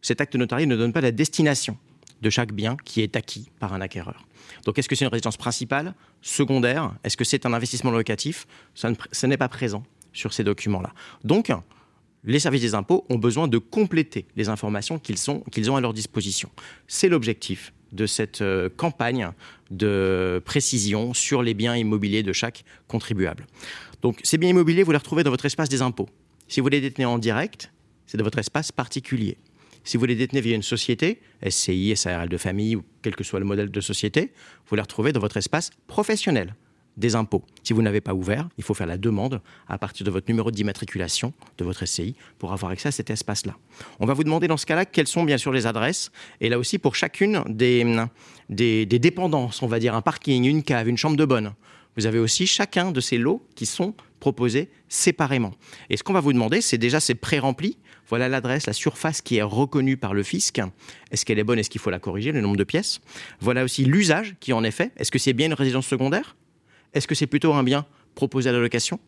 cet 0.00 0.20
acte 0.20 0.34
notarié 0.34 0.66
ne 0.66 0.76
donne 0.76 0.92
pas 0.92 1.00
la 1.00 1.12
destination 1.12 1.78
de 2.22 2.30
chaque 2.30 2.52
bien 2.52 2.76
qui 2.84 3.00
est 3.02 3.16
acquis 3.16 3.50
par 3.58 3.72
un 3.72 3.80
acquéreur. 3.80 4.26
Donc 4.64 4.78
est-ce 4.78 4.88
que 4.88 4.94
c'est 4.94 5.04
une 5.04 5.10
résidence 5.10 5.36
principale, 5.36 5.94
secondaire? 6.20 6.92
Est-ce 7.04 7.16
que 7.16 7.24
c'est 7.24 7.46
un 7.46 7.52
investissement 7.52 7.90
locatif? 7.90 8.46
Ça 8.74 9.26
n'est 9.26 9.36
pas 9.36 9.48
présent 9.48 9.84
sur 10.12 10.32
ces 10.32 10.44
documents-là. 10.44 10.92
Donc, 11.24 11.50
les 12.24 12.38
services 12.38 12.60
des 12.62 12.74
impôts 12.74 13.04
ont 13.08 13.18
besoin 13.18 13.48
de 13.48 13.58
compléter 13.58 14.26
les 14.36 14.48
informations 14.48 14.98
qu'ils 14.98 15.30
ont 15.70 15.76
à 15.76 15.80
leur 15.80 15.92
disposition. 15.92 16.50
C'est 16.86 17.08
l'objectif 17.08 17.72
de 17.92 18.06
cette 18.06 18.42
euh, 18.42 18.68
campagne 18.76 19.30
de 19.70 20.42
précision 20.44 21.14
sur 21.14 21.42
les 21.42 21.54
biens 21.54 21.76
immobiliers 21.76 22.22
de 22.22 22.32
chaque 22.32 22.64
contribuable. 22.88 23.46
Donc 24.02 24.20
ces 24.22 24.38
biens 24.38 24.50
immobiliers, 24.50 24.82
vous 24.82 24.92
les 24.92 24.98
retrouvez 24.98 25.22
dans 25.22 25.30
votre 25.30 25.46
espace 25.46 25.68
des 25.68 25.82
impôts. 25.82 26.08
Si 26.48 26.60
vous 26.60 26.68
les 26.68 26.80
détenez 26.80 27.04
en 27.04 27.18
direct, 27.18 27.70
c'est 28.06 28.18
dans 28.18 28.24
votre 28.24 28.38
espace 28.38 28.72
particulier. 28.72 29.38
Si 29.84 29.96
vous 29.96 30.04
les 30.04 30.14
détenez 30.14 30.40
via 30.40 30.54
une 30.54 30.62
société, 30.62 31.20
SCI, 31.48 31.96
SARL 31.96 32.28
de 32.28 32.36
famille 32.36 32.76
ou 32.76 32.84
quel 33.02 33.16
que 33.16 33.24
soit 33.24 33.40
le 33.40 33.44
modèle 33.44 33.70
de 33.70 33.80
société, 33.80 34.32
vous 34.68 34.76
les 34.76 34.82
retrouvez 34.82 35.12
dans 35.12 35.20
votre 35.20 35.36
espace 35.36 35.70
professionnel 35.86 36.54
des 36.96 37.14
impôts. 37.14 37.42
Si 37.62 37.72
vous 37.72 37.82
n'avez 37.82 38.00
pas 38.00 38.14
ouvert, 38.14 38.48
il 38.58 38.64
faut 38.64 38.74
faire 38.74 38.86
la 38.86 38.98
demande 38.98 39.40
à 39.68 39.78
partir 39.78 40.04
de 40.04 40.10
votre 40.10 40.28
numéro 40.28 40.50
d'immatriculation 40.50 41.32
de 41.58 41.64
votre 41.64 41.86
SCI 41.86 42.14
pour 42.38 42.52
avoir 42.52 42.72
accès 42.72 42.88
à 42.88 42.92
cet 42.92 43.10
espace-là. 43.10 43.56
On 44.00 44.06
va 44.06 44.14
vous 44.14 44.24
demander 44.24 44.48
dans 44.48 44.56
ce 44.56 44.66
cas-là 44.66 44.84
quelles 44.84 45.06
sont 45.06 45.24
bien 45.24 45.38
sûr 45.38 45.52
les 45.52 45.66
adresses. 45.66 46.10
Et 46.40 46.48
là 46.48 46.58
aussi, 46.58 46.78
pour 46.78 46.94
chacune 46.94 47.42
des, 47.48 48.86
dépendances, 48.86 49.62
on 49.62 49.66
va 49.66 49.78
dire 49.78 49.94
un 49.94 50.02
parking, 50.02 50.44
une 50.44 50.62
cave, 50.62 50.88
une 50.88 50.98
chambre 50.98 51.16
de 51.16 51.24
bonne, 51.24 51.52
vous 51.96 52.06
avez 52.06 52.18
aussi 52.18 52.46
chacun 52.46 52.90
de 52.90 53.00
ces 53.00 53.18
lots 53.18 53.46
qui 53.54 53.66
sont 53.66 53.94
proposés 54.20 54.70
séparément. 54.88 55.52
Et 55.90 55.96
ce 55.96 56.02
qu'on 56.02 56.12
va 56.12 56.20
vous 56.20 56.32
demander, 56.32 56.60
c'est 56.60 56.78
déjà 56.78 57.00
c'est 57.00 57.14
pré-rempli. 57.14 57.76
Voilà 58.08 58.28
l'adresse, 58.28 58.66
la 58.66 58.72
surface 58.72 59.20
qui 59.20 59.36
est 59.36 59.42
reconnue 59.42 59.96
par 59.96 60.14
le 60.14 60.22
fisc. 60.22 60.60
Est-ce 61.10 61.24
qu'elle 61.24 61.38
est 61.38 61.44
bonne? 61.44 61.58
Est-ce 61.58 61.70
qu'il 61.70 61.80
faut 61.80 61.90
la 61.90 61.98
corriger, 61.98 62.32
le 62.32 62.40
nombre 62.40 62.56
de 62.56 62.64
pièces? 62.64 63.00
Voilà 63.40 63.64
aussi 63.64 63.84
l'usage 63.84 64.36
qui 64.40 64.52
en 64.52 64.64
est 64.64 64.70
fait. 64.70 64.92
Est-ce 64.96 65.10
que 65.10 65.18
c'est 65.18 65.32
bien 65.32 65.46
une 65.46 65.54
résidence 65.54 65.86
secondaire? 65.86 66.36
Est-ce 66.94 67.06
que 67.06 67.14
c'est 67.14 67.26
plutôt 67.26 67.54
un 67.54 67.62
bien 67.62 67.86
proposé 68.14 68.48
à 68.50 68.52
la 68.52 68.58
location? 68.58 69.00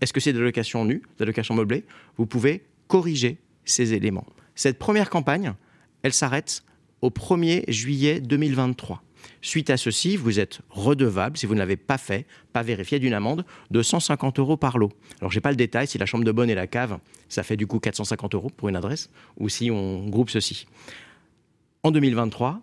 Est-ce 0.00 0.12
que 0.12 0.20
c'est 0.20 0.32
de 0.32 0.38
la 0.38 0.44
location 0.44 0.84
nue, 0.84 1.02
de 1.18 1.24
la 1.24 1.26
location 1.26 1.54
meublée? 1.54 1.84
Vous 2.16 2.26
pouvez 2.26 2.64
corriger 2.88 3.38
ces 3.64 3.94
éléments. 3.94 4.26
Cette 4.54 4.78
première 4.78 5.10
campagne, 5.10 5.54
elle 6.02 6.12
s'arrête 6.12 6.62
au 7.00 7.10
1er 7.10 7.64
juillet 7.70 8.20
2023. 8.20 9.02
Suite 9.40 9.70
à 9.70 9.76
ceci, 9.76 10.16
vous 10.16 10.40
êtes 10.40 10.60
redevable, 10.70 11.36
si 11.36 11.46
vous 11.46 11.54
ne 11.54 11.60
l'avez 11.60 11.76
pas 11.76 11.98
fait, 11.98 12.26
pas 12.52 12.62
vérifié, 12.62 12.98
d'une 12.98 13.14
amende 13.14 13.44
de 13.70 13.82
150 13.82 14.38
euros 14.38 14.56
par 14.56 14.78
lot. 14.78 14.92
Alors, 15.20 15.30
je 15.30 15.36
n'ai 15.36 15.40
pas 15.40 15.50
le 15.50 15.56
détail, 15.56 15.86
si 15.86 15.98
la 15.98 16.06
chambre 16.06 16.24
de 16.24 16.32
bonne 16.32 16.50
et 16.50 16.54
la 16.54 16.66
cave, 16.66 16.98
ça 17.28 17.42
fait 17.42 17.56
du 17.56 17.66
coup 17.66 17.78
450 17.78 18.34
euros 18.34 18.50
pour 18.50 18.68
une 18.68 18.76
adresse, 18.76 19.10
ou 19.38 19.48
si 19.48 19.70
on 19.70 20.08
groupe 20.08 20.30
ceci. 20.30 20.66
En 21.82 21.90
2023, 21.90 22.60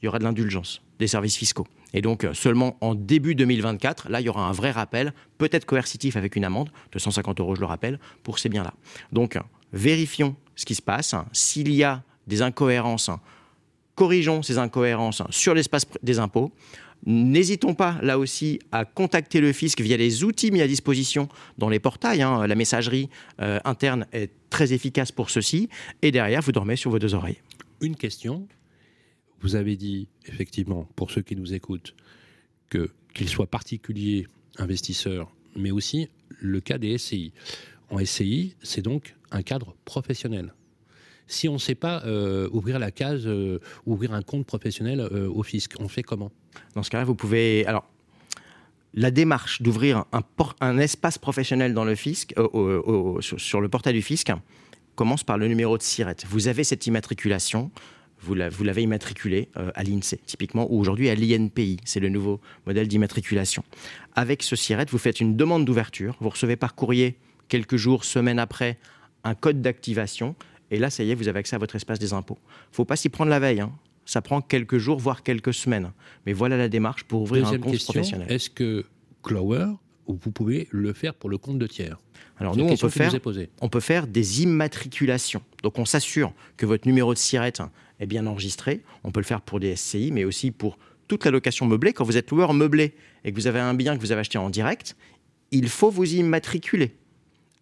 il 0.00 0.06
y 0.06 0.08
aura 0.08 0.18
de 0.18 0.24
l'indulgence 0.24 0.82
des 1.00 1.08
services 1.08 1.36
fiscaux. 1.36 1.66
Et 1.92 2.02
donc, 2.02 2.24
seulement 2.32 2.76
en 2.80 2.94
début 2.94 3.34
2024, 3.34 4.08
là, 4.08 4.20
il 4.20 4.26
y 4.26 4.28
aura 4.28 4.46
un 4.46 4.52
vrai 4.52 4.70
rappel, 4.70 5.12
peut-être 5.38 5.64
coercitif 5.64 6.16
avec 6.16 6.36
une 6.36 6.44
amende 6.44 6.70
de 6.92 6.98
150 7.00 7.40
euros, 7.40 7.56
je 7.56 7.60
le 7.60 7.66
rappelle, 7.66 7.98
pour 8.22 8.38
ces 8.38 8.48
biens-là. 8.48 8.74
Donc, 9.10 9.36
vérifions 9.72 10.36
ce 10.54 10.64
qui 10.64 10.76
se 10.76 10.82
passe. 10.82 11.16
S'il 11.32 11.72
y 11.72 11.82
a 11.82 12.04
des 12.28 12.42
incohérences 12.42 13.10
corrigeons 14.00 14.42
ces 14.42 14.56
incohérences 14.56 15.22
sur 15.28 15.52
l'espace 15.52 15.84
des 16.02 16.18
impôts. 16.18 16.52
N'hésitons 17.04 17.74
pas, 17.74 17.98
là 18.00 18.18
aussi, 18.18 18.58
à 18.72 18.86
contacter 18.86 19.42
le 19.42 19.52
fisc 19.52 19.78
via 19.78 19.98
les 19.98 20.24
outils 20.24 20.50
mis 20.50 20.62
à 20.62 20.66
disposition 20.66 21.28
dans 21.58 21.68
les 21.68 21.80
portails. 21.80 22.22
Hein. 22.22 22.46
La 22.46 22.54
messagerie 22.54 23.10
euh, 23.42 23.58
interne 23.66 24.06
est 24.14 24.30
très 24.48 24.72
efficace 24.72 25.12
pour 25.12 25.28
ceci. 25.28 25.68
Et 26.00 26.12
derrière, 26.12 26.40
vous 26.40 26.52
dormez 26.52 26.76
sur 26.76 26.90
vos 26.90 26.98
deux 26.98 27.14
oreilles. 27.14 27.36
Une 27.82 27.94
question. 27.94 28.48
Vous 29.40 29.56
avez 29.56 29.76
dit, 29.76 30.08
effectivement, 30.26 30.88
pour 30.96 31.10
ceux 31.10 31.22
qui 31.22 31.36
nous 31.36 31.54
écoutent, 31.54 31.94
que 32.68 32.90
qu'ils 33.14 33.28
soient 33.28 33.48
particuliers, 33.48 34.28
investisseurs, 34.58 35.34
mais 35.56 35.70
aussi 35.70 36.08
le 36.38 36.60
cas 36.60 36.78
des 36.78 36.96
SCI. 36.96 37.32
En 37.90 38.04
SCI, 38.04 38.54
c'est 38.62 38.82
donc 38.82 39.16
un 39.32 39.42
cadre 39.42 39.74
professionnel 39.84 40.54
si 41.30 41.48
on 41.48 41.54
ne 41.54 41.58
sait 41.58 41.74
pas 41.74 42.02
euh, 42.04 42.48
ouvrir 42.52 42.78
la 42.78 42.90
case, 42.90 43.26
euh, 43.26 43.60
ouvrir 43.86 44.12
un 44.12 44.22
compte 44.22 44.44
professionnel 44.44 45.00
euh, 45.00 45.28
au 45.28 45.42
fisc 45.42 45.74
On 45.78 45.88
fait 45.88 46.02
comment? 46.02 46.30
Dans 46.74 46.82
ce 46.82 46.90
cas-là, 46.90 47.04
vous 47.04 47.14
pouvez. 47.14 47.64
Alors, 47.66 47.88
la 48.92 49.10
démarche 49.12 49.62
d'ouvrir 49.62 50.04
un, 50.60 50.78
espace 50.78 51.16
professionnel 51.16 51.74
dans 51.74 51.84
le 51.84 51.94
fisc, 51.94 52.34
sur, 53.20 53.60
le 53.60 53.68
portail 53.68 53.92
du 53.94 54.02
fisc 54.02 54.32
commence 54.96 55.22
par 55.22 55.38
le 55.38 55.46
numéro 55.46 55.78
de 55.78 55.82
SIRET. 55.82 56.16
Vous 56.28 56.48
avez 56.48 56.64
cette 56.64 56.88
immatriculation, 56.88 57.70
vous 58.20 58.34
l'avez 58.34 58.82
immatriculé 58.82 59.48
à 59.54 59.82
l'INSEE, 59.82 60.20
typiquement, 60.26 60.66
ou 60.70 60.78
aujourd'hui 60.78 61.08
à 61.08 61.14
l'INPI, 61.14 61.78
c'est 61.84 62.00
le 62.00 62.08
nouveau 62.08 62.40
modèle 62.66 62.88
d'immatriculation. 62.88 63.64
Avec 64.14 64.42
ce 64.42 64.56
SIRET, 64.56 64.86
vous 64.90 64.98
faites 64.98 65.20
une 65.20 65.36
demande 65.36 65.64
d'ouverture, 65.64 66.16
vous 66.20 66.28
recevez 66.28 66.56
par 66.56 66.74
courrier 66.74 67.16
quelques 67.48 67.76
jours, 67.76 68.04
semaines 68.04 68.38
après, 68.38 68.78
un 69.24 69.34
code 69.34 69.60
d'activation 69.62 70.34
et 70.70 70.78
là, 70.78 70.90
ça 70.90 71.02
y 71.02 71.10
est, 71.10 71.14
vous 71.14 71.28
avez 71.28 71.40
accès 71.40 71.56
à 71.56 71.58
votre 71.58 71.76
espace 71.76 71.98
des 71.98 72.12
impôts. 72.12 72.38
Il 72.40 72.72
ne 72.72 72.76
faut 72.76 72.84
pas 72.84 72.96
s'y 72.96 73.08
prendre 73.08 73.30
la 73.30 73.40
veille. 73.40 73.60
Hein. 73.60 73.72
Ça 74.06 74.22
prend 74.22 74.40
quelques 74.40 74.78
jours, 74.78 74.98
voire 74.98 75.22
quelques 75.22 75.52
semaines. 75.52 75.92
Mais 76.26 76.32
voilà 76.32 76.56
la 76.56 76.68
démarche 76.68 77.04
pour 77.04 77.22
ouvrir 77.22 77.46
un 77.48 77.58
compte 77.58 77.82
professionnel. 77.82 78.30
Est-ce 78.30 78.50
que 78.50 78.84
Clower, 79.22 79.66
vous 80.06 80.30
pouvez 80.30 80.68
le 80.70 80.92
faire 80.92 81.14
pour 81.14 81.28
le 81.28 81.38
compte 81.38 81.58
de 81.58 81.66
tiers? 81.66 81.98
Alors 82.38 82.56
nous, 82.56 82.64
on 82.64 82.76
peut, 82.76 82.88
faire, 82.88 83.12
on 83.60 83.68
peut 83.68 83.80
faire 83.80 84.06
des 84.06 84.42
immatriculations. 84.42 85.42
Donc 85.62 85.78
on 85.78 85.84
s'assure 85.84 86.32
que 86.56 86.66
votre 86.66 86.86
numéro 86.86 87.12
de 87.12 87.18
SIRET 87.18 87.52
est 88.00 88.06
bien 88.06 88.26
enregistré. 88.26 88.82
On 89.04 89.12
peut 89.12 89.20
le 89.20 89.24
faire 89.24 89.42
pour 89.42 89.60
des 89.60 89.76
SCI, 89.76 90.10
mais 90.12 90.24
aussi 90.24 90.50
pour 90.50 90.78
toute 91.06 91.24
la 91.24 91.30
location 91.30 91.66
meublée. 91.66 91.92
Quand 91.92 92.04
vous 92.04 92.16
êtes 92.16 92.30
loueur 92.30 92.54
meublé 92.54 92.94
et 93.24 93.30
que 93.30 93.36
vous 93.36 93.46
avez 93.46 93.60
un 93.60 93.74
bien 93.74 93.96
que 93.96 94.00
vous 94.00 94.10
avez 94.12 94.20
acheté 94.20 94.38
en 94.38 94.50
direct, 94.50 94.96
il 95.50 95.68
faut 95.68 95.90
vous 95.90 96.14
immatriculer 96.14 96.96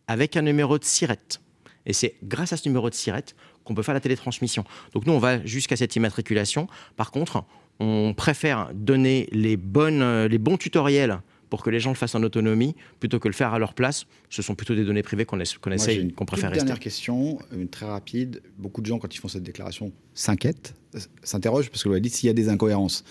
avec 0.06 0.36
un 0.36 0.42
numéro 0.42 0.78
de 0.78 0.84
SIRET. 0.84 1.40
Et 1.86 1.92
c'est 1.92 2.14
grâce 2.22 2.52
à 2.52 2.56
ce 2.56 2.68
numéro 2.68 2.88
de 2.88 2.94
SIRET 2.94 3.34
qu'on 3.64 3.74
peut 3.74 3.82
faire 3.82 3.94
la 3.94 4.00
télétransmission. 4.00 4.64
Donc 4.94 5.06
nous, 5.06 5.12
on 5.12 5.18
va 5.18 5.44
jusqu'à 5.44 5.76
cette 5.76 5.96
immatriculation. 5.96 6.68
Par 6.96 7.10
contre, 7.10 7.44
on 7.80 8.14
préfère 8.14 8.70
donner 8.74 9.28
les, 9.32 9.56
bonnes, 9.56 10.26
les 10.26 10.38
bons 10.38 10.56
tutoriels 10.56 11.20
pour 11.50 11.62
que 11.62 11.70
les 11.70 11.80
gens 11.80 11.90
le 11.90 11.96
fassent 11.96 12.14
en 12.14 12.22
autonomie, 12.22 12.74
plutôt 13.00 13.18
que 13.18 13.28
le 13.28 13.34
faire 13.34 13.52
à 13.52 13.58
leur 13.58 13.74
place. 13.74 14.06
Ce 14.30 14.42
sont 14.42 14.54
plutôt 14.54 14.74
des 14.74 14.84
données 14.84 15.02
privées 15.02 15.24
qu'on 15.24 15.38
qu 15.38 15.72
essaye, 15.72 16.12
qu'on 16.12 16.24
préfère 16.24 16.50
rester. 16.50 16.64
Dernière 16.64 16.80
question, 16.80 17.38
une 17.52 17.68
très 17.68 17.86
rapide. 17.86 18.42
Beaucoup 18.58 18.80
de 18.80 18.86
gens, 18.86 18.98
quand 18.98 19.14
ils 19.14 19.18
font 19.18 19.28
cette 19.28 19.42
déclaration, 19.42 19.92
s'inquiètent, 20.14 20.74
s'interrogent, 21.22 21.70
parce 21.70 21.82
que 21.82 21.88
vous 21.88 21.94
l'avez 21.94 22.02
dit, 22.02 22.10
s'il 22.10 22.26
y 22.26 22.30
a 22.30 22.34
des 22.34 22.48
incohérences. 22.48 23.04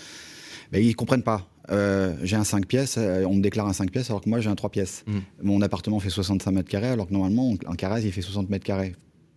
Ils 0.73 0.87
ne 0.87 0.93
comprennent 0.93 1.23
pas. 1.23 1.49
Euh, 1.69 2.15
j'ai 2.23 2.35
un 2.37 2.43
5 2.43 2.65
pièces, 2.65 2.95
euh, 2.97 3.25
on 3.25 3.35
me 3.35 3.41
déclare 3.41 3.67
un 3.67 3.73
5 3.73 3.91
pièces 3.91 4.09
alors 4.09 4.21
que 4.21 4.29
moi 4.29 4.39
j'ai 4.39 4.49
un 4.49 4.55
3 4.55 4.69
pièces. 4.69 5.03
Mm. 5.05 5.17
Mon 5.43 5.61
appartement 5.61 5.99
fait 5.99 6.09
65 6.09 6.51
mètres 6.51 6.69
carrés 6.69 6.87
alors 6.87 7.07
que 7.07 7.13
normalement 7.13 7.53
un 7.65 7.75
carré 7.75 8.01
il 8.03 8.11
fait 8.11 8.21
60 8.21 8.49
mètres 8.49 8.65
carrés. 8.65 8.95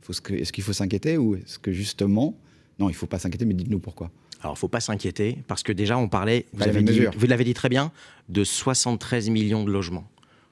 Est-ce 0.09 0.53
qu'il 0.53 0.65
faut 0.65 0.73
s'inquiéter 0.73 1.19
ou 1.19 1.37
est-ce 1.37 1.59
que 1.59 1.73
justement. 1.73 2.37
Non, 2.79 2.89
il 2.89 2.93
ne 2.93 2.97
faut 2.97 3.07
pas 3.07 3.19
s'inquiéter, 3.19 3.45
mais 3.45 3.55
dites-nous 3.55 3.79
pourquoi. 3.79 4.11
Alors, 4.41 4.53
il 4.53 4.57
ne 4.57 4.61
faut 4.61 4.69
pas 4.69 4.81
s'inquiéter 4.81 5.39
parce 5.49 5.63
que 5.63 5.73
déjà, 5.73 5.99
on 5.99 6.09
parlait, 6.09 6.47
vous 6.53 6.61
l'avez 6.61 6.83
dit, 6.83 7.45
dit, 7.45 7.55
très 7.55 7.69
bien, 7.69 7.93
de 8.29 8.45
73 8.45 9.29
millions 9.31 9.65
de 9.65 9.71
logements. 9.71 10.09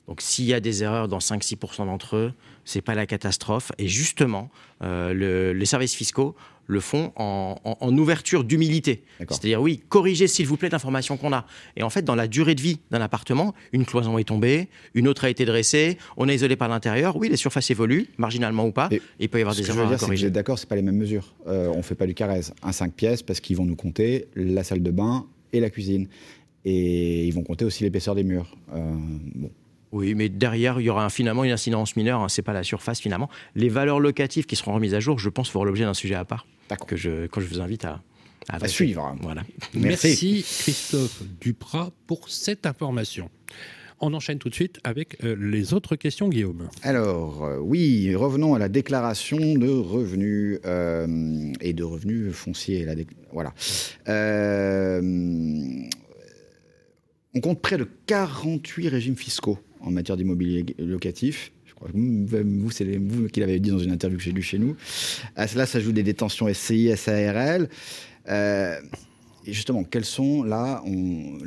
Donc 0.09 0.23
s'il 0.23 0.47
y 0.47 0.55
a 0.55 0.61
des 0.61 0.83
erreurs 0.83 1.07
dans 1.07 1.19
5-6% 1.19 1.87
d'entre 1.87 2.17
eux, 2.17 2.33
c'est 2.65 2.81
pas 2.81 2.95
la 2.95 3.07
catastrophe. 3.07 3.71
Et 3.79 3.87
justement, 3.87 4.51
euh, 4.83 5.53
les 5.53 5.67
services 5.67 5.95
fiscaux 5.95 6.35
le 6.69 6.81
font 6.81 7.13
en, 7.17 7.97
ouverture 7.97 8.45
d'humilité. 8.45 9.03
C'est-à-dire, 9.19 9.61
oui, 9.61 9.83
corrigez 9.89 10.27
s'il 10.27 10.47
vous 10.47 10.59
plaît 10.59 10.69
l'information 10.69 11.17
qu'on 11.17 11.33
a. 11.33 11.47
Et 11.77 11.83
en 11.83 11.89
fait, 11.89 12.03
dans 12.03 12.15
la 12.15 12.29
durée 12.29 12.55
de 12.55 12.61
vie 12.61 12.79
d'un 12.91 13.01
appartement, 13.01 13.55
une 13.73 13.87
cloison 13.87 14.19
est 14.19 14.25
tombée, 14.25 14.69
une 14.95 15.09
autre 15.09 15.25
a 15.25 15.31
été 15.31 15.47
dressée, 15.47 15.97
on 16.19 16.29
est 16.29 16.35
isolé 16.35 16.57
par 16.57 16.69
l'intérieur. 16.69 17.17
Oui, 17.17 17.31
les 17.31 17.37
surfaces 17.37 17.71
évoluent, 17.71 18.07
marginalement 18.19 18.67
ou 18.67 18.73
pas. 18.73 18.89
Et, 18.91 19.01
il 19.19 19.31
peut 19.31 19.39
y 19.39 19.41
avoir 19.41 19.57
des 19.57 19.63
erreurs. 19.63 19.77
Ce 19.77 19.79
que 19.79 19.79
je 19.79 19.83
veux 19.83 19.97
dire, 19.97 20.19
c'est 20.19 20.27
que 20.27 20.31
d'accord, 20.31 20.59
c'est 20.59 20.69
pas 20.69 20.77
les 20.77 20.83
mêmes 20.83 20.99
mesures. 20.99 21.35
Euh, 21.47 21.73
on 21.75 21.83
fait 21.83 21.95
pas 21.95 22.07
du 22.07 22.15
carrez. 22.15 22.43
Un 22.63 22.73
5 22.73 22.93
pièces 22.93 23.23
parce 23.23 23.41
qu'ils 23.41 23.57
vont 23.57 23.65
nous 23.65 23.77
compter 23.77 24.29
la 24.37 24.63
salle 24.63 24.83
de 24.83 24.91
bain 24.91 25.27
et 25.55 25.61
la 25.61 25.71
cuisine. 25.71 26.07
Et 26.67 27.27
ils 27.27 27.33
vont 27.33 27.45
compter 27.45 27.65
aussi 27.65 27.83
l'épaisseur 27.83 28.15
des 28.15 28.25
murs. 28.25 28.55
Euh, 28.75 28.93
bon. 29.35 29.51
Oui, 29.93 30.15
mais 30.15 30.29
derrière, 30.29 30.81
il 30.81 30.85
y 30.85 30.91
aura 30.91 31.09
finalement 31.11 31.45
une 31.45 31.51
incidence 31.51 31.97
mineure, 31.97 32.21
hein, 32.21 32.29
c'est 32.29 32.43
pas 32.43 32.53
la 32.53 32.63
surface 32.63 33.01
finalement. 33.01 33.29
Les 33.55 33.69
valeurs 33.69 34.01
locatives 34.01 34.47
qui 34.47 34.57
seront 34.57 34.75
remises 34.75 34.95
à 34.95 35.01
jour, 35.01 35.19
je 35.19 35.29
pense, 35.29 35.51
feront 35.51 35.65
l'objet 35.65 35.85
d'un 35.85 35.95
sujet 35.95 36.15
à 36.15 36.25
part, 36.25 36.47
que 36.87 36.97
je, 36.97 37.27
quand 37.27 37.41
je 37.41 37.47
vous 37.47 37.61
invite 37.61 37.85
à, 37.85 38.03
à, 38.49 38.69
suivre. 38.69 39.17
Voilà. 39.23 39.43
Merci. 39.75 40.45
Christophe 40.47 41.23
Duprat 41.41 41.91
pour 42.07 42.29
cette 42.29 42.67
information. 42.67 43.31
On 44.01 44.15
enchaîne 44.15 44.39
tout 44.39 44.49
de 44.49 44.55
suite 44.55 44.79
avec 44.85 45.25
euh, 45.25 45.35
les 45.39 45.75
autres 45.75 45.97
questions, 45.97 46.29
Guillaume. 46.29 46.69
Alors, 46.83 47.45
euh, 47.45 47.59
oui, 47.59 48.15
revenons 48.15 48.55
à 48.55 48.59
la 48.61 48.69
déclaration 48.69 49.55
de 49.55 49.69
revenus 49.69 50.61
euh, 50.65 51.53
et 51.61 51.73
de 51.73 51.83
revenus 51.83 52.33
fonciers. 52.33 52.85
La 52.85 52.95
voilà. 53.33 53.53
on 57.35 57.41
compte 57.41 57.61
près 57.61 57.77
de 57.77 57.89
48 58.07 58.89
régimes 58.89 59.17
fiscaux 59.17 59.59
en 59.81 59.91
matière 59.91 60.17
d'immobilier 60.17 60.65
locatif. 60.79 61.53
Je 61.67 61.75
crois 61.75 61.89
que 61.89 61.97
vous, 61.97 62.71
c'est 62.71 62.97
vous 62.97 63.29
qui 63.29 63.41
l'avez 63.41 63.61
dit 63.61 63.71
dans 63.71 63.79
une 63.79 63.93
interview 63.93 64.19
que 64.19 64.25
j'ai 64.25 64.33
lue 64.33 64.43
chez 64.43 64.59
nous. 64.59 64.77
À 65.37 65.47
cela 65.47 65.67
s'ajoutent 65.67 65.95
des 65.95 66.03
détentions 66.03 66.53
SCI, 66.53 66.97
SARL. 66.97 67.69
Euh, 68.29 68.81
et 69.47 69.53
justement, 69.53 69.85
quels 69.85 70.05
sont 70.05 70.43
là, 70.43 70.83
on, 70.85 71.39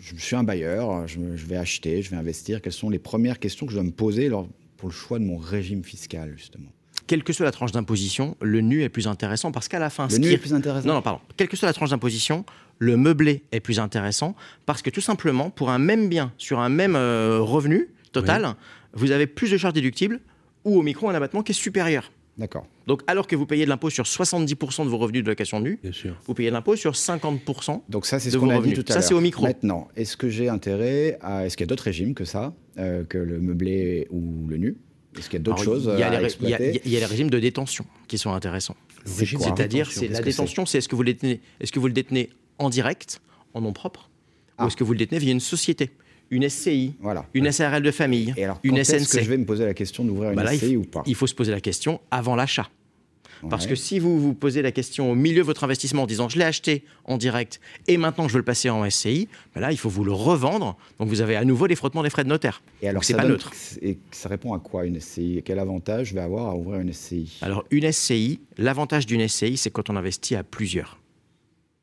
je 0.00 0.16
suis 0.16 0.36
un 0.36 0.42
bailleur, 0.42 1.06
je, 1.06 1.18
vais 1.18 1.56
acheter, 1.56 2.02
je 2.02 2.10
vais 2.10 2.16
investir. 2.16 2.60
Quelles 2.60 2.72
sont 2.72 2.90
les 2.90 2.98
premières 2.98 3.38
questions 3.38 3.66
que 3.66 3.72
je 3.72 3.76
dois 3.76 3.84
me 3.84 3.92
poser 3.92 4.30
pour 4.76 4.88
le 4.88 4.94
choix 4.94 5.18
de 5.18 5.24
mon 5.24 5.38
régime 5.38 5.84
fiscal, 5.84 6.34
justement? 6.36 6.68
Quelle 7.06 7.24
que 7.24 7.32
soit 7.32 7.44
la 7.44 7.52
tranche 7.52 7.72
d'imposition, 7.72 8.36
le 8.40 8.60
nu 8.60 8.82
est 8.82 8.88
plus 8.88 9.06
intéressant 9.06 9.52
parce 9.52 9.68
qu'à 9.68 9.78
la 9.78 9.90
fin, 9.90 10.08
le 10.08 10.18
nu 10.18 10.28
est 10.28 10.38
plus 10.38 10.54
intéressant? 10.54 10.86
Non, 10.86 10.94
non, 10.94 11.02
pardon. 11.02 11.20
Quelle 11.36 11.48
que 11.48 11.56
soit 11.56 11.68
la 11.68 11.72
tranche 11.72 11.90
d'imposition, 11.90 12.44
le 12.82 12.96
meublé 12.96 13.44
est 13.52 13.60
plus 13.60 13.78
intéressant 13.78 14.34
parce 14.66 14.82
que 14.82 14.90
tout 14.90 15.00
simplement, 15.00 15.50
pour 15.50 15.70
un 15.70 15.78
même 15.78 16.08
bien 16.08 16.32
sur 16.36 16.58
un 16.58 16.68
même 16.68 16.96
euh, 16.96 17.38
revenu 17.40 17.88
total, 18.10 18.56
vous 18.92 19.12
avez 19.12 19.28
plus 19.28 19.52
de 19.52 19.56
charges 19.56 19.74
déductibles 19.74 20.18
ou 20.64 20.76
au 20.76 20.82
micro 20.82 21.08
un 21.08 21.14
abattement 21.14 21.44
qui 21.44 21.52
est 21.52 21.54
supérieur. 21.54 22.10
D'accord. 22.38 22.66
Donc, 22.88 23.02
alors 23.06 23.28
que 23.28 23.36
vous 23.36 23.46
payez 23.46 23.66
de 23.66 23.68
l'impôt 23.68 23.88
sur 23.88 24.04
70% 24.04 24.84
de 24.84 24.88
vos 24.88 24.98
revenus 24.98 25.22
de 25.22 25.28
location 25.28 25.60
nue, 25.60 25.78
vous 26.26 26.34
payez 26.34 26.48
de 26.48 26.54
l'impôt 26.54 26.74
sur 26.74 26.92
50% 26.92 27.82
Donc 27.88 28.04
ça, 28.04 28.18
c'est 28.18 28.30
ce 28.30 28.36
qu'on 28.36 28.50
a 28.50 28.60
dit 28.60 28.72
tout 28.72 28.80
à 28.80 28.94
l'heure. 28.94 29.02
Ça, 29.02 29.08
c'est 29.08 29.14
au 29.14 29.20
micro. 29.20 29.44
Maintenant, 29.44 29.86
est-ce 29.94 30.16
que 30.16 30.28
j'ai 30.28 30.48
intérêt 30.48 31.18
à... 31.20 31.46
Est-ce 31.46 31.56
qu'il 31.56 31.64
y 31.64 31.68
a 31.68 31.70
d'autres 31.70 31.84
régimes 31.84 32.14
que 32.14 32.24
ça, 32.24 32.52
euh, 32.78 33.04
que 33.04 33.18
le 33.18 33.38
meublé 33.38 34.08
ou 34.10 34.48
le 34.48 34.56
nu? 34.56 34.76
Est-ce 35.16 35.28
qu'il 35.28 35.38
y 35.38 35.40
a 35.40 35.44
d'autres 35.44 35.62
choses 35.62 35.88
il 35.92 36.00
y 36.00 36.02
a 36.02 36.08
à 36.08 36.20
les, 36.20 36.34
Il 36.40 36.48
y, 36.48 36.54
a, 36.96 37.00
les 37.00 37.06
régimes 37.06 37.30
de 37.30 37.38
détention 37.38 37.84
qui 38.08 38.18
sont 38.18 38.32
intéressants. 38.32 38.76
C'est-à-dire, 39.04 39.92
c'est 39.92 40.08
la 40.08 40.20
détention, 40.20 40.66
c'est 40.66 40.78
est-ce 40.78 40.88
que 40.88 40.96
vous 40.96 41.02
le 41.02 41.12
détenez, 41.12 41.40
est-ce 41.60 41.70
que 41.70 41.78
vous 41.78 41.86
le 41.86 41.92
détenez 41.92 42.30
en 42.58 42.70
direct, 42.70 43.20
en 43.54 43.60
nom 43.60 43.72
propre, 43.72 44.10
ou 44.58 44.62
ah. 44.62 44.66
est-ce 44.66 44.76
que 44.76 44.84
vous 44.84 44.92
le 44.92 44.98
détenez 44.98 45.18
via 45.18 45.32
une 45.32 45.40
société 45.40 45.90
une 46.30 46.48
SCI, 46.48 46.94
voilà. 46.98 47.26
une 47.34 47.52
SARL 47.52 47.82
de 47.82 47.90
famille, 47.90 48.32
Et 48.38 48.44
alors, 48.44 48.58
une 48.62 48.82
SNC. 48.82 48.94
Est-ce 48.94 49.16
que 49.18 49.22
je 49.22 49.28
vais 49.28 49.36
me 49.36 49.44
poser 49.44 49.66
la 49.66 49.74
question 49.74 50.02
d'ouvrir 50.02 50.30
une 50.30 50.36
bah 50.36 50.56
SCI 50.56 50.76
ou 50.78 50.82
pas 50.82 51.02
Il 51.04 51.14
faut 51.14 51.26
se 51.26 51.34
poser 51.34 51.52
la 51.52 51.60
question 51.60 52.00
avant 52.10 52.36
l'achat. 52.36 52.70
Parce 53.50 53.66
que 53.66 53.74
si 53.74 53.98
vous 53.98 54.20
vous 54.20 54.34
posez 54.34 54.62
la 54.62 54.72
question 54.72 55.10
au 55.10 55.14
milieu 55.14 55.38
de 55.38 55.46
votre 55.46 55.64
investissement 55.64 56.04
en 56.04 56.06
disant 56.06 56.28
je 56.28 56.38
l'ai 56.38 56.44
acheté 56.44 56.84
en 57.04 57.16
direct 57.16 57.60
et 57.88 57.96
maintenant 57.96 58.28
je 58.28 58.34
veux 58.34 58.38
le 58.38 58.44
passer 58.44 58.70
en 58.70 58.88
SCI, 58.88 59.28
ben 59.54 59.60
là 59.60 59.72
il 59.72 59.78
faut 59.78 59.88
vous 59.88 60.04
le 60.04 60.12
revendre. 60.12 60.76
Donc 60.98 61.08
vous 61.08 61.20
avez 61.20 61.36
à 61.36 61.44
nouveau 61.44 61.66
les 61.66 61.74
frottements 61.74 62.02
des 62.04 62.10
frais 62.10 62.24
de 62.24 62.28
notaire. 62.28 62.62
Et 62.82 62.88
alors 62.88 63.02
c'est 63.04 63.14
pas 63.14 63.26
neutre. 63.26 63.50
Et 63.82 63.98
ça 64.12 64.28
répond 64.28 64.54
à 64.54 64.58
quoi 64.58 64.86
une 64.86 65.00
SCI 65.00 65.42
Quel 65.44 65.58
avantage 65.58 66.10
je 66.10 66.14
vais 66.14 66.20
avoir 66.20 66.50
à 66.50 66.54
ouvrir 66.54 66.80
une 66.80 66.92
SCI 66.92 67.38
Alors 67.42 67.64
une 67.70 67.90
SCI, 67.90 68.40
l'avantage 68.58 69.06
d'une 69.06 69.26
SCI 69.26 69.56
c'est 69.56 69.70
quand 69.70 69.90
on 69.90 69.96
investit 69.96 70.36
à 70.36 70.44
plusieurs. 70.44 71.01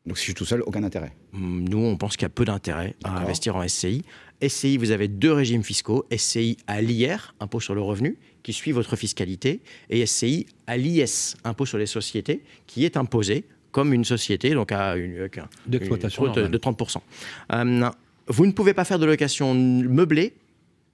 Donc 0.10 0.18
si 0.18 0.24
je 0.24 0.26
suis 0.30 0.34
tout 0.34 0.46
seul, 0.46 0.64
aucun 0.66 0.84
intérêt 0.84 1.14
hum, 1.34 1.70
Nous, 1.70 1.78
on 1.78 1.96
pense 1.96 2.18
qu'il 2.18 2.24
y 2.24 2.26
a 2.26 2.30
peu 2.30 2.44
d'intérêt 2.44 2.96
à 3.04 3.20
investir 3.20 3.56
en 3.56 3.66
SCI. 3.66 4.04
SCI, 4.46 4.78
vous 4.78 4.90
avez 4.90 5.08
deux 5.08 5.32
régimes 5.32 5.64
fiscaux. 5.64 6.08
SCI 6.12 6.58
à 6.66 6.82
l'IR, 6.82 7.36
impôt 7.40 7.60
sur 7.60 7.76
le 7.76 7.82
revenu, 7.82 8.18
qui 8.42 8.52
suit 8.52 8.72
votre 8.72 8.96
fiscalité, 8.96 9.62
et 9.92 10.04
SCI 10.04 10.48
à 10.66 10.78
l'IS, 10.78 11.38
impôt 11.44 11.68
sur 11.68 11.78
les 11.78 11.86
sociétés, 11.86 12.42
qui 12.66 12.86
est 12.86 12.98
imposé 12.98 13.46
comme 13.72 13.94
une 13.94 14.04
société, 14.04 14.56
donc 14.56 14.72
à 14.72 14.96
une, 14.96 15.30
d'exploitation 15.68 16.32
de, 16.34 16.58
30%. 16.58 16.98
Hum, 17.52 17.92
vous 18.26 18.48
ne 18.48 18.52
pouvez 18.52 18.74
pas 18.74 18.86
faire 18.86 18.98
de 18.98 19.06
location 19.06 19.54
meublée 19.54 20.34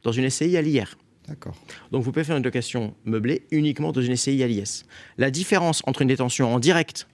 dans 0.04 0.12
une 0.12 0.30
SCI 0.30 0.58
à 0.58 0.62
l'IR. 0.62 0.98
D'accord. 1.30 1.56
Donc 1.92 2.04
vous 2.04 2.12
pouvez 2.12 2.26
faire 2.26 2.36
une 2.36 2.44
location 2.44 2.94
meublée 3.06 3.44
uniquement 3.52 3.94
dans 3.94 4.02
une 4.02 4.18
SCI 4.18 4.44
à 4.44 4.48
l'IS. 4.48 4.84
La 5.18 5.32
différence 5.32 5.84
entre 5.88 6.02
une 6.02 6.10
détention 6.10 6.54
en 6.54 6.60
direct 6.60 7.08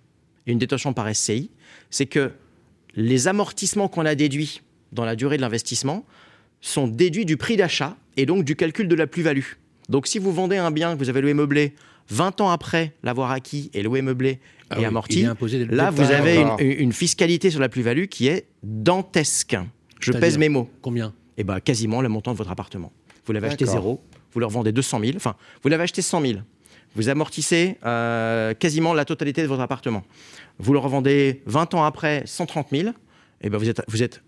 et 0.47 0.51
une 0.51 0.59
détention 0.59 0.93
par 0.93 1.13
SCI, 1.13 1.49
c'est 1.89 2.05
que 2.05 2.31
les 2.95 3.27
amortissements 3.27 3.87
qu'on 3.87 4.05
a 4.05 4.15
déduits 4.15 4.61
dans 4.91 5.05
la 5.05 5.15
durée 5.15 5.37
de 5.37 5.41
l'investissement 5.41 6.05
sont 6.59 6.87
déduits 6.87 7.25
du 7.25 7.37
prix 7.37 7.57
d'achat 7.57 7.97
et 8.17 8.25
donc 8.25 8.43
du 8.43 8.55
calcul 8.55 8.87
de 8.87 8.95
la 8.95 9.07
plus-value. 9.07 9.53
Donc 9.89 10.07
si 10.07 10.19
vous 10.19 10.31
vendez 10.31 10.57
un 10.57 10.71
bien 10.71 10.93
que 10.93 10.99
vous 10.99 11.09
avez 11.09 11.21
loué 11.21 11.33
meublé 11.33 11.73
20 12.09 12.41
ans 12.41 12.49
après 12.49 12.93
l'avoir 13.03 13.31
acquis 13.31 13.71
et 13.73 13.83
loué 13.83 14.01
meublé 14.01 14.39
ah 14.69 14.79
et 14.79 14.85
amorti, 14.85 15.25
là 15.69 15.91
vous 15.91 16.11
avez 16.11 16.45
une, 16.59 16.93
fiscalité 16.93 17.49
sur 17.49 17.59
la 17.59 17.69
plus-value 17.69 18.05
qui 18.05 18.27
est 18.27 18.47
dantesque. 18.63 19.57
Je 19.99 20.11
pèse 20.11 20.37
mes 20.37 20.49
mots. 20.49 20.69
Combien? 20.81 21.13
Eh 21.37 21.43
bien 21.43 21.59
quasiment 21.59 22.01
le 22.01 22.09
montant 22.09 22.31
de 22.31 22.37
votre 22.37 22.51
appartement. 22.51 22.91
Vous 23.25 23.33
l'avez 23.33 23.47
acheté 23.47 23.65
zéro, 23.65 24.01
vous 24.33 24.39
le 24.39 24.45
revendez 24.45 24.71
200 24.71 24.99
000, 24.99 25.11
enfin 25.15 25.35
vous 25.63 25.69
l'avez 25.69 25.83
acheté 25.83 26.01
100 26.01 26.21
000, 26.21 26.39
vous 26.95 27.09
amortissez 27.09 27.77
euh, 27.85 28.53
quasiment 28.53 28.93
la 28.93 29.05
totalité 29.05 29.41
de 29.41 29.47
votre 29.47 29.61
appartement. 29.61 30.03
Vous 30.59 30.73
le 30.73 30.79
revendez 30.79 31.41
20 31.45 31.73
ans 31.73 31.83
après 31.83 32.23
130 32.25 32.67
000, 32.71 32.89
et 33.41 33.49
ben 33.49 33.57
vous, 33.57 33.69
êtes, 33.69 33.81
vous 33.87 34.03
êtes 34.03 34.21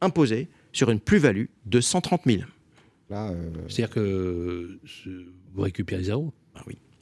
imposé 0.00 0.48
sur 0.72 0.90
une 0.90 1.00
plus-value 1.00 1.46
de 1.66 1.80
130 1.80 2.22
000. 2.26 2.42
Euh, 3.10 3.50
C'est-à-dire 3.68 3.90
que 3.90 4.78
vous 5.54 5.62
récupérez 5.62 6.04
zéro. 6.04 6.32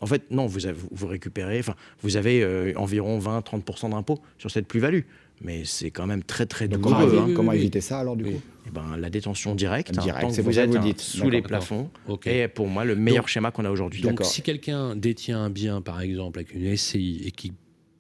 En 0.00 0.06
fait, 0.06 0.30
non, 0.30 0.46
vous, 0.46 0.60
vous 0.90 1.06
récupérez, 1.06 1.58
enfin, 1.58 1.74
vous 2.02 2.16
avez 2.16 2.42
euh, 2.42 2.72
environ 2.76 3.18
20-30% 3.18 3.90
d'impôt 3.90 4.18
sur 4.38 4.50
cette 4.50 4.66
plus-value. 4.66 5.02
Mais 5.42 5.64
c'est 5.64 5.90
quand 5.90 6.06
même 6.06 6.22
très 6.22 6.44
très 6.44 6.68
douloureux. 6.68 7.10
Comment, 7.10 7.22
hein. 7.22 7.34
comment 7.34 7.52
éviter 7.52 7.80
ça 7.80 8.00
alors 8.00 8.14
du 8.14 8.24
coup? 8.24 8.40
Eh 8.66 8.70
ben, 8.70 8.96
La 8.98 9.08
détention 9.08 9.54
directe, 9.54 9.90
hein, 9.96 10.02
tant 10.20 10.30
que 10.30 10.40
vous 10.42 10.58
êtes 10.58 10.70
vous 10.70 10.78
dites. 10.78 11.00
sous 11.00 11.30
les 11.30 11.40
plafonds, 11.40 11.90
est 12.26 12.48
pour 12.48 12.66
moi 12.66 12.84
le 12.84 12.94
meilleur 12.94 13.28
schéma 13.28 13.50
qu'on 13.50 13.64
a 13.64 13.70
aujourd'hui. 13.70 14.02
Donc 14.02 14.20
si 14.22 14.42
quelqu'un 14.42 14.96
détient 14.96 15.44
un 15.44 15.50
bien, 15.50 15.80
par 15.80 16.00
exemple, 16.00 16.40
avec 16.40 16.54
une 16.54 16.76
SCI 16.76 17.22
et 17.24 17.30
qui, 17.30 17.52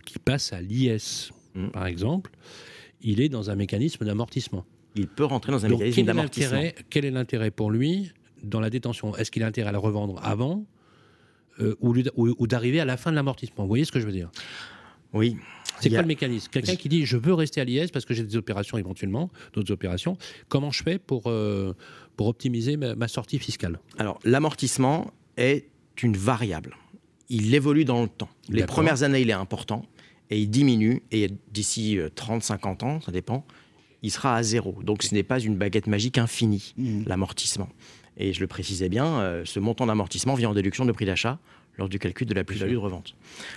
qui 0.04 0.18
passe 0.18 0.52
à 0.52 0.60
l'IS, 0.60 1.30
hmm. 1.54 1.68
par 1.68 1.86
exemple, 1.86 2.30
il 3.00 3.20
est 3.22 3.30
dans 3.30 3.50
un 3.50 3.54
mécanisme 3.54 4.04
d'amortissement. 4.04 4.66
Il 4.94 5.06
peut 5.06 5.24
rentrer 5.24 5.52
dans 5.52 5.64
un 5.64 5.68
mécanisme 5.70 6.04
d'amortissement. 6.04 6.62
Quel 6.90 7.06
est 7.06 7.10
l'intérêt 7.10 7.50
pour 7.50 7.70
lui 7.70 8.12
dans 8.42 8.60
la 8.60 8.68
détention? 8.68 9.16
Est-ce 9.16 9.30
qu'il 9.30 9.42
a 9.42 9.46
intérêt 9.46 9.70
à 9.70 9.72
la 9.72 9.78
revendre 9.78 10.20
avant 10.22 10.66
euh, 11.60 11.76
ou, 11.80 11.94
ou 12.16 12.46
d'arriver 12.46 12.80
à 12.80 12.84
la 12.84 12.96
fin 12.96 13.10
de 13.10 13.16
l'amortissement 13.16 13.64
Vous 13.64 13.68
voyez 13.68 13.84
ce 13.84 13.92
que 13.92 14.00
je 14.00 14.06
veux 14.06 14.12
dire? 14.12 14.30
Oui. 15.12 15.36
C'est 15.80 15.88
quoi 15.90 16.02
le 16.02 16.06
mécanisme? 16.06 16.48
Quelqu'un 16.50 16.76
qui 16.76 16.88
dit 16.88 17.06
je 17.06 17.16
veux 17.16 17.34
rester 17.34 17.60
à 17.60 17.64
l'IS 17.64 17.90
parce 17.90 18.04
que 18.04 18.14
j'ai 18.14 18.22
des 18.22 18.36
opérations 18.36 18.76
éventuellement, 18.76 19.30
d'autres 19.52 19.72
opérations. 19.72 20.16
Comment 20.48 20.70
je 20.70 20.82
fais 20.82 20.98
pour, 20.98 21.24
euh, 21.26 21.74
pour 22.16 22.26
optimiser 22.26 22.76
ma, 22.76 23.08
sortie 23.08 23.38
fiscale? 23.38 23.80
Alors 23.98 24.18
l'amortissement 24.24 25.10
est 25.36 25.66
une 26.02 26.16
variable. 26.16 26.76
Il 27.28 27.54
évolue 27.54 27.84
dans 27.84 28.02
le 28.02 28.08
temps. 28.08 28.28
Les 28.48 28.64
premières 28.64 29.02
années, 29.04 29.20
il 29.20 29.30
est 29.30 29.34
important 29.34 29.86
et 30.30 30.40
il 30.40 30.50
diminue. 30.50 31.02
Et 31.12 31.30
d'ici 31.52 31.98
30-50 32.16 32.84
euh, 32.84 32.86
ans, 32.86 33.00
ça 33.00 33.12
dépend, 33.12 33.46
il 34.02 34.10
sera 34.10 34.36
à 34.36 34.42
zéro. 34.42 34.82
Donc 34.82 35.02
ce 35.02 35.14
n'est 35.14 35.22
pas 35.22 35.38
une 35.38 35.56
baguette 35.56 35.86
magique 35.86 36.18
infinie, 36.18 36.74
mmh. 36.76 37.04
l'amortissement. 37.06 37.68
Et 38.16 38.32
je 38.32 38.40
le 38.40 38.46
précisais 38.46 38.88
bien, 38.88 39.06
euh, 39.06 39.42
ce 39.44 39.60
montant 39.60 39.86
d'amortissement 39.86 40.34
vient 40.34 40.50
en 40.50 40.54
déduction 40.54 40.84
de 40.84 40.92
prix 40.92 41.06
d'achat 41.06 41.38
lors 41.78 41.88
du 41.88 41.98
calcul 41.98 42.26
de 42.26 42.34
la 42.34 42.44
plus-value 42.44 42.72
de 42.72 42.76
revente. 42.76 43.14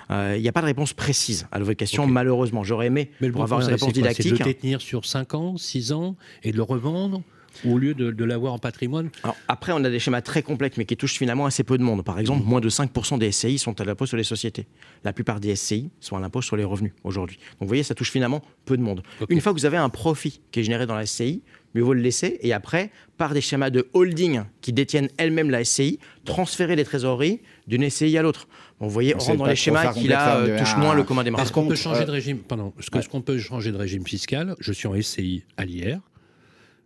Euh, 0.09 0.35
il 0.37 0.41
n'y 0.41 0.47
a 0.47 0.51
pas 0.51 0.61
de 0.61 0.67
réponse 0.67 0.93
précise 0.93 1.47
à 1.51 1.59
votre 1.59 1.73
question, 1.73 2.07
malheureusement. 2.07 2.63
J'aurais 2.63 2.87
aimé 2.87 3.11
Mais 3.21 3.29
pour 3.29 3.43
avoir 3.43 3.61
une 3.61 3.67
réponse 3.67 3.93
didactique. 3.93 4.23
C'est 4.23 4.31
de 4.31 4.37
le 4.37 4.45
détenir 4.45 4.81
sur 4.81 5.05
5 5.05 5.33
ans, 5.33 5.57
6 5.57 5.91
ans 5.91 6.15
et 6.43 6.51
de 6.51 6.57
le 6.57 6.63
revendre 6.63 7.21
Au 7.67 7.77
lieu 7.77 7.93
de, 7.93 8.23
l'avoir 8.23 8.53
en 8.53 8.59
patrimoine? 8.59 9.09
Après, 9.47 9.73
on 9.73 9.83
a 9.83 9.89
des 9.89 9.99
schémas 9.99 10.21
très 10.21 10.41
complexes, 10.41 10.77
mais 10.77 10.85
qui 10.85 10.95
touchent 10.95 11.17
finalement 11.17 11.45
assez 11.45 11.63
peu 11.63 11.77
de 11.77 11.83
monde. 11.83 12.03
Par 12.03 12.17
exemple, 12.17 12.43
moins 12.45 12.61
de 12.61 12.69
5% 12.69 13.19
des 13.19 13.31
SCI 13.31 13.57
sont 13.57 13.79
à 13.81 13.83
l'impôt 13.83 14.05
sur 14.05 14.17
les 14.17 14.23
sociétés. 14.23 14.67
La 15.03 15.11
plupart 15.11 15.39
des 15.39 15.55
SCI 15.55 15.89
sont 15.99 16.15
à 16.15 16.19
l'impôt 16.21 16.41
sur 16.41 16.55
les 16.55 16.63
revenus 16.63 16.93
aujourd'hui. 17.03 17.37
Donc 17.37 17.61
vous 17.61 17.67
voyez, 17.67 17.83
ça 17.83 17.93
touche 17.93 18.11
finalement 18.11 18.41
peu 18.65 18.77
de 18.77 18.81
monde. 18.81 19.03
Une 19.27 19.41
fois 19.41 19.53
que 19.53 19.59
vous 19.59 19.65
avez 19.65 19.77
un 19.77 19.89
profit 19.89 20.41
qui 20.51 20.61
est 20.61 20.63
généré 20.63 20.85
dans 20.85 20.95
la 20.95 21.05
SCI, 21.05 21.41
mais 21.73 21.81
vous 21.81 21.93
le 21.93 22.01
laissez 22.01 22.39
et 22.41 22.53
après, 22.53 22.91
par 23.17 23.33
des 23.33 23.41
schémas 23.41 23.69
de 23.69 23.87
holding 23.93 24.43
qui 24.61 24.73
détiennent 24.73 25.09
elles-mêmes 25.17 25.49
la 25.49 25.63
SCI, 25.63 25.99
transférer 26.25 26.75
les 26.75 26.83
trésoreries 26.83 27.41
d'une 27.67 27.89
SCI 27.89 28.17
à 28.17 28.21
l'autre. 28.21 28.47
vous 28.79 28.89
voyez, 28.89 29.15
on 29.15 29.19
rentre 29.19 29.37
dans 29.37 29.45
les 29.45 29.55
schémas 29.55 29.93
qui 29.93 30.07
là 30.07 30.37
euh, 30.37 30.59
touchent 30.59 30.77
moins 30.77 30.93
le 30.93 31.03
commun 31.03 31.23
des 31.23 31.31
marchés. 31.31 31.43
Parce 31.43 31.51
qu'on 31.51 31.67
peut 31.67 31.75
changer 31.75 32.05
de 32.05 32.11
régime, 32.11 32.39
pardon, 32.39 32.73
ce 32.79 33.07
qu'on 33.07 33.21
peut 33.21 33.37
changer 33.37 33.71
de 33.71 33.77
régime 33.77 34.05
fiscal, 34.05 34.55
je 34.59 34.71
suis 34.71 34.87
en 34.87 34.99
SCI 34.99 35.43
à 35.57 35.65
l'IR, 35.65 35.99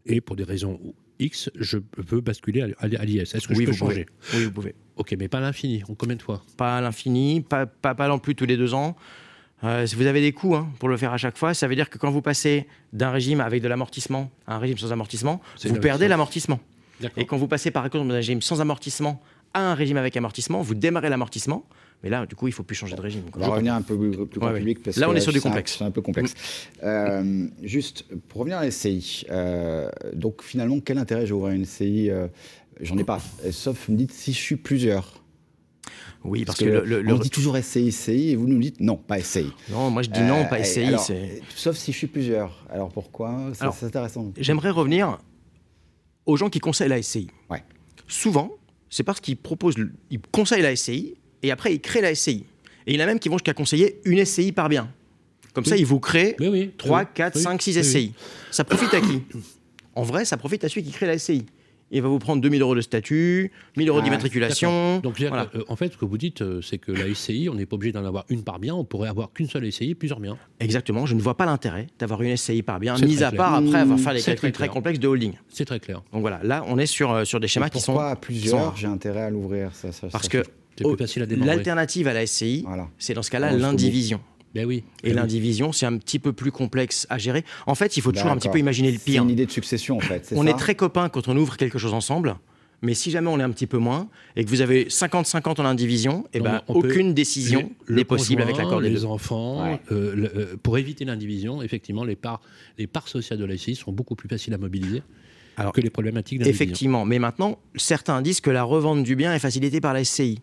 et 0.06 0.22
pour 0.22 0.36
des 0.36 0.44
raisons 0.44 0.80
X, 1.20 1.50
je 1.56 1.78
peux 1.78 2.22
basculer 2.22 2.74
à 2.78 2.88
l'IS. 2.88 3.34
Est-ce 3.34 3.48
que 3.48 3.56
je 3.56 3.64
peux 3.64 3.74
changer? 3.74 4.06
Oui, 4.34 4.46
vous 4.46 4.52
pouvez. 4.52 4.76
Ok, 4.96 5.16
mais 5.18 5.28
pas 5.28 5.40
à 5.40 5.42
l'infini. 5.42 5.84
Combien 5.98 6.16
de 6.16 6.22
fois? 6.22 6.44
Pas 6.58 6.78
à 6.78 6.82
l'infini, 6.82 7.42
pas, 7.42 7.66
pas, 7.66 7.96
pas 7.96 8.08
non 8.08 8.20
plus 8.20 8.36
tous 8.36 8.46
les 8.46 8.58
deux 8.58 8.74
ans. 8.74 8.96
Euh, 9.64 9.88
si 9.88 9.96
vous 9.96 10.06
avez 10.06 10.22
des 10.22 10.34
coûts 10.34 10.56
hein, 10.56 10.68
pour 10.80 10.90
le 10.90 10.98
faire 10.98 11.14
à 11.14 11.18
chaque 11.18 11.38
fois, 11.38 11.54
ça 11.54 11.68
veut 11.68 11.76
dire 11.76 11.90
que 11.90 11.98
quand 11.98 12.12
vous 12.12 12.22
passez 12.22 12.68
d'un 12.94 13.10
régime 13.10 13.42
avec 13.42 13.62
de 13.62 13.68
l'amortissement 13.68 14.30
à 14.46 14.56
un 14.56 14.60
régime 14.60 14.78
sans 14.78 14.92
amortissement, 14.92 15.42
vous 15.64 15.80
perdez 15.80 16.08
l'amortissement. 16.08 16.60
Et 17.16 17.26
quand 17.26 17.38
vous 17.38 17.48
passez 17.48 17.72
par 17.72 17.86
exemple 17.86 18.08
d'un 18.08 18.16
régime 18.16 18.42
sans 18.42 18.62
amortissement 18.62 19.22
à 19.54 19.62
un 19.62 19.74
régime 19.74 19.98
avec 19.98 20.16
amortissement, 20.18 20.62
vous 20.62 20.76
démarrez 20.76 21.10
l'amortissement. 21.10 21.66
Mais 22.04 22.12
là, 22.12 22.28
du 22.28 22.36
coup, 22.36 22.48
il 22.48 22.52
ne 22.52 22.56
faut 22.56 22.64
plus 22.64 22.76
changer 22.76 22.96
de 22.96 23.02
régime. 23.02 23.24
On 23.36 23.40
va 23.40 23.48
revenir 23.48 23.74
un 23.74 23.82
peu 23.82 23.98
plus, 23.98 24.12
public. 24.28 24.84
Parce 24.84 24.98
là, 24.98 25.10
on 25.10 25.16
est 25.16 25.20
sur 25.20 25.34
du 25.34 25.42
complexe. 25.42 25.78
C'est 25.80 25.84
un 25.84 25.90
peu 25.90 26.02
complexe. 26.02 26.36
Euh, 26.84 27.48
juste, 27.64 28.06
pour 28.28 28.42
revenir 28.42 28.60
à 28.60 28.66
la 28.66 28.72
SCI, 28.72 29.26
euh, 29.32 29.90
donc 30.14 30.44
finalement, 30.44 30.80
quel 30.80 31.00
intérêt 31.00 31.26
j'ai 31.26 31.34
ouvrir 31.34 31.56
une 31.56 31.66
SCI 31.66 32.12
J'en 32.82 32.98
ai 33.00 33.04
pas. 33.04 33.20
Sauf, 33.50 33.88
vous 33.88 33.94
me 33.94 33.98
dites, 33.98 34.14
si 34.14 34.34
je 34.34 34.40
suis 34.40 34.56
plusieurs. 34.56 35.24
Oui, 36.24 36.46
parce, 36.46 36.58
que, 36.58 36.66
le, 36.66 37.14
on 37.14 37.18
dit 37.20 37.30
toujours 37.30 37.58
SCI, 37.58 37.92
SCI, 37.92 38.32
et 38.32 38.36
vous 38.36 38.48
nous 38.48 38.60
dites 38.60 38.80
non, 38.80 38.98
pas 38.98 39.22
SCI. 39.22 39.52
Non, 39.70 39.90
moi 39.90 40.02
je 40.02 40.10
dis 40.10 40.22
non, 40.22 40.46
pas 40.46 40.64
SCI. 40.64 40.96
sauf 41.56 41.78
si 41.78 41.92
je 41.92 41.98
suis 41.98 42.08
plusieurs. 42.08 42.66
Alors 42.70 42.90
pourquoi? 42.90 43.52
C'est 43.54 43.86
intéressant. 43.86 44.32
J'aimerais 44.38 44.72
revenir 44.72 45.20
aux 46.26 46.38
gens 46.38 46.50
qui 46.50 46.60
conseillent 46.60 46.90
la 46.90 47.02
SCI. 47.02 47.28
Ouais. 47.50 47.64
Souvent, 48.08 48.52
c'est 48.90 49.04
parce 49.04 49.20
qu'ils 49.20 49.38
proposent, 49.38 49.76
ils 50.10 50.20
conseillent 50.32 50.62
la 50.62 50.76
SCI, 50.76 51.16
et 51.44 51.52
après 51.52 51.74
ils 51.74 51.80
créent 51.80 52.02
la 52.02 52.14
SCI. 52.14 52.46
Et 52.86 52.94
il 52.94 52.96
y 52.96 53.00
en 53.00 53.04
a 53.04 53.08
même 53.08 53.20
qui 53.20 53.30
vont 53.30 53.38
jusqu'à 53.38 53.54
conseiller 53.54 54.00
une 54.06 54.24
SCI 54.24 54.52
par 54.52 54.70
bien. 54.70 54.92
Comme 55.54 55.66
ça, 55.66 55.76
ils 55.76 55.86
vous 55.86 56.00
créent 56.00 56.36
3, 56.78 57.06
4, 57.06 57.38
5, 57.38 57.62
6 57.62 57.84
SCI. 57.84 58.14
Ça 58.52 58.64
profite 58.64 58.94
à 58.94 59.02
qui? 59.02 59.24
En 59.96 60.04
vrai, 60.04 60.24
ça 60.24 60.38
profite 60.38 60.64
à 60.64 60.70
celui 60.70 60.84
qui 60.84 60.92
crée 60.92 61.08
la 61.08 61.18
SCI 61.18 61.46
il 61.92 62.02
va 62.02 62.10
vous 62.10 62.20
prendre 62.20 62.42
2000 62.42 62.62
euros 62.62 62.76
de 62.76 62.82
statut, 62.82 63.52
1000 63.78 63.90
euros 63.90 64.00
ah, 64.00 64.04
d'immatriculation. 64.04 65.00
Donc, 65.00 65.22
euh, 65.22 65.46
en 65.68 65.76
fait, 65.76 65.94
ce 65.94 65.98
que 65.98 66.06
vous 66.06 66.18
dites, 66.18 66.42
euh, 66.42 66.62
c'est 66.62 66.78
que 66.78 66.92
la 66.92 67.14
SCI, 67.14 67.48
on 67.50 67.56
n'est 67.56 67.66
pas 67.66 67.76
obligé 67.76 67.94
d'en 67.94 68.06
avoir 68.06 68.26
une 68.30 68.44
par 68.44 68.60
bien, 68.60 68.76
on 68.76 68.84
pourrait 68.84 69.10
avoir 69.10 69.32
qu'une 69.32 69.48
seule 69.48 69.72
SCI, 69.72 69.96
plusieurs 69.96 70.20
biens. 70.20 70.38
Exactement, 70.60 71.06
je 71.06 71.16
ne 71.16 71.22
vois 71.22 71.38
pas 71.38 71.46
l'intérêt 71.46 71.88
d'avoir 72.00 72.22
une 72.22 72.36
SCI 72.36 72.62
par 72.62 72.80
bien, 72.80 72.98
mis 72.98 73.24
à 73.24 73.32
part 73.32 73.56
après 73.56 73.80
avoir 73.80 74.00
fait 74.00 74.14
les 74.14 74.22
calculs 74.22 74.52
très, 74.52 74.68
complexes 74.68 75.00
de 75.00 75.08
holding. 75.08 75.34
C'est 75.50 75.66
très 75.66 75.80
clair. 75.80 76.02
Donc 76.12 76.22
voilà, 76.22 76.40
là, 76.44 76.64
on 76.68 76.78
est 76.78 76.86
sur, 76.86 77.12
euh, 77.12 77.24
sur 77.24 77.40
des 77.40 77.48
schémas 77.48 77.70
qui 77.70 77.80
sont. 77.80 77.94
Pourquoi 77.94 78.12
à 78.12 78.16
plusieurs, 78.16 78.76
j'ai 78.76 78.88
intérêt 78.88 79.22
à 79.22 79.30
l'ouvrir 79.30 79.72
Parce 80.12 80.28
que 80.28 80.44
l'alternative 81.30 82.08
à 82.08 82.14
la 82.14 82.26
SCI, 82.26 82.66
c'est 82.98 83.14
dans 83.14 83.24
ce 83.24 83.32
cas-là 83.32 83.52
l'indivision. 83.52 84.20
Ben 84.58 84.66
oui. 84.66 84.84
Et 85.04 85.10
ben 85.10 85.18
l'indivision, 85.18 85.72
c'est 85.72 85.86
un 85.86 85.96
petit 85.98 86.18
peu 86.18 86.34
plus 86.34 86.52
complexe 86.52 87.06
à 87.12 87.20
gérer. 87.20 87.46
En 87.68 87.76
fait, 87.76 87.96
il 87.96 88.02
faut 88.02 88.12
toujours 88.12 88.32
un 88.32 88.38
petit 88.38 88.50
peu 88.50 88.58
imaginer 88.58 88.92
le 88.92 88.98
pire. 88.98 89.22
C'est 89.22 89.26
une 89.26 89.30
idée 89.30 89.46
de 89.46 89.52
succession, 89.52 89.98
en 89.98 90.00
fait. 90.00 90.34
on 90.36 90.48
est 90.48 90.58
très 90.58 90.74
copains 90.74 91.10
quand 91.10 91.28
on 91.28 91.38
ouvre 91.38 91.58
quelque 91.58 91.78
chose 91.78 91.94
ensemble. 91.94 92.38
Mais 92.82 92.96
si 92.96 93.12
jamais 93.12 93.30
on 93.30 93.40
est 93.40 93.44
un 93.44 93.52
petit 93.52 93.68
peu 93.68 93.78
moins 93.78 94.10
et 94.36 94.44
que 94.44 94.50
vous 94.50 94.62
avez 94.62 94.86
50-50 94.86 95.62
en 95.62 95.66
indivision, 95.66 96.26
et 96.34 96.38
eh 96.38 96.40
ben, 96.40 96.62
aucune 96.68 97.14
décision 97.14 97.72
n'est 97.88 98.04
possible 98.04 98.42
avec 98.42 98.58
l'accord 98.58 98.82
des 98.82 98.90
les 98.90 99.06
enfants. 99.06 99.80
Euh, 99.92 100.30
euh, 100.36 100.56
pour 100.62 100.80
éviter 100.80 101.06
l'indivision, 101.06 101.62
effectivement, 101.62 102.04
les 102.04 102.16
parts, 102.16 102.42
les 102.80 102.88
parts 102.88 103.08
sociales 103.08 103.38
de 103.38 103.46
la 103.46 103.58
SCI 103.58 103.76
sont 103.76 103.92
beaucoup 103.92 104.16
plus 104.16 104.30
faciles 104.30 104.56
à 104.56 104.58
mobiliser 104.58 105.04
Alors, 105.56 105.72
que 105.72 105.82
les 105.82 105.92
problématiques 105.92 106.40
d'indivision. 106.40 106.66
Effectivement, 106.66 107.06
mais 107.06 107.20
maintenant, 107.20 107.60
certains 107.76 108.24
disent 108.24 108.42
que 108.42 108.52
la 108.52 108.64
revente 108.64 109.04
du 109.04 109.16
bien 109.16 109.36
est 109.36 109.40
facilitée 109.40 109.82
par 109.82 109.94
la 109.94 110.04
SCI. 110.04 110.40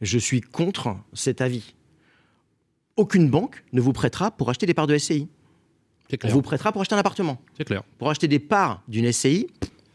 Je 0.00 0.18
suis 0.18 0.40
contre 0.40 0.96
cet 1.12 1.40
avis 1.40 1.74
aucune 2.96 3.28
banque 3.28 3.64
ne 3.72 3.80
vous 3.80 3.92
prêtera 3.92 4.30
pour 4.30 4.50
acheter 4.50 4.66
des 4.66 4.74
parts 4.74 4.86
de 4.86 4.96
SCI. 4.96 5.28
On 6.24 6.28
vous 6.28 6.42
prêtera 6.42 6.72
pour 6.72 6.82
acheter 6.82 6.94
un 6.94 6.98
appartement. 6.98 7.40
C'est 7.56 7.64
clair. 7.64 7.82
Pour 7.98 8.10
acheter 8.10 8.28
des 8.28 8.38
parts 8.38 8.82
d'une 8.86 9.10
SCI, 9.10 9.46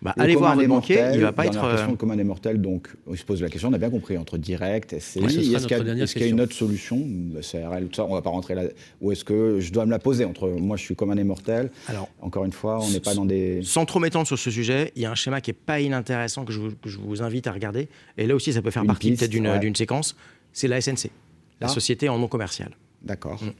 bah, 0.02 0.14
allez 0.18 0.36
voir 0.36 0.56
votre 0.56 0.68
banquier, 0.68 1.10
il 1.16 1.22
va 1.22 1.32
pas 1.32 1.48
être. 1.48 1.60
question 1.72 1.91
de 1.91 1.98
commun 1.98 2.16
des 2.16 2.24
mortels, 2.24 2.62
donc 2.62 2.89
on 3.08 3.16
se 3.16 3.24
pose 3.24 3.41
la 3.41 3.50
question, 3.50 3.70
on 3.70 3.74
a 3.74 3.80
bien 3.80 3.89
compris, 3.89 4.18
entre 4.18 4.38
direct, 4.38 4.98
SCI, 5.00 5.20
est-ce 5.20 5.66
qu'il 5.66 6.22
y, 6.22 6.24
a 6.24 6.28
une 6.28 6.41
autre 6.41 6.54
solution 6.54 7.04
CRL, 7.41 7.89
ça, 7.95 8.06
on 8.06 8.14
va 8.14 8.22
pas 8.22 8.30
rentrer 8.30 8.54
là. 8.54 8.64
Ou 9.02 9.12
est-ce 9.12 9.24
que 9.24 9.60
je 9.60 9.72
dois 9.72 9.86
me 9.86 9.91
la 9.91 9.98
poser 9.98 10.24
entre 10.24 10.50
moi, 10.50 10.78
je 10.78 10.84
suis 10.84 10.95
commun 10.95 11.16
des 11.16 11.24
mortels 11.24 11.72
Alors, 11.88 12.10
encore 12.22 12.45
une 12.45 12.52
fois, 12.52 12.80
on 12.84 12.89
n'est 12.91 13.00
pas 13.00 13.16
dans 13.16 13.26
des. 13.26 13.62
Sans 13.64 13.86
trop 13.86 14.00
m'étendre 14.00 14.28
sur 14.28 14.38
ce 14.38 14.52
sujet, 14.52 14.91
il 14.95 15.02
y 15.02 15.06
a 15.06 15.12
un 15.12 15.16
schéma 15.16 15.41
qui 15.41 15.50
est 15.50 15.54
pas 15.54 15.80
inintéressant 15.80 16.45
que 16.45 16.54
je 16.54 16.60
vous, 16.60 16.72
que 16.76 16.89
je 16.89 17.00
vous 17.00 17.24
invite 17.24 17.48
à 17.48 17.52
regarder. 17.52 17.89
Et 18.18 18.28
là 18.28 18.36
aussi, 18.36 18.54
ça 18.54 18.62
peut 18.62 18.72
faire 18.72 18.86
partie 18.86 19.14
peut-être 19.14 19.32
d'une 19.32 19.76
séquence. 19.76 20.16
C'est 20.54 20.68
la 20.68 20.80
SNC, 20.80 21.10
la 21.60 21.68
société 21.68 22.08
en 22.08 22.20
non 22.20 22.28
commercial. 22.28 22.72
D'accord. 23.02 23.43
Mm. 23.43 23.52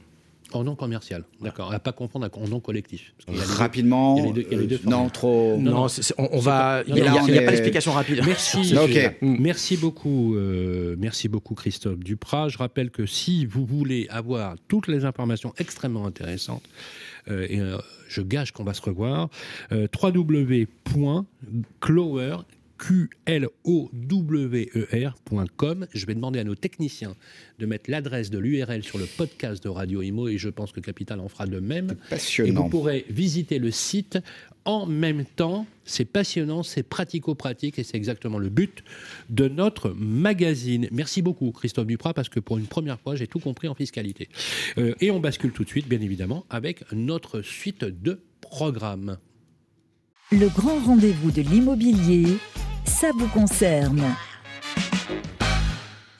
En 0.54 0.64
non 0.64 0.74
commercial, 0.76 1.24
d'accord. 1.42 1.70
À 1.74 1.78
pas 1.78 1.92
confondre 1.92 2.24
avec 2.24 2.38
en 2.38 2.48
non 2.48 2.58
collectif. 2.58 3.12
Rapidement, 3.28 4.32
non 4.86 5.10
trop. 5.10 5.58
Non, 5.58 5.88
on, 6.16 6.38
va. 6.38 6.82
Il 6.86 6.94
n'y 6.94 7.02
a, 7.02 7.12
pas 7.12 7.50
d'explication 7.50 7.92
rapide. 7.92 8.22
Merci. 8.24 8.74
Merci 9.20 9.76
beaucoup, 9.76 10.36
euh, 10.36 10.96
merci 10.98 11.28
beaucoup 11.28 11.54
Christophe 11.54 11.98
Duprat. 11.98 12.48
Je 12.48 12.56
rappelle 12.56 12.90
que 12.90 13.04
si 13.04 13.44
vous 13.44 13.66
voulez 13.66 14.06
avoir 14.08 14.54
toutes 14.68 14.88
les 14.88 15.04
informations 15.04 15.52
extrêmement 15.58 16.06
intéressantes, 16.06 16.64
euh, 17.30 17.46
et 17.50 17.60
euh, 17.60 17.76
je 18.08 18.22
gage 18.22 18.52
qu'on 18.52 18.64
va 18.64 18.72
se 18.72 18.80
revoir, 18.80 19.28
www.clower 19.70 20.68
Q-L-O-W-E-R.com. 22.78 23.86
Je 25.92 26.06
vais 26.06 26.14
demander 26.14 26.38
à 26.38 26.44
nos 26.44 26.54
techniciens 26.54 27.14
de 27.58 27.66
mettre 27.66 27.90
l'adresse 27.90 28.30
de 28.30 28.38
l'URL 28.38 28.82
sur 28.82 28.98
le 28.98 29.06
podcast 29.06 29.62
de 29.62 29.68
Radio 29.68 30.00
Imo 30.02 30.28
et 30.28 30.38
je 30.38 30.48
pense 30.48 30.72
que 30.72 30.80
Capital 30.80 31.20
en 31.20 31.28
fera 31.28 31.46
de 31.46 31.60
même. 31.60 31.96
Passionnant. 32.08 32.48
Et 32.48 32.52
vous 32.52 32.68
pourrez 32.68 33.04
visiter 33.10 33.58
le 33.58 33.70
site 33.70 34.18
en 34.64 34.86
même 34.86 35.24
temps. 35.24 35.66
C'est 35.84 36.04
passionnant, 36.04 36.62
c'est 36.62 36.82
pratico-pratique 36.82 37.78
et 37.78 37.84
c'est 37.84 37.96
exactement 37.96 38.38
le 38.38 38.50
but 38.50 38.84
de 39.30 39.48
notre 39.48 39.90
magazine. 39.90 40.88
Merci 40.92 41.22
beaucoup 41.22 41.52
Christophe 41.52 41.86
Duprat 41.86 42.14
parce 42.14 42.28
que 42.28 42.40
pour 42.40 42.58
une 42.58 42.66
première 42.66 43.00
fois 43.00 43.16
j'ai 43.16 43.26
tout 43.26 43.40
compris 43.40 43.68
en 43.68 43.74
fiscalité. 43.74 44.28
Euh, 44.76 44.94
et 45.00 45.10
on 45.10 45.20
bascule 45.20 45.52
tout 45.52 45.64
de 45.64 45.68
suite 45.68 45.88
bien 45.88 46.00
évidemment 46.00 46.44
avec 46.50 46.84
notre 46.92 47.42
suite 47.42 47.84
de 47.84 48.20
programmes. 48.40 49.18
Le 50.30 50.48
grand 50.48 50.78
rendez-vous 50.84 51.30
de 51.30 51.40
l'immobilier, 51.40 52.36
ça 52.84 53.12
vous 53.16 53.28
concerne. 53.28 54.02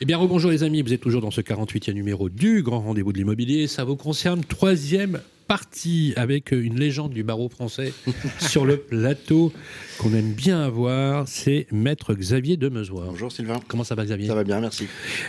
Eh 0.01 0.07
bien, 0.07 0.17
rebonjour 0.17 0.51
les 0.51 0.63
amis, 0.63 0.81
vous 0.81 0.95
êtes 0.95 1.03
toujours 1.03 1.21
dans 1.21 1.31
ce 1.31 1.43
48e 1.43 1.93
numéro 1.93 2.31
du 2.31 2.63
Grand 2.63 2.81
Rendez-vous 2.81 3.13
de 3.13 3.19
l'Immobilier. 3.19 3.67
Ça 3.67 3.85
vous 3.85 3.97
concerne, 3.97 4.43
troisième 4.43 5.21
partie 5.49 6.13
avec 6.17 6.53
une 6.53 6.79
légende 6.79 7.13
du 7.13 7.25
barreau 7.25 7.49
français 7.49 7.93
sur 8.39 8.67
le 8.67 8.77
plateau 8.77 9.53
qu'on 9.99 10.13
aime 10.15 10.33
bien 10.33 10.61
avoir, 10.61 11.27
c'est 11.27 11.67
Maître 11.73 12.15
Xavier 12.15 12.57
Demezoir. 12.57 13.07
Bonjour 13.07 13.33
Sylvain. 13.33 13.59
Comment 13.67 13.83
ça 13.83 13.95
va 13.95 14.05
Xavier? 14.05 14.29
Ça 14.29 14.35
va 14.35 14.45
bien, 14.45 14.61
merci. 14.61 14.87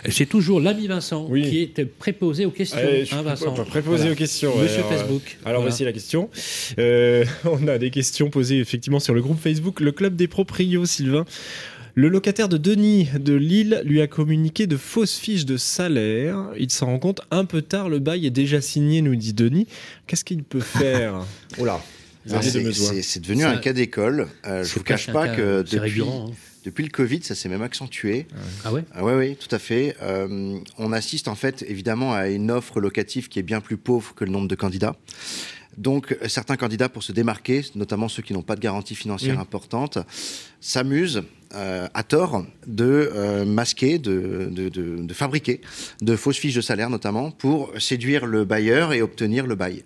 C'est 0.08 0.26
toujours 0.26 0.60
l'ami 0.60 0.86
Vincent 0.86 1.28
qui 1.28 1.62
est 1.62 1.84
préposé 1.84 2.44
aux 2.44 2.50
questions. 2.50 2.78
hein, 2.78 3.22
Vincent 3.22 3.52
préposé 3.64 4.10
aux 4.10 4.14
questions. 4.14 4.56
Monsieur 4.56 4.82
Facebook. 4.82 5.38
Alors 5.44 5.62
voici 5.62 5.84
la 5.84 5.92
question. 5.92 6.28
Euh, 6.78 7.24
on 7.44 7.66
a 7.66 7.78
des 7.78 7.90
questions 7.90 8.30
posées 8.30 8.60
effectivement 8.60 9.00
sur 9.00 9.14
le 9.14 9.22
groupe 9.22 9.40
Facebook, 9.40 9.80
le 9.80 9.92
club 9.92 10.16
des 10.16 10.28
proprios, 10.28 10.84
Sylvain. 10.84 11.24
Le 11.94 12.08
locataire 12.08 12.48
de 12.48 12.56
Denis 12.56 13.08
de 13.18 13.34
Lille 13.34 13.82
lui 13.84 14.00
a 14.00 14.06
communiqué 14.06 14.66
de 14.66 14.76
fausses 14.76 15.18
fiches 15.18 15.44
de 15.44 15.56
salaire. 15.56 16.50
Il 16.58 16.70
s'en 16.70 16.86
rend 16.86 16.98
compte 16.98 17.20
un 17.30 17.44
peu 17.44 17.62
tard, 17.62 17.88
le 17.88 17.98
bail 17.98 18.26
est 18.26 18.30
déjà 18.30 18.60
signé, 18.60 19.02
nous 19.02 19.16
dit 19.16 19.32
Denis. 19.32 19.66
Qu'est-ce 20.06 20.24
qu'il 20.24 20.44
peut 20.44 20.60
faire 20.60 21.24
Oh 21.58 21.64
là 21.64 21.80
c'est 22.42 23.20
devenu 23.20 23.44
un 23.44 23.56
cas 23.56 23.72
d'école. 23.72 24.28
Euh, 24.46 24.62
je 24.62 24.70
ne 24.70 24.74
vous 24.74 24.84
cache 24.84 25.10
pas 25.10 25.28
que 25.28 25.62
depuis, 25.62 26.02
hein. 26.02 26.26
depuis, 26.64 26.84
le 26.84 26.90
Covid, 26.90 27.22
ça 27.22 27.34
s'est 27.34 27.48
même 27.48 27.62
accentué. 27.62 28.26
Ah 28.64 28.72
ouais 28.72 28.84
ah 28.92 29.04
ouais, 29.04 29.14
Oui, 29.14 29.36
tout 29.36 29.52
à 29.54 29.58
fait. 29.58 29.96
Euh, 30.02 30.58
on 30.78 30.92
assiste 30.92 31.28
en 31.28 31.34
fait 31.34 31.64
évidemment 31.66 32.12
à 32.12 32.28
une 32.28 32.50
offre 32.50 32.80
locative 32.80 33.28
qui 33.28 33.38
est 33.38 33.42
bien 33.42 33.60
plus 33.60 33.76
pauvre 33.78 34.14
que 34.14 34.24
le 34.24 34.30
nombre 34.30 34.48
de 34.48 34.54
candidats. 34.54 34.96
Donc, 35.80 36.16
certains 36.26 36.56
candidats, 36.56 36.88
pour 36.88 37.02
se 37.02 37.12
démarquer, 37.12 37.64
notamment 37.74 38.08
ceux 38.08 38.22
qui 38.22 38.32
n'ont 38.32 38.42
pas 38.42 38.54
de 38.54 38.60
garantie 38.60 38.94
financière 38.94 39.40
importante, 39.40 39.98
s'amusent 40.60 41.22
euh, 41.54 41.88
à 41.94 42.02
tort 42.02 42.44
de 42.66 43.10
euh, 43.14 43.44
masquer, 43.44 43.98
de, 43.98 44.48
de, 44.52 45.14
fabriquer 45.14 45.60
de 46.00 46.14
fausses 46.14 46.36
fiches 46.36 46.54
de 46.54 46.60
salaire 46.60 46.90
notamment 46.90 47.32
pour 47.32 47.72
séduire 47.78 48.26
le 48.26 48.44
bailleur 48.44 48.92
et 48.92 49.02
obtenir 49.02 49.46
le 49.46 49.56
bail. 49.56 49.82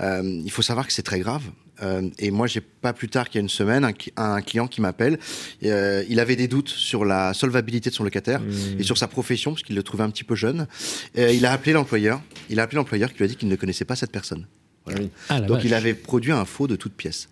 Euh, 0.00 0.22
il 0.44 0.50
faut 0.50 0.62
savoir 0.62 0.86
que 0.86 0.92
c'est 0.92 1.04
très 1.04 1.20
grave 1.20 1.42
Euh, 1.82 2.08
et 2.18 2.30
moi, 2.30 2.46
j'ai 2.46 2.60
pas 2.60 2.92
plus 2.92 3.08
tard 3.08 3.28
qu'il 3.28 3.38
y 3.38 3.40
a 3.40 3.42
une 3.42 3.48
semaine 3.48 3.84
un, 3.84 3.92
un 4.16 4.40
client 4.40 4.66
qui 4.66 4.80
m'appelle. 4.80 5.18
Euh, 5.64 6.04
il 6.08 6.20
avait 6.20 6.36
des 6.36 6.48
doutes 6.48 6.68
sur 6.68 7.04
la 7.04 7.34
solvabilité 7.34 7.90
de 7.90 7.94
son 7.94 8.04
locataire 8.04 8.40
Mmh. 8.40 8.80
et 8.80 8.82
sur 8.82 8.98
sa 8.98 9.08
profession 9.08 9.52
parce 9.52 9.62
qu'il 9.62 9.76
le 9.76 9.82
trouvait 9.82 10.04
un 10.04 10.10
petit 10.10 10.24
peu 10.24 10.34
jeune. 10.34 10.66
Euh, 11.18 11.32
il 11.32 11.44
a 11.46 11.52
appelé 11.52 11.72
l'employeur. 11.72 12.20
Il 12.50 12.60
a 12.60 12.62
appelé 12.62 12.76
l'employeur 12.76 13.10
qui 13.12 13.18
lui 13.18 13.24
a 13.24 13.28
dit 13.28 13.36
qu'il 13.36 13.48
ne 13.48 13.56
connaissait 13.56 13.84
pas 13.84 13.96
cette 13.96 14.12
personne. 14.12 14.46
Voilà. 14.86 15.00
Ah, 15.28 15.40
Donc 15.40 15.56
vache. 15.58 15.64
il 15.66 15.74
avait 15.74 15.94
produit 15.94 16.32
un 16.32 16.44
faux 16.44 16.66
de 16.66 16.76
toute 16.76 16.92
pièce. 16.94 17.28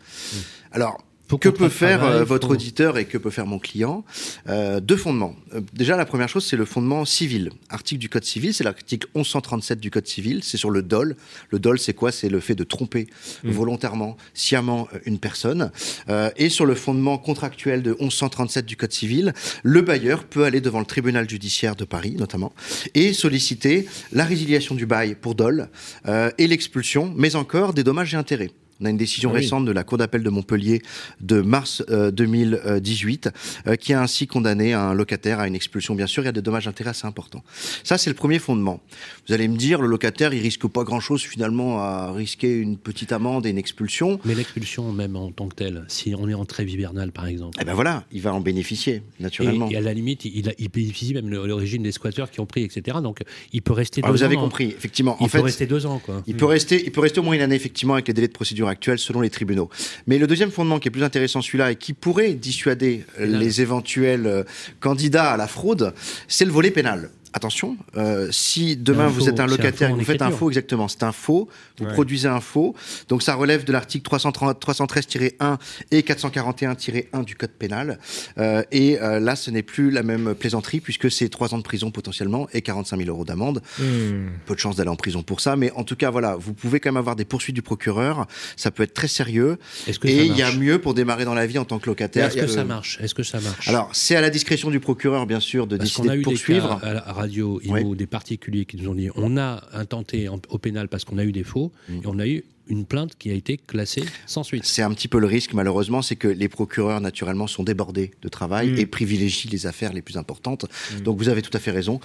Alors. 0.73 1.03
Faut 1.27 1.39
Que 1.39 1.49
peut 1.49 1.71
faire 1.71 2.01
travail, 2.01 2.19
euh, 2.21 2.25
votre 2.25 2.49
faut- 2.49 2.53
auditeur 2.53 2.99
et 2.99 3.07
que 3.07 3.17
peut 3.17 3.31
faire 3.31 3.47
mon 3.47 3.59
client 3.59 4.05
Euh, 4.49 4.79
Deux 4.81 4.97
fondements. 4.99 5.35
Euh, 5.55 5.63
déjà, 5.73 5.97
la 5.97 6.05
première 6.05 6.29
chose, 6.29 6.45
c'est 6.45 6.57
le 6.57 6.67
fondement 6.67 7.05
civil. 7.07 7.51
Article 7.71 7.99
du 8.01 8.09
Code 8.11 8.25
civil, 8.25 8.53
c'est 8.53 8.63
l'article 8.63 9.09
1137 9.15 9.81
du 9.81 9.91
Code 9.91 10.07
civil. 10.07 10.41
C'est 10.45 10.59
sur 10.59 10.71
le 10.71 10.83
dol. 10.83 11.17
Le 11.51 11.59
dol, 11.59 11.79
c'est 11.79 11.95
quoi? 11.95 12.13
C'est 12.13 12.29
le 12.29 12.41
fait 12.41 12.55
de 12.55 12.63
tromper 12.65 13.07
Mm. 13.43 13.51
volontairement, 13.51 14.17
sciemment 14.35 14.87
euh, 14.95 14.99
une 15.07 15.19
personne. 15.19 15.71
Euh, 16.11 16.31
et 16.37 16.51
sur 16.51 16.67
le 16.67 16.75
fondement 16.75 17.17
contractuel 17.17 17.83
de 17.83 17.97
1137 17.99 18.67
du 18.67 18.77
Code 18.77 18.93
civil, 18.93 19.33
le 19.63 19.81
bailleur 19.81 20.25
peut 20.25 20.45
aller 20.45 20.61
devant 20.61 20.81
le 20.81 20.87
tribunal 20.87 21.29
judiciaire 21.29 21.75
de 21.75 21.85
Paris, 21.85 22.17
notamment, 22.19 22.53
et 22.95 23.13
solliciter 23.15 23.87
la 24.13 24.25
résiliation 24.25 24.75
du 24.75 24.85
bail 24.87 25.15
pour 25.15 25.35
dol 25.35 25.69
euh, 26.07 26.31
et 26.37 26.47
l'expulsion, 26.47 27.13
mais 27.17 27.35
encore 27.35 27.73
des 27.73 27.83
dommages 27.83 28.13
et 28.13 28.17
intérêts. 28.19 28.51
On 28.85 28.87
a 28.87 28.91
une 28.91 28.99
décision 28.99 29.31
Ah 29.31 29.37
oui. 29.37 29.41
récente 29.41 29.65
de 29.65 29.73
la 29.73 29.83
Cour 29.83 29.97
d'appel 29.97 30.23
de 30.23 30.29
Montpellier 30.29 30.83
de 31.23 31.41
mars 31.41 31.83
euh, 31.89 32.11
2018 32.11 33.31
euh, 33.67 33.77
qui 33.77 33.95
a 33.95 34.03
ainsi 34.03 34.27
condamné 34.27 34.75
un 34.75 34.93
locataire 34.93 35.41
à 35.41 35.49
une 35.49 35.55
expulsion. 35.55 35.95
Bien 35.95 36.07
sûr, 36.07 36.23
il 36.23 36.27
y 36.27 36.29
a 36.29 36.33
des 36.33 36.43
dommages 36.43 36.67
d'intérêt 36.67 36.91
assez 36.91 37.07
importants. 37.07 37.43
Ça, 37.83 37.97
c'est 37.97 38.11
le 38.11 38.15
premier 38.17 38.39
fondement. 38.39 38.81
Vous 39.27 39.33
allez 39.33 39.49
me 39.49 39.57
dire, 39.57 39.81
le 39.81 39.89
locataire, 39.89 40.35
il 40.35 40.41
risque 40.43 40.67
pas 40.67 40.85
grand-chose 40.85 41.23
finalement 41.23 41.81
à 41.81 42.13
risquer 42.13 42.55
une 42.59 42.77
petite 42.77 43.13
amende 43.13 43.47
et 43.47 43.51
une 43.51 43.57
expulsion. 43.59 44.21
Mais 44.27 44.35
l'expulsion, 44.35 44.93
même 44.93 45.17
en 45.17 45.31
tant 45.31 45.49
que 45.49 45.55
telle, 45.55 45.85
si 45.89 46.15
on 46.15 46.29
est 46.29 46.35
en 46.35 46.45
trêve 46.45 46.69
hivernale, 46.69 47.11
par 47.11 47.27
exemple. 47.27 47.57
Eh 47.63 47.65
ben 47.65 47.73
voilà, 47.73 48.05
il 48.13 48.21
va 48.21 48.35
en 48.35 48.41
bénéficier, 48.41 49.01
naturellement. 49.19 49.71
Et, 49.71 49.75
et 49.75 49.77
à 49.79 49.81
la 49.81 49.95
limite, 49.95 50.27
il, 50.27 50.53
il 50.59 50.69
bénéficie 50.69 51.15
même 51.15 51.31
de 51.31 51.39
l'origine 51.39 51.83
des 51.83 51.93
squatteurs 51.93 52.31
qui 52.31 52.41
ont 52.41 52.47
pris, 52.47 52.65
etc. 52.65 52.99
Donc, 53.03 53.21
il 53.55 53.63
peut 53.63 53.73
rester 53.73 54.03
Ah, 54.05 54.09
deux 54.09 54.13
vous 54.13 54.23
ans. 54.23 54.27
avez 54.27 54.37
hein. 54.37 54.41
compris, 54.41 54.67
effectivement. 54.67 55.17
Il 55.21 55.25
en 55.25 55.27
peut 55.29 55.39
fait, 55.39 55.45
rester 55.45 55.67
deux 55.67 55.87
ans, 55.87 56.01
quoi. 56.05 56.23
Il 56.27 56.37
peut, 56.37 56.45
rester, 56.45 56.85
il 56.85 56.93
peut 56.93 57.01
rester 57.01 57.21
au 57.21 57.23
moins 57.23 57.35
une 57.35 57.41
année, 57.41 57.55
effectivement, 57.57 57.95
avec 57.95 58.09
les 58.09 58.13
délais 58.15 58.29
de 58.29 58.33
procédure 58.35 58.69
selon 58.97 59.21
les 59.21 59.31
tribunaux. 59.31 59.71
Mais 60.07 60.19
le 60.19 60.27
deuxième 60.27 60.51
fondement 60.51 60.79
qui 60.79 60.89
est 60.89 60.91
plus 60.91 61.03
intéressant, 61.05 61.43
celui-là, 61.43 61.73
et 61.73 61.77
qui 61.77 61.93
pourrait 61.93 62.35
dissuader 62.35 63.05
les 63.19 63.61
éventuels 63.61 64.27
euh, 64.27 64.43
candidats 64.81 65.33
à 65.33 65.37
la 65.37 65.47
fraude, 65.47 65.95
c'est 66.29 66.45
le 66.45 66.53
volet 66.53 66.71
pénal. 66.71 67.11
Attention, 67.37 67.77
euh, 67.97 68.29
si 68.31 68.77
demain 68.77 69.09
vous 69.09 69.23
faux, 69.23 69.27
êtes 69.29 69.41
un 69.41 69.49
c'est 69.49 69.53
un 69.53 69.57
locataire 69.57 69.89
faux 69.89 69.91
et 69.91 69.93
en 69.93 69.95
que 69.97 70.01
vous 70.01 70.07
faites 70.13 70.23
un 70.23 70.31
faux, 70.31 70.49
exactement, 70.51 70.87
c'est 70.87 71.03
un 71.03 71.11
faux, 71.11 71.49
vous 71.81 71.85
Ouais. 71.87 71.93
produisez 71.93 72.29
un 72.29 72.39
faux, 72.41 72.77
donc 73.09 73.25
ça 73.25 73.35
relève 73.35 73.65
de 73.65 73.73
l'article 73.73 74.05
330 74.05 74.61
313-1 74.61 75.59
et 75.91 76.03
441-1 76.03 77.25
du 77.25 77.35
Code 77.35 77.51
pénal. 77.51 77.99
Euh, 78.39 78.63
et 78.71 79.01
euh, 79.03 79.19
là, 79.19 79.35
ce 79.35 79.51
n'est 79.51 79.65
plus 79.65 79.91
la 79.91 80.05
même 80.05 80.35
plaisanterie 80.37 80.79
puisque 80.81 81.11
c'est 81.11 81.29
3 81.29 81.55
ans 81.55 81.59
de 81.59 81.65
prison 81.65 81.91
potentiellement 81.91 82.47
et 82.53 82.63
45 82.63 82.99
000 82.99 83.09
euros 83.11 83.25
d'amende 83.25 83.63
Mmh. 83.81 84.29
peu 84.47 84.55
de 84.55 84.61
chance 84.61 84.77
d'aller 84.77 84.91
en 84.91 84.97
prison 84.97 85.23
pour 85.25 85.41
ça, 85.41 85.57
mais 85.57 85.73
en 85.73 85.83
tout 85.83 85.97
cas, 85.97 86.11
voilà, 86.11 86.37
vous 86.37 86.55
pouvez 86.55 86.79
quand 86.79 86.91
même 86.91 86.97
avoir 86.97 87.17
des 87.17 87.25
poursuites 87.25 87.57
du 87.57 87.63
procureur. 87.63 88.27
Ça 88.57 88.71
peut 88.71 88.85
être 88.85 88.95
très 88.95 89.09
sérieux. 89.09 89.59
Est-ce 89.89 89.99
que 89.99 90.07
ça 90.07 90.15
Et 90.15 90.25
il 90.27 90.37
y 90.37 90.43
a 90.43 90.47
marche 90.47 90.59
mieux 90.59 90.79
pour 90.81 90.95
démarrer 90.95 91.25
dans 91.25 91.35
la 91.35 91.47
vie 91.47 91.59
en 91.59 91.65
tant 91.65 91.81
que 91.81 91.87
locataire. 91.87 92.27
Est-ce 92.29 92.37
que 92.37 92.47
ça 92.47 92.63
marche? 92.65 92.99
Est-ce 93.01 93.15
que 93.15 93.23
ça 93.25 93.41
marche? 93.41 93.67
Alors, 93.69 93.91
c'est 93.93 94.15
à 94.15 94.21
la 94.21 94.31
discrétion 94.31 94.71
du 94.71 94.79
procureur, 94.81 95.27
bien 95.27 95.41
sûr, 95.41 95.67
de 95.67 95.77
Parce 95.77 95.91
décider 95.91 96.09
a 96.11 96.17
de 96.17 96.23
poursuivre. 96.23 96.75
des 96.77 96.81
cas 96.81 96.99
à 96.99 97.24
radio, 97.25 97.61
Oui. 97.65 97.81
IMO, 97.81 97.95
des 97.95 98.07
particuliers 98.07 98.65
qui 98.69 98.77
nous 98.77 98.89
ont 98.91 98.95
dit 98.95 99.09
on 99.17 99.37
a 99.37 99.51
intenté 99.73 100.29
en- 100.29 100.41
au 100.51 100.59
pénal 100.59 100.89
parce 100.89 101.05
qu'on 101.05 101.19
a 101.19 101.25
eu 101.25 101.33
des 101.33 101.45
faux 101.53 101.73
Mm. 101.89 101.93
et 102.03 102.07
on 102.07 102.19
a 102.19 102.27
eu 102.27 102.45
une 102.69 102.85
plainte 102.87 103.13
qui 103.19 103.31
a 103.31 103.35
été 103.35 103.57
classée 103.59 104.05
sans 104.27 104.43
suite. 104.43 104.65
C'est 104.65 104.83
un 104.83 104.91
petit 104.93 105.09
peu 105.09 105.19
le 105.19 105.27
risque, 105.27 105.53
malheureusement, 105.53 106.01
c'est 106.03 106.17
que 106.17 106.29
les 106.29 106.49
procureurs, 106.49 107.01
naturellement, 107.01 107.47
sont 107.47 107.63
débordés 107.63 108.13
de 108.23 108.29
travail 108.29 108.71
Mm. 108.71 108.79
et 108.79 108.87
privilégient 108.87 109.49
les 109.51 109.67
affaires 109.67 109.93
les 109.93 110.01
plus 110.03 110.17
importantes. 110.17 110.67
Donc, 111.03 111.19
vous 111.19 111.29
avez 111.29 111.43
tout 111.43 111.55
à 111.55 111.59
fait 111.61 111.71
raison. 111.71 112.01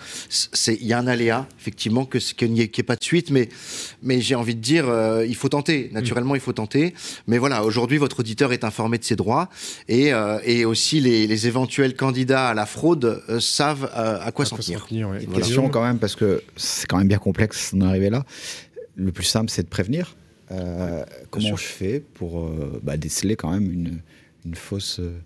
Il 0.67 0.85
y 0.85 0.93
a 0.93 0.99
un 0.99 1.07
aléa, 1.07 1.47
effectivement, 1.59 2.05
que 2.05 2.19
ce- 2.19 2.33
qu'il 2.33 2.51
n'y 2.51 2.61
ait, 2.61 2.67
pas 2.83 2.95
de 2.95 3.03
suite, 3.03 3.31
mais, 3.31 3.49
mais 4.03 4.19
j'ai 4.21 4.35
envie 4.35 4.55
de 4.55 4.61
dire, 4.61 4.87
euh, 4.89 5.25
il 5.25 5.35
faut 5.35 5.49
tenter. 5.49 5.89
Naturellement, 5.93 6.35
il 6.35 6.41
faut 6.41 6.53
tenter. 6.53 6.93
Mais 7.27 7.37
voilà, 7.37 7.63
aujourd'hui, 7.63 7.97
votre 7.97 8.19
auditeur 8.19 8.51
est 8.53 8.63
informé 8.63 8.97
de 8.97 9.03
ses 9.03 9.15
droits 9.15 9.49
et, 9.87 10.11
euh, 10.13 10.39
et 10.43 10.65
aussi 10.65 10.99
les, 10.99 11.27
les 11.27 11.47
éventuels 11.47 11.95
candidats 11.95 12.49
à 12.49 12.53
la 12.53 12.65
fraude 12.65 13.23
euh, 13.29 13.39
savent 13.39 13.89
euh, 13.95 14.19
à 14.21 14.31
quoi 14.31 14.45
s'en 14.45 14.57
tenir. 14.57 14.85
tenir, 14.87 15.09
ouais. 15.09 15.19
Voilà. 15.25 15.39
question 15.39 15.69
quand 15.69 15.83
même, 15.83 15.99
parce 15.99 16.15
que 16.15 16.43
c'est 16.57 16.85
quand 16.87 16.97
même 16.97 17.07
bien 17.07 17.17
complexe 17.17 17.73
d'en 17.73 17.87
arriver 17.87 18.09
là. 18.09 18.25
Le 18.95 19.11
plus 19.11 19.23
simple, 19.23 19.49
c'est 19.49 19.63
de 19.63 19.69
prévenir. 19.69 20.15
Euh, 20.51 21.03
comment 21.29 21.55
je 21.55 21.63
fais 21.63 21.99
pour 21.99 22.39
euh, 22.39 22.79
bah, 22.83 22.97
déceler 22.97 23.35
quand 23.35 23.51
même 23.51 23.71
une, 23.71 23.99
une 24.45 24.55
fausse, 24.55 24.99
euh, 24.99 25.19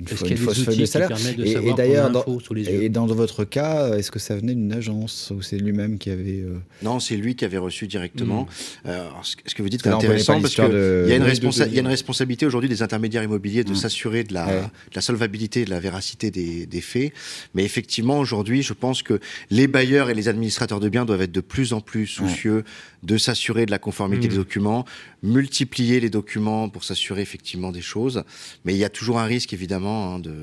une, 0.00 0.06
a 0.08 0.28
une 0.28 0.36
fausse 0.36 0.64
feuille 0.64 0.76
de 0.78 0.84
salaire 0.86 1.10
de 1.10 1.44
Et, 1.44 1.72
d'ailleurs, 1.74 2.10
dans, 2.10 2.24
et 2.56 2.88
dans 2.88 3.06
votre 3.06 3.44
cas, 3.44 3.96
est-ce 3.96 4.10
que 4.10 4.18
ça 4.18 4.34
venait 4.34 4.54
d'une 4.54 4.72
agence 4.72 5.32
ou 5.34 5.40
c'est 5.40 5.56
lui-même 5.56 5.98
qui 5.98 6.10
avait 6.10 6.40
euh, 6.40 6.58
Non, 6.82 6.98
c'est 6.98 7.16
lui 7.16 7.36
qui 7.36 7.44
avait 7.44 7.58
reçu 7.58 7.86
directement. 7.86 8.48
Euh, 8.86 9.06
alors, 9.08 9.24
ce 9.24 9.36
ce 9.46 9.54
que 9.54 9.62
vous 9.62 9.68
dites 9.68 9.86
est 9.86 9.90
intéressant 9.90 10.40
parce 10.40 10.54
qu'il 10.56 10.64
de- 10.64 11.06
y, 11.08 11.12
a 11.12 11.16
une 11.16 11.22
de- 11.22 11.28
responsa- 11.28 11.64
de- 11.66 11.70
il 11.70 11.74
y 11.74 11.78
a 11.78 11.80
une 11.82 11.86
responsabilité 11.86 12.44
aujourd'hui 12.46 12.68
des 12.68 12.82
intermédiaires 12.82 13.22
immobiliers 13.22 13.62
de 13.64 13.74
s'assurer 13.74 14.24
de 14.24 14.34
la, 14.34 14.46
Ouais. 14.46 14.60
de 14.62 14.94
la 14.96 15.00
solvabilité 15.00 15.60
et 15.60 15.64
de 15.64 15.70
la 15.70 15.80
véracité 15.80 16.30
des, 16.30 16.66
des 16.66 16.80
faits. 16.80 17.12
Mais 17.54 17.64
effectivement, 17.64 18.18
aujourd'hui, 18.18 18.62
je 18.62 18.72
pense 18.72 19.02
que 19.02 19.20
les 19.50 19.68
bailleurs 19.68 20.10
et 20.10 20.14
les 20.14 20.26
administrateurs 20.28 20.80
de 20.80 20.88
biens 20.88 21.04
doivent 21.04 21.22
être 21.22 21.32
de 21.32 21.40
plus 21.40 21.72
en 21.72 21.80
plus 21.80 22.06
soucieux 22.08 22.64
de 23.04 23.16
s'assurer 23.18 23.66
de 23.66 23.70
la 23.70 23.78
conformité 23.78 24.26
Mm. 24.26 24.30
des 24.30 24.36
documents, 24.36 24.84
multiplier 25.22 26.00
les 26.00 26.10
documents 26.10 26.68
pour 26.68 26.84
s'assurer 26.84 27.22
effectivement 27.22 27.70
des 27.72 27.82
choses. 27.82 28.24
Mais 28.64 28.72
il 28.74 28.78
y 28.78 28.84
a 28.84 28.88
toujours 28.88 29.18
un 29.18 29.24
risque, 29.24 29.52
évidemment, 29.52 29.83
hein, 29.90 30.18
de, 30.18 30.34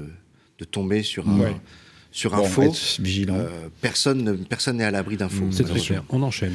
de 0.59 0.65
tomber 0.65 1.03
sur 1.03 1.27
un, 1.29 1.39
Ouais. 1.39 1.55
sur 2.11 2.33
un 2.35 2.39
bon, 2.39 2.45
faux. 2.45 2.75
vigilant 2.99 3.35
Euh, 3.35 3.47
personne 3.81 4.23
ne- 4.23 4.33
personne 4.33 4.77
n'est 4.77 4.83
à 4.83 4.91
l'abri 4.91 5.17
d'un 5.17 5.29
faux. 5.29 5.45
Mm. 5.45 5.51
C'est 5.51 5.63
très 5.63 5.79
clair. 5.79 6.03
On 6.09 6.21
enchaîne. 6.23 6.53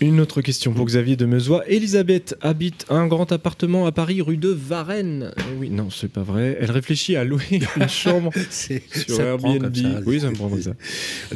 Une 0.00 0.20
autre 0.20 0.40
question 0.40 0.72
pour 0.72 0.86
Xavier 0.86 1.16
de 1.16 1.26
Meusois. 1.26 1.62
Elisabeth 1.68 2.34
habite 2.40 2.86
un 2.88 3.06
grand 3.06 3.30
appartement 3.30 3.84
à 3.86 3.92
Paris, 3.92 4.22
rue 4.22 4.38
de 4.38 4.48
Varennes. 4.48 5.32
Eh 5.36 5.42
oui, 5.58 5.68
non, 5.68 5.90
c'est 5.90 6.10
pas 6.10 6.22
vrai. 6.22 6.56
Elle 6.60 6.70
réfléchit 6.70 7.14
à 7.14 7.24
louer 7.24 7.42
une 7.76 7.88
chambre 7.88 8.32
C'est 8.48 8.82
sur 8.90 9.16
ça 9.16 9.22
Airbnb. 9.24 9.60
comme 9.62 9.74
ça. 9.74 10.00
Oui, 10.06 10.20
ça 10.20 10.30
me 10.30 10.34
prend 10.34 10.48
comme 10.48 10.62
ça. 10.62 10.72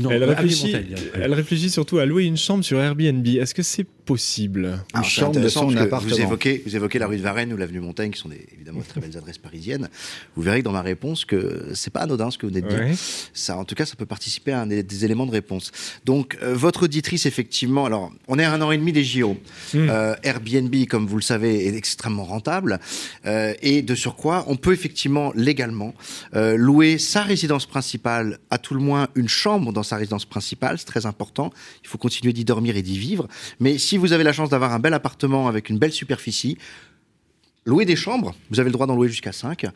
Non, 0.01 0.11
elle, 0.11 0.23
euh, 0.23 0.27
réfléchit, 0.29 0.75
elle 1.15 1.35
réfléchit 1.35 1.69
surtout 1.69 1.99
à 1.99 2.07
louer 2.07 2.25
une 2.25 2.39
chambre 2.39 2.65
sur 2.65 2.79
Airbnb. 2.81 3.27
Est-ce 3.27 3.55
que 3.55 3.63
c'est 3.63 3.85
possible? 3.85 4.65
Une 4.65 4.73
Alors, 4.95 5.05
c'est 5.05 5.21
chambre 5.21 5.39
de 5.41 5.49
son 5.49 5.77
appartement 5.77 6.15
Vous 6.15 6.21
évoquez, 6.23 6.63
vous 6.65 6.75
évoquez 6.75 6.99
la 6.99 7.09
rue 7.09 7.19
de 7.19 7.23
Varennes 7.23 7.53
ou 7.53 7.59
l'avenue 7.59 7.81
Montaigne, 7.81 8.11
qui 8.11 8.19
sont 8.21 8.31
des- 8.31 8.47
évidemment 8.55 8.81
de 8.81 8.85
très 8.87 9.03
belles 9.03 9.17
adresses 9.19 9.39
parisiennes. 9.39 9.89
Vous 10.35 10.41
verrez 10.43 10.61
que 10.61 10.65
dans 10.65 10.73
ma 10.73 10.83
réponse 10.83 11.27
que 11.27 11.67
c'est 11.75 11.93
pas 11.93 12.01
anodin 12.01 12.31
ce 12.31 12.39
que 12.39 12.47
vous 12.47 12.53
venez 12.55 12.63
de 12.63 12.69
dire. 12.69 12.79
Ouais. 12.81 12.95
Ça, 13.35 13.59
en 13.59 13.65
tout 13.67 13.75
cas, 13.75 13.85
ça 13.85 13.97
peut 13.97 14.07
participer 14.07 14.53
à 14.53 14.63
un 14.63 14.67
des, 14.67 14.83
des 14.83 15.05
éléments 15.05 15.27
de 15.27 15.31
réponse. 15.33 15.71
Donc, 16.07 16.39
euh, 16.43 16.55
votre 16.55 16.85
auditrice, 16.85 17.27
effectivement, 17.27 17.85
alors, 17.85 18.11
on 18.31 18.39
est 18.39 18.45
à 18.45 18.53
un 18.53 18.63
an 18.63 18.71
et 18.71 18.79
demi 18.79 18.93
des 18.93 19.05
JO. 19.05 19.37
Mm. 19.75 19.89
Euh, 19.91 20.15
Airbnb, 20.23 20.75
comme 20.89 21.07
vous 21.07 21.17
le 21.17 21.23
savez, 21.23 21.67
est 21.67 21.75
extrêmement 21.75 22.25
rentable. 22.25 22.79
Euh, 23.27 23.53
et 23.61 23.83
de 23.83 23.95
surcroît, 23.95 24.45
on 24.47 24.57
peut 24.57 24.73
effectivement, 24.73 25.33
légalement, 25.35 25.95
euh, 26.35 26.57
louer 26.57 26.99
sa 26.99 27.23
résidence 27.23 27.67
principale, 27.67 28.39
à 28.51 28.59
tout 28.59 28.75
le 28.75 28.81
moins 28.81 29.09
une 29.17 29.29
chambre 29.29 29.73
dans 29.73 29.83
sa 29.83 29.97
résidence 29.97 30.25
principale. 30.25 30.79
C'est 30.79 30.87
très 30.87 31.07
important. 31.07 31.53
Il 31.83 31.89
faut 31.89 31.99
continuer 31.99 32.33
d'y 32.33 32.45
dormir 32.45 32.77
et 32.77 32.83
d'y 32.83 32.99
vivre. 32.99 33.27
Mais 33.59 33.79
si 33.79 33.99
vous 33.99 34.13
avez 34.13 34.23
la 34.23 34.33
chance 34.33 34.49
d'avoir 34.49 34.73
un 34.73 34.79
bel 34.79 34.95
appartement 34.95 35.49
avec 35.49 35.69
une 35.69 35.79
belle 35.79 35.93
superficie, 35.93 36.57
Louer 37.67 37.85
des 37.85 37.95
chambres, 37.95 38.35
vous 38.51 38.59
avez 38.59 38.71
le 38.71 38.73
droit 38.73 38.87
d'en 38.87 38.97
louer 38.97 39.09
jusqu'à 39.09 39.33
5, 39.33 39.67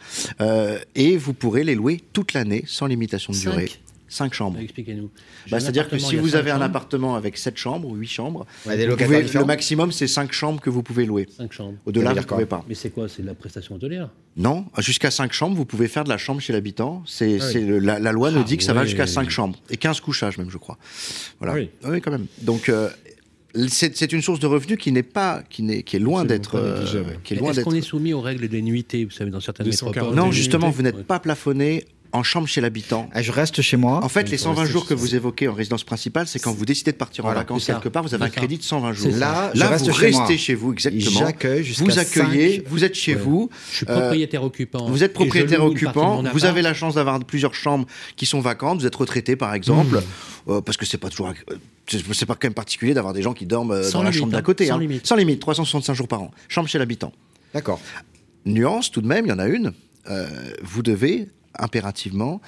et 0.95 1.17
vous 1.19 1.35
pourrez 1.35 1.65
les 1.65 1.75
louer 1.75 2.01
toute 2.15 2.33
l'année 2.33 2.65
sans 2.67 2.87
limitation 2.87 3.35
de 3.35 3.37
Cinq 3.37 3.51
durée. 3.51 3.71
5 4.15 4.33
chambres. 4.33 4.59
Expliquez-nous. 4.61 5.11
Bah, 5.51 5.59
C'est-à-dire 5.61 5.89
que 5.89 5.99
si 5.99 6.17
vous 6.17 6.37
avez 6.37 6.51
un 6.51 6.55
chambres. 6.55 6.65
appartement 6.67 7.15
avec 7.17 7.37
7 7.37 7.57
chambres 7.57 7.89
ou 7.89 7.95
8 7.97 8.07
chambres, 8.09 8.47
Ouais, 8.67 8.77
des 8.77 8.87
vous 8.87 8.97
pouvez- 8.97 9.23
le 9.23 9.45
maximum 9.45 9.91
c'est 9.93 10.07
5 10.07 10.33
chambres 10.33 10.61
que 10.61 10.71
vous 10.71 10.83
pouvez 10.83 11.05
louer. 11.05 11.27
Cinq 11.37 11.53
chambres. 11.53 11.75
Au-delà, 11.85 12.13
vous 12.13 12.21
ne 12.21 12.23
pouvez 12.23 12.47
pas. 12.47 12.65
Mais 12.69 12.75
c'est 12.75 12.91
quoi? 12.91 13.09
C'est 13.09 13.23
de 13.23 13.27
la 13.27 13.35
prestation 13.35 13.75
hôtelière? 13.75 14.09
Non, 14.37 14.67
jusqu'à 14.79 15.11
5 15.11 15.33
chambres, 15.33 15.57
vous 15.57 15.65
pouvez 15.65 15.89
faire 15.89 16.05
de 16.05 16.09
la 16.09 16.19
chambre 16.19 16.41
chez 16.41 16.53
l'habitant. 16.53 17.03
C'est, 17.07 17.39
Ah 17.41 17.45
oui. 17.55 17.79
la, 17.81 17.99
la 17.99 18.13
loi 18.13 18.31
nous 18.31 18.41
Ah 18.41 18.45
dit 18.45 18.57
que 18.57 18.65
ça 18.65 18.73
va 18.73 18.85
jusqu'à 18.85 19.07
5 19.07 19.31
chambres. 19.31 19.59
Et 19.71 19.77
15 19.77 20.01
couchages 20.01 20.39
même, 20.39 20.51
je 20.51 20.59
crois. 20.59 20.79
Voilà. 21.41 21.55
Ah 21.83 21.89
oui. 21.91 22.01
quand 22.01 22.11
même. 22.11 22.27
Donc, 22.43 22.69
euh, 22.69 22.89
c'est, 23.69 24.13
une 24.13 24.21
source 24.23 24.41
de 24.41 24.47
revenus 24.49 24.79
qui 24.79 24.91
n'est 24.91 25.05
pas, 25.05 25.43
qui, 25.49 25.63
n'est, 25.63 25.83
qui 25.85 25.95
est 25.97 26.01
loin 26.01 26.25
d'être, 26.25 26.57
euh, 26.57 26.85
qui 27.23 27.35
est 27.35 27.37
loin 27.37 27.51
Est-ce 27.51 27.57
d'être. 27.59 27.65
qu'on 27.69 27.75
est 27.75 27.81
soumis 27.83 28.13
aux 28.13 28.21
règles 28.21 28.49
des 28.49 28.63
nuitées, 28.63 29.05
vous 29.05 29.13
savez, 29.13 29.31
dans 29.31 29.41
certaines 29.41 29.67
240 29.67 29.95
métropoles? 29.97 30.17
Non, 30.27 30.33
justement, 30.33 30.71
vous 30.71 30.83
n'êtes 30.83 30.97
Ouais. 30.97 31.03
pas 31.05 31.21
plafonné 31.21 31.85
en 32.15 32.23
chambre 32.23 32.47
chez 32.49 32.61
l'habitant. 32.61 33.09
Ah, 33.13 33.21
Je 33.23 33.33
reste 33.33 33.61
chez 33.61 33.77
moi. 33.77 34.03
En 34.05 34.09
fait, 34.09 34.31
les 34.31 34.37
faut 34.39 34.45
120 34.45 34.61
rester 34.63 34.73
jours 34.73 34.87
que 34.87 34.95
vous 34.95 35.15
évoquez 35.15 35.49
en 35.49 35.53
résidence 35.53 35.85
principale, 35.85 36.27
c'est 36.27 36.39
quand 36.39 36.53
vous 36.53 36.65
décidez 36.65 36.93
de 36.93 36.97
partir 36.97 37.25
en 37.25 37.29
Voilà, 37.29 37.41
vacances 37.41 37.67
quelque 37.67 37.89
part, 37.89 38.03
vous 38.03 38.15
avez 38.15 38.25
un 38.25 38.29
ça. 38.29 38.33
crédit 38.33 38.57
de 38.59 38.63
120 38.63 38.93
jours. 38.93 39.13
Là, 39.17 39.51
je 39.55 39.61
Là, 39.61 39.69
reste 39.69 39.87
vous 39.89 39.93
chez 39.93 40.11
moi. 40.13 40.21
restez 40.21 40.39
chez 40.39 40.55
vous, 40.55 40.73
exactement. 40.73 41.11
J'accueille 41.21 41.63
Vous 41.79 41.99
accueillez, 41.99 42.65
vous 42.67 42.85
êtes 42.85 42.95
chez 42.95 43.15
Ouais. 43.15 43.21
vous. 43.21 43.51
Je 43.71 43.77
suis 43.77 43.87
Euh, 43.89 44.01
propriétaire 44.01 44.43
occupant. 44.45 44.87
Vous 44.89 45.03
êtes 45.05 45.13
propriétaire 45.13 45.65
occupant, 45.65 46.23
vous 46.33 46.45
avez 46.45 46.63
la 46.63 46.73
chance 46.75 46.95
d'avoir 46.95 47.19
plusieurs 47.25 47.55
chambres 47.55 47.87
qui 48.17 48.27
sont 48.27 48.41
vacantes, 48.41 48.81
vous 48.81 48.87
êtes 48.87 48.95
retraité 48.95 49.37
par 49.37 49.53
exemple, 49.55 49.97
Mmh. 49.97 50.51
euh, 50.53 50.61
parce 50.61 50.77
que 50.77 50.87
c'est 50.87 50.99
pas 50.99 51.09
toujours, 51.11 51.29
euh, 51.51 51.55
c'est 52.13 52.27
pas 52.27 52.35
quand 52.35 52.45
même 52.45 52.55
particulier 52.55 52.95
d'avoir 52.95 53.13
des 53.13 53.23
gens 53.23 53.33
qui 53.35 53.47
dorment 53.47 53.73
euh, 53.73 53.91
dans 53.91 54.03
la 54.03 54.13
chambre 54.13 54.31
d'à 54.33 54.39
hein, 54.39 54.43
côté, 54.43 54.67
sans 54.67 54.77
hein. 54.77 54.79
limite. 54.81 55.07
sans 55.07 55.17
limite, 55.17 55.41
365 55.41 55.95
jours 55.95 56.09
par 56.09 56.23
an, 56.23 56.31
chambre 56.49 56.69
chez 56.69 56.79
l'habitant. 56.79 57.13
D'accord. 57.53 57.81
Nuance 58.47 58.91
tout 58.91 59.01
de 59.01 59.07
même, 59.07 59.27
il 59.27 59.31
y 59.31 59.33
en 59.33 59.39
a 59.39 59.47
une. 59.47 59.73
Euh, 60.11 60.27
vous 60.63 60.83
devez 60.83 61.29
impérativement 61.59 62.41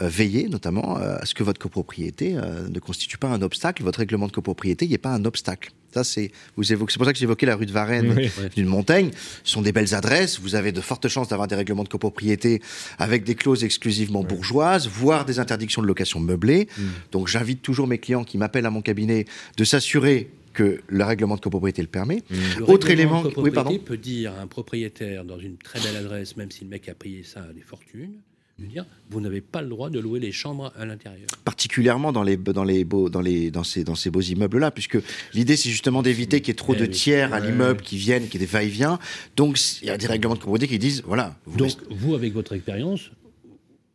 euh, 0.00 0.08
veiller 0.08 0.48
notamment 0.48 0.98
euh, 0.98 1.16
à 1.20 1.26
ce 1.26 1.34
que 1.34 1.42
votre 1.42 1.60
copropriété 1.60 2.34
ne 2.34 2.78
constitue 2.78 3.18
pas 3.18 3.28
un 3.28 3.42
obstacle, 3.42 3.82
votre 3.82 3.98
règlement 3.98 4.26
de 4.26 4.32
copropriété 4.32 4.86
n'y 4.86 4.94
est 4.94 4.98
pas 4.98 5.14
un 5.14 5.24
obstacle. 5.24 5.72
Ça, 5.92 6.04
c'est, 6.04 6.32
vous 6.56 6.72
évoquez, 6.72 6.92
c'est 6.92 6.98
pour 6.98 7.06
ça 7.06 7.12
que 7.12 7.18
j'évoquais 7.18 7.44
la 7.44 7.54
rue 7.54 7.66
de 7.66 7.72
Varennes 7.72 8.30
d'une 8.56 8.66
montagne. 8.66 9.10
Ce 9.44 9.52
sont 9.52 9.62
des 9.62 9.72
belles 9.72 9.94
adresses. 9.94 10.40
Vous 10.40 10.54
avez 10.54 10.72
de 10.72 10.80
fortes 10.80 11.06
chances 11.08 11.28
d'avoir 11.28 11.48
des 11.48 11.54
règlements 11.54 11.84
de 11.84 11.88
copropriété 11.88 12.62
avec 12.98 13.24
des 13.24 13.34
clauses 13.34 13.62
exclusivement 13.62 14.24
bourgeoises, 14.24 14.88
voire 14.88 15.26
des 15.26 15.38
interdictions 15.38 15.82
de 15.82 15.86
location 15.86 16.18
meublée. 16.18 16.68
Mm. 16.76 16.82
Donc, 17.12 17.28
j'invite 17.28 17.60
toujours 17.60 17.86
mes 17.86 17.98
clients 17.98 18.24
qui 18.24 18.38
m'appellent 18.38 18.66
à 18.66 18.70
mon 18.70 18.80
cabinet 18.80 19.26
de 19.58 19.64
s'assurer 19.64 20.30
que 20.52 20.80
le 20.86 21.04
règlement 21.04 21.36
de 21.36 21.40
copropriété 21.40 21.82
le 21.82 21.88
permet. 21.88 22.22
Mmh. 22.28 22.64
Autre 22.66 22.90
élément, 22.90 23.22
de 23.22 23.30
copropriété 23.30 23.78
peut 23.78 23.96
dire 23.96 24.34
à 24.34 24.42
un 24.42 24.46
propriétaire 24.46 25.24
dans 25.24 25.38
une 25.38 25.56
très 25.56 25.80
belle 25.80 25.96
adresse, 25.96 26.36
même 26.36 26.50
si 26.50 26.64
le 26.64 26.70
mec 26.70 26.90
a 26.90 26.94
payé 26.94 27.22
ça 27.22 27.42
à 27.42 27.52
des 27.54 27.62
fortunes, 27.62 28.20
de 28.58 28.66
dire 28.66 28.86
vous 29.10 29.20
n'avez 29.20 29.40
pas 29.40 29.62
le 29.62 29.68
droit 29.68 29.90
de 29.90 29.98
louer 29.98 30.20
les 30.20 30.32
chambres 30.32 30.72
à 30.76 30.84
l'intérieur. 30.84 31.28
Particulièrement 31.44 32.12
dans 32.12 32.22
les 32.22 32.36
dans 32.36 32.64
les 32.64 32.84
beaux 32.84 33.08
dans 33.08 33.20
les 33.20 33.50
dans 33.50 33.64
ces 33.64 33.84
dans 33.84 33.94
ces 33.94 34.10
beaux 34.10 34.20
immeubles 34.20 34.58
là, 34.58 34.70
puisque 34.70 34.98
l'idée 35.34 35.56
c'est 35.56 35.70
justement 35.70 36.02
d'éviter 36.02 36.40
qu'il 36.40 36.48
y 36.48 36.52
ait 36.52 36.54
trop 36.54 36.74
de 36.74 36.86
tiers 36.86 37.34
à 37.34 37.40
l'immeuble 37.40 37.82
qui 37.82 37.96
viennent, 37.96 38.28
qui 38.28 38.36
y 38.38 38.42
ait 38.42 38.46
des 38.46 38.52
va-et-vient. 38.52 38.98
Donc 39.36 39.58
il 39.82 39.86
y 39.86 39.90
a 39.90 39.98
des 39.98 40.06
règlements 40.06 40.34
de 40.34 40.40
copropriété 40.40 40.68
qui 40.72 40.78
disent 40.78 41.02
voilà. 41.06 41.36
Donc 41.46 41.72
vous 41.90 42.14
avec 42.14 42.32
votre 42.32 42.52
expérience, 42.52 43.10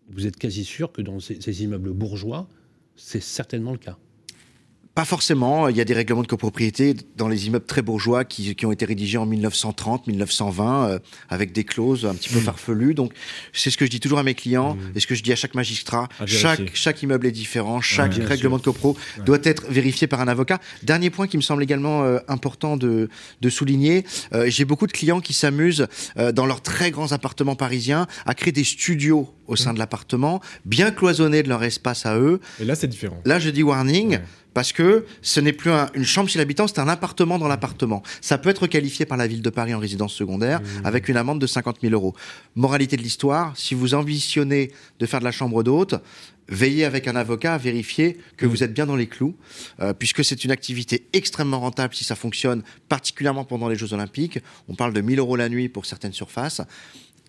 vous 0.10 0.26
êtes 0.28 0.38
quasi 0.38 0.64
sûr 0.64 0.92
que 0.92 1.02
dans 1.02 1.20
ces 1.20 1.64
immeubles 1.64 1.92
bourgeois, 1.92 2.48
c'est 2.96 3.22
certainement 3.22 3.72
le 3.72 3.78
cas. 3.78 3.98
Pas 4.98 5.06
forcément. 5.06 5.70
Il 5.70 5.78
y 5.78 5.82
a 5.82 5.86
des 5.86 5.94
règlements 5.94 6.24
de 6.24 6.28
copropriété 6.28 6.96
dans 7.18 7.28
les 7.28 7.46
immeubles 7.46 7.68
très 7.68 7.84
bourgeois 7.84 8.26
qui, 8.26 8.56
qui 8.56 8.66
ont 8.66 8.72
été 8.72 8.84
rédigés 8.84 9.20
en 9.20 9.28
1930, 9.28 10.08
1920, 10.08 10.90
euh, 10.90 11.00
avec 11.30 11.52
des 11.52 11.64
clauses 11.64 12.08
un 12.08 12.16
petit 12.16 12.30
peu 12.30 12.40
mmh. 12.40 12.42
farfelues. 12.42 12.94
Donc, 12.96 13.14
c'est 13.54 13.70
ce 13.70 13.78
que 13.78 13.86
je 13.86 13.92
dis 13.92 14.00
toujours 14.00 14.18
à 14.18 14.24
mes 14.24 14.34
clients 14.34 14.74
mmh. 14.74 14.80
et 14.96 15.00
ce 15.00 15.06
que 15.06 15.14
je 15.14 15.22
dis 15.22 15.32
à 15.32 15.36
chaque 15.36 15.54
magistrat. 15.54 16.10
chaque, 16.26 16.72
chaque 16.74 17.04
immeuble 17.04 17.28
est 17.28 17.32
différent. 17.32 17.80
Chaque 17.80 18.16
règlement 18.16 18.58
de 18.58 18.64
copro 18.64 18.98
doit 19.24 19.38
être 19.44 19.68
vérifié 19.70 20.08
par 20.08 20.20
un 20.20 20.28
avocat. 20.28 20.58
Dernier 20.82 21.12
point 21.12 21.28
qui 21.28 21.38
me 21.38 21.44
semble 21.44 21.62
également 21.62 22.04
euh, 22.04 22.18
important 22.28 22.76
de, 22.76 23.08
de 23.40 23.50
souligner. 23.52 24.04
Euh, 24.34 24.50
j'ai 24.50 24.66
beaucoup 24.66 24.88
de 24.88 24.94
clients 24.94 25.22
qui 25.22 25.34
s'amusent 25.34 25.86
dans 26.34 26.48
leurs 26.48 26.62
très 26.62 26.90
grands 26.90 27.12
appartements 27.12 27.56
parisiens 27.56 28.08
à 28.26 28.34
créer 28.34 28.52
des 28.52 28.64
studios 28.64 29.32
au 29.46 29.56
sein 29.56 29.72
mmh. 29.72 29.76
de 29.76 29.80
l'appartement, 29.80 30.42
bien 30.66 30.90
cloisonnés 30.90 31.44
de 31.44 31.50
leur 31.50 31.64
espace 31.64 32.08
à 32.08 32.18
eux. 32.18 32.42
Et 32.60 32.66
là, 32.66 32.74
c'est 32.74 32.88
différent. 32.88 33.22
Là, 33.26 33.38
je 33.38 33.52
dis 33.52 33.62
warning 33.62 34.18
parce 34.58 34.74
que 34.74 35.06
ce 35.22 35.40
n'est 35.40 35.54
plus 35.54 35.70
une 35.94 36.04
chambre 36.04 36.28
chez 36.32 36.40
l'habitant, 36.40 36.66
c'est 36.68 36.80
un 36.80 36.88
appartement 36.88 37.38
dans 37.38 37.48
l'appartement. 37.48 38.02
Ça 38.22 38.40
peut 38.40 38.50
être 38.50 38.66
qualifié 38.66 39.06
par 39.06 39.16
la 39.16 39.28
ville 39.28 39.44
de 39.44 39.52
Paris 39.52 39.76
en 39.76 39.78
résidence 39.78 40.16
secondaire 40.16 40.62
mmh. 40.62 40.66
avec 40.84 41.10
une 41.10 41.18
amende 41.18 41.40
de 41.40 41.46
50 41.46 41.78
000 41.80 41.94
euros. 41.94 42.16
Moralité 42.56 42.98
de 42.98 43.04
l'histoire, 43.04 43.56
si 43.56 43.76
vous 43.76 43.94
ambitionnez 43.94 44.72
de 44.98 45.06
faire 45.06 45.20
de 45.20 45.26
la 45.26 45.32
chambre 45.32 45.62
d'hôte, 45.62 45.94
veillez 46.50 46.86
avec 46.86 47.08
un 47.08 47.16
avocat 47.16 47.54
à 47.54 47.58
vérifier 47.60 48.18
que 48.36 48.48
mmh. 48.48 48.50
vous 48.50 48.64
êtes 48.64 48.74
bien 48.74 48.88
dans 48.88 48.96
les 48.96 49.06
clous, 49.06 49.36
euh, 49.80 49.94
puisque 49.94 50.26
c'est 50.26 50.44
une 50.44 50.50
activité 50.50 51.08
extrêmement 51.14 51.60
rentable 51.60 51.94
si 51.94 52.04
ça 52.04 52.16
fonctionne, 52.16 52.64
particulièrement 52.90 53.46
pendant 53.46 53.70
les 53.70 53.76
Jeux 53.76 53.94
Olympiques. 53.94 54.40
On 54.70 54.74
parle 54.74 54.92
de 54.92 55.02
1000 55.02 55.20
euros 55.20 55.36
la 55.36 55.50
nuit 55.50 55.70
pour 55.70 55.86
certaines 55.86 56.14
surfaces 56.14 56.64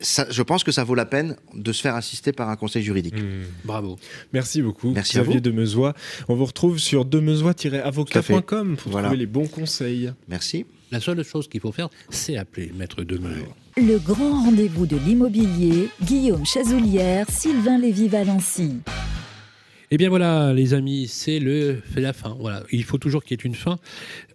je 0.01 0.43
pense 0.43 0.65
que 0.65 0.73
ça 0.73 0.85
vaut 0.85 0.95
la 0.95 1.07
peine 1.07 1.37
de 1.55 1.73
se 1.73 1.81
faire 1.83 1.95
assister 1.95 2.33
par 2.33 2.49
un 2.49 2.57
conseil 2.57 2.83
juridique. 2.83 3.21
Mmh. 3.21 3.45
bravo. 3.65 3.99
Merci 4.33 4.63
beaucoup. 4.63 4.91
Merci 4.91 5.19
Xavier 5.19 5.41
Demezois. 5.41 5.95
On 6.29 6.35
vous 6.35 6.45
retrouve 6.45 6.79
sur 6.79 7.05
demezois-avocat.com 7.05 8.77
pour 8.77 8.93
trouver 8.93 9.17
les 9.17 9.27
bons 9.27 9.49
conseils. 9.49 10.13
Merci. 10.29 10.67
La 10.91 11.01
seule 11.01 11.23
chose 11.23 11.49
qu'il 11.49 11.61
faut 11.61 11.73
faire, 11.73 11.89
c'est 12.09 12.37
appeler 12.37 12.73
Maître 12.75 13.03
Demezois. 13.03 13.55
Le 13.77 13.99
grand 13.99 14.45
rendez-vous 14.45 14.87
de 14.87 14.97
l'immobilier, 14.97 15.89
Guillaume 16.03 16.47
Chazoulière, 16.47 17.27
Sylvain 17.31 17.79
Lévy-Valency. 17.79 18.81
Eh 19.91 19.97
bien 19.97 20.11
voilà, 20.11 20.53
les 20.53 20.75
amis, 20.75 21.09
c'est 21.09 21.39
le, 21.39 21.81
la 21.97 22.13
fin. 22.13 22.37
Voilà, 22.39 22.63
il 22.71 22.85
faut 22.85 22.99
toujours 22.99 23.25
qu'il 23.25 23.39
y 23.39 23.41
ait 23.41 23.45
une 23.47 23.55
fin 23.55 23.79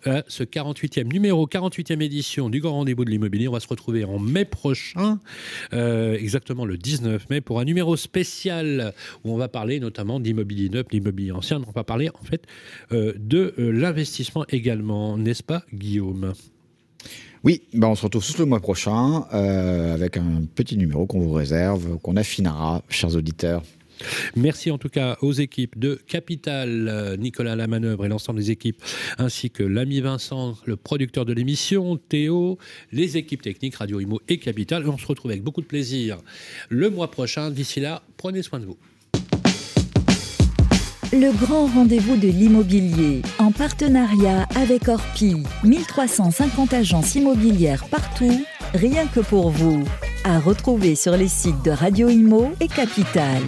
à 0.03 0.23
ce 0.27 0.43
48e 0.43 1.03
numéro, 1.03 1.45
48e 1.45 2.01
édition 2.01 2.49
du 2.49 2.59
Grand 2.59 2.71
Rendez-vous 2.71 3.05
de 3.05 3.11
l'immobilier. 3.11 3.47
On 3.47 3.51
va 3.51 3.59
se 3.59 3.67
retrouver 3.67 4.03
en 4.03 4.17
mai 4.17 4.45
prochain, 4.45 5.19
euh, 5.73 6.17
exactement 6.17 6.65
le 6.65 6.75
19 6.75 7.29
mai, 7.29 7.39
pour 7.39 7.59
un 7.59 7.65
numéro 7.65 7.95
spécial 7.95 8.95
où 9.23 9.31
on 9.31 9.37
va 9.37 9.47
parler 9.47 9.79
notamment 9.79 10.19
d'immobilier 10.19 10.69
neuf, 10.69 10.87
d'immobilier 10.87 11.31
ancien. 11.31 11.61
On 11.67 11.71
va 11.71 11.83
parler 11.83 12.09
en 12.09 12.25
fait 12.25 12.47
euh, 12.91 13.13
de 13.19 13.53
euh, 13.59 13.69
l'investissement 13.69 14.45
également, 14.49 15.19
n'est-ce 15.19 15.43
pas, 15.43 15.61
Guillaume? 15.71 16.33
Oui, 17.43 17.61
ben 17.73 17.89
on 17.89 17.95
se 17.95 18.05
retrouve 18.05 18.25
tous 18.25 18.39
le 18.39 18.45
mois 18.45 18.59
prochain 18.59 19.27
avec 19.29 20.17
un 20.17 20.45
petit 20.55 20.77
numéro 20.77 21.05
qu'on 21.05 21.19
vous 21.19 21.33
réserve, 21.33 21.99
qu'on 21.99 22.15
affinera, 22.15 22.81
chers 22.89 23.15
auditeurs. 23.15 23.61
Merci 24.35 24.71
en 24.71 24.77
tout 24.77 24.89
cas 24.89 25.17
aux 25.21 25.33
équipes 25.33 25.77
de 25.77 25.99
Capital, 26.07 26.87
euh, 26.87 27.17
Nicolas 27.17 27.55
Lamanœuvre 27.55 28.05
et 28.05 28.09
l'ensemble 28.09 28.39
des 28.39 28.51
équipes, 28.51 28.81
ainsi 29.17 29.49
que 29.49 29.63
l'ami 29.63 30.01
Vincent, 30.01 30.57
le 30.65 30.75
producteur 30.75 31.25
de 31.25 31.33
l'émission, 31.33 31.97
Théo, 31.97 32.57
les 32.91 33.17
équipes 33.17 33.41
techniques 33.41 33.75
Radio 33.75 33.99
Imo 33.99 34.21
et 34.27 34.37
Capital. 34.37 34.87
on 34.87 34.97
se 34.97 35.05
retrouve 35.05 35.31
avec 35.31 35.43
beaucoup 35.43 35.61
de 35.61 35.67
plaisir 35.67 36.17
le 36.69 36.89
mois 36.89 37.11
prochain. 37.11 37.51
D'ici 37.51 37.79
là, 37.79 38.03
prenez 38.17 38.41
soin 38.41 38.59
de 38.59 38.65
vous. 38.65 38.77
Le 41.11 41.31
grand 41.31 41.67
rendez-vous 41.67 42.17
de 42.17 42.27
l'immobilier, 42.27 43.21
en 43.37 43.51
partenariat 43.51 44.47
avec 44.55 44.87
Orpi, 44.87 45.43
1350 45.63 46.73
agences 46.73 47.13
immobilières 47.13 47.85
partout, 47.87 48.43
rien 48.73 49.05
que 49.05 49.19
pour 49.19 49.51
vous. 49.51 49.83
À 50.23 50.39
retrouver 50.39 50.95
sur 50.95 51.15
les 51.15 51.27
sites 51.27 51.63
de 51.63 51.69
Radio 51.69 52.09
Imo 52.09 52.53
et 52.59 52.67
Capital. 52.67 53.43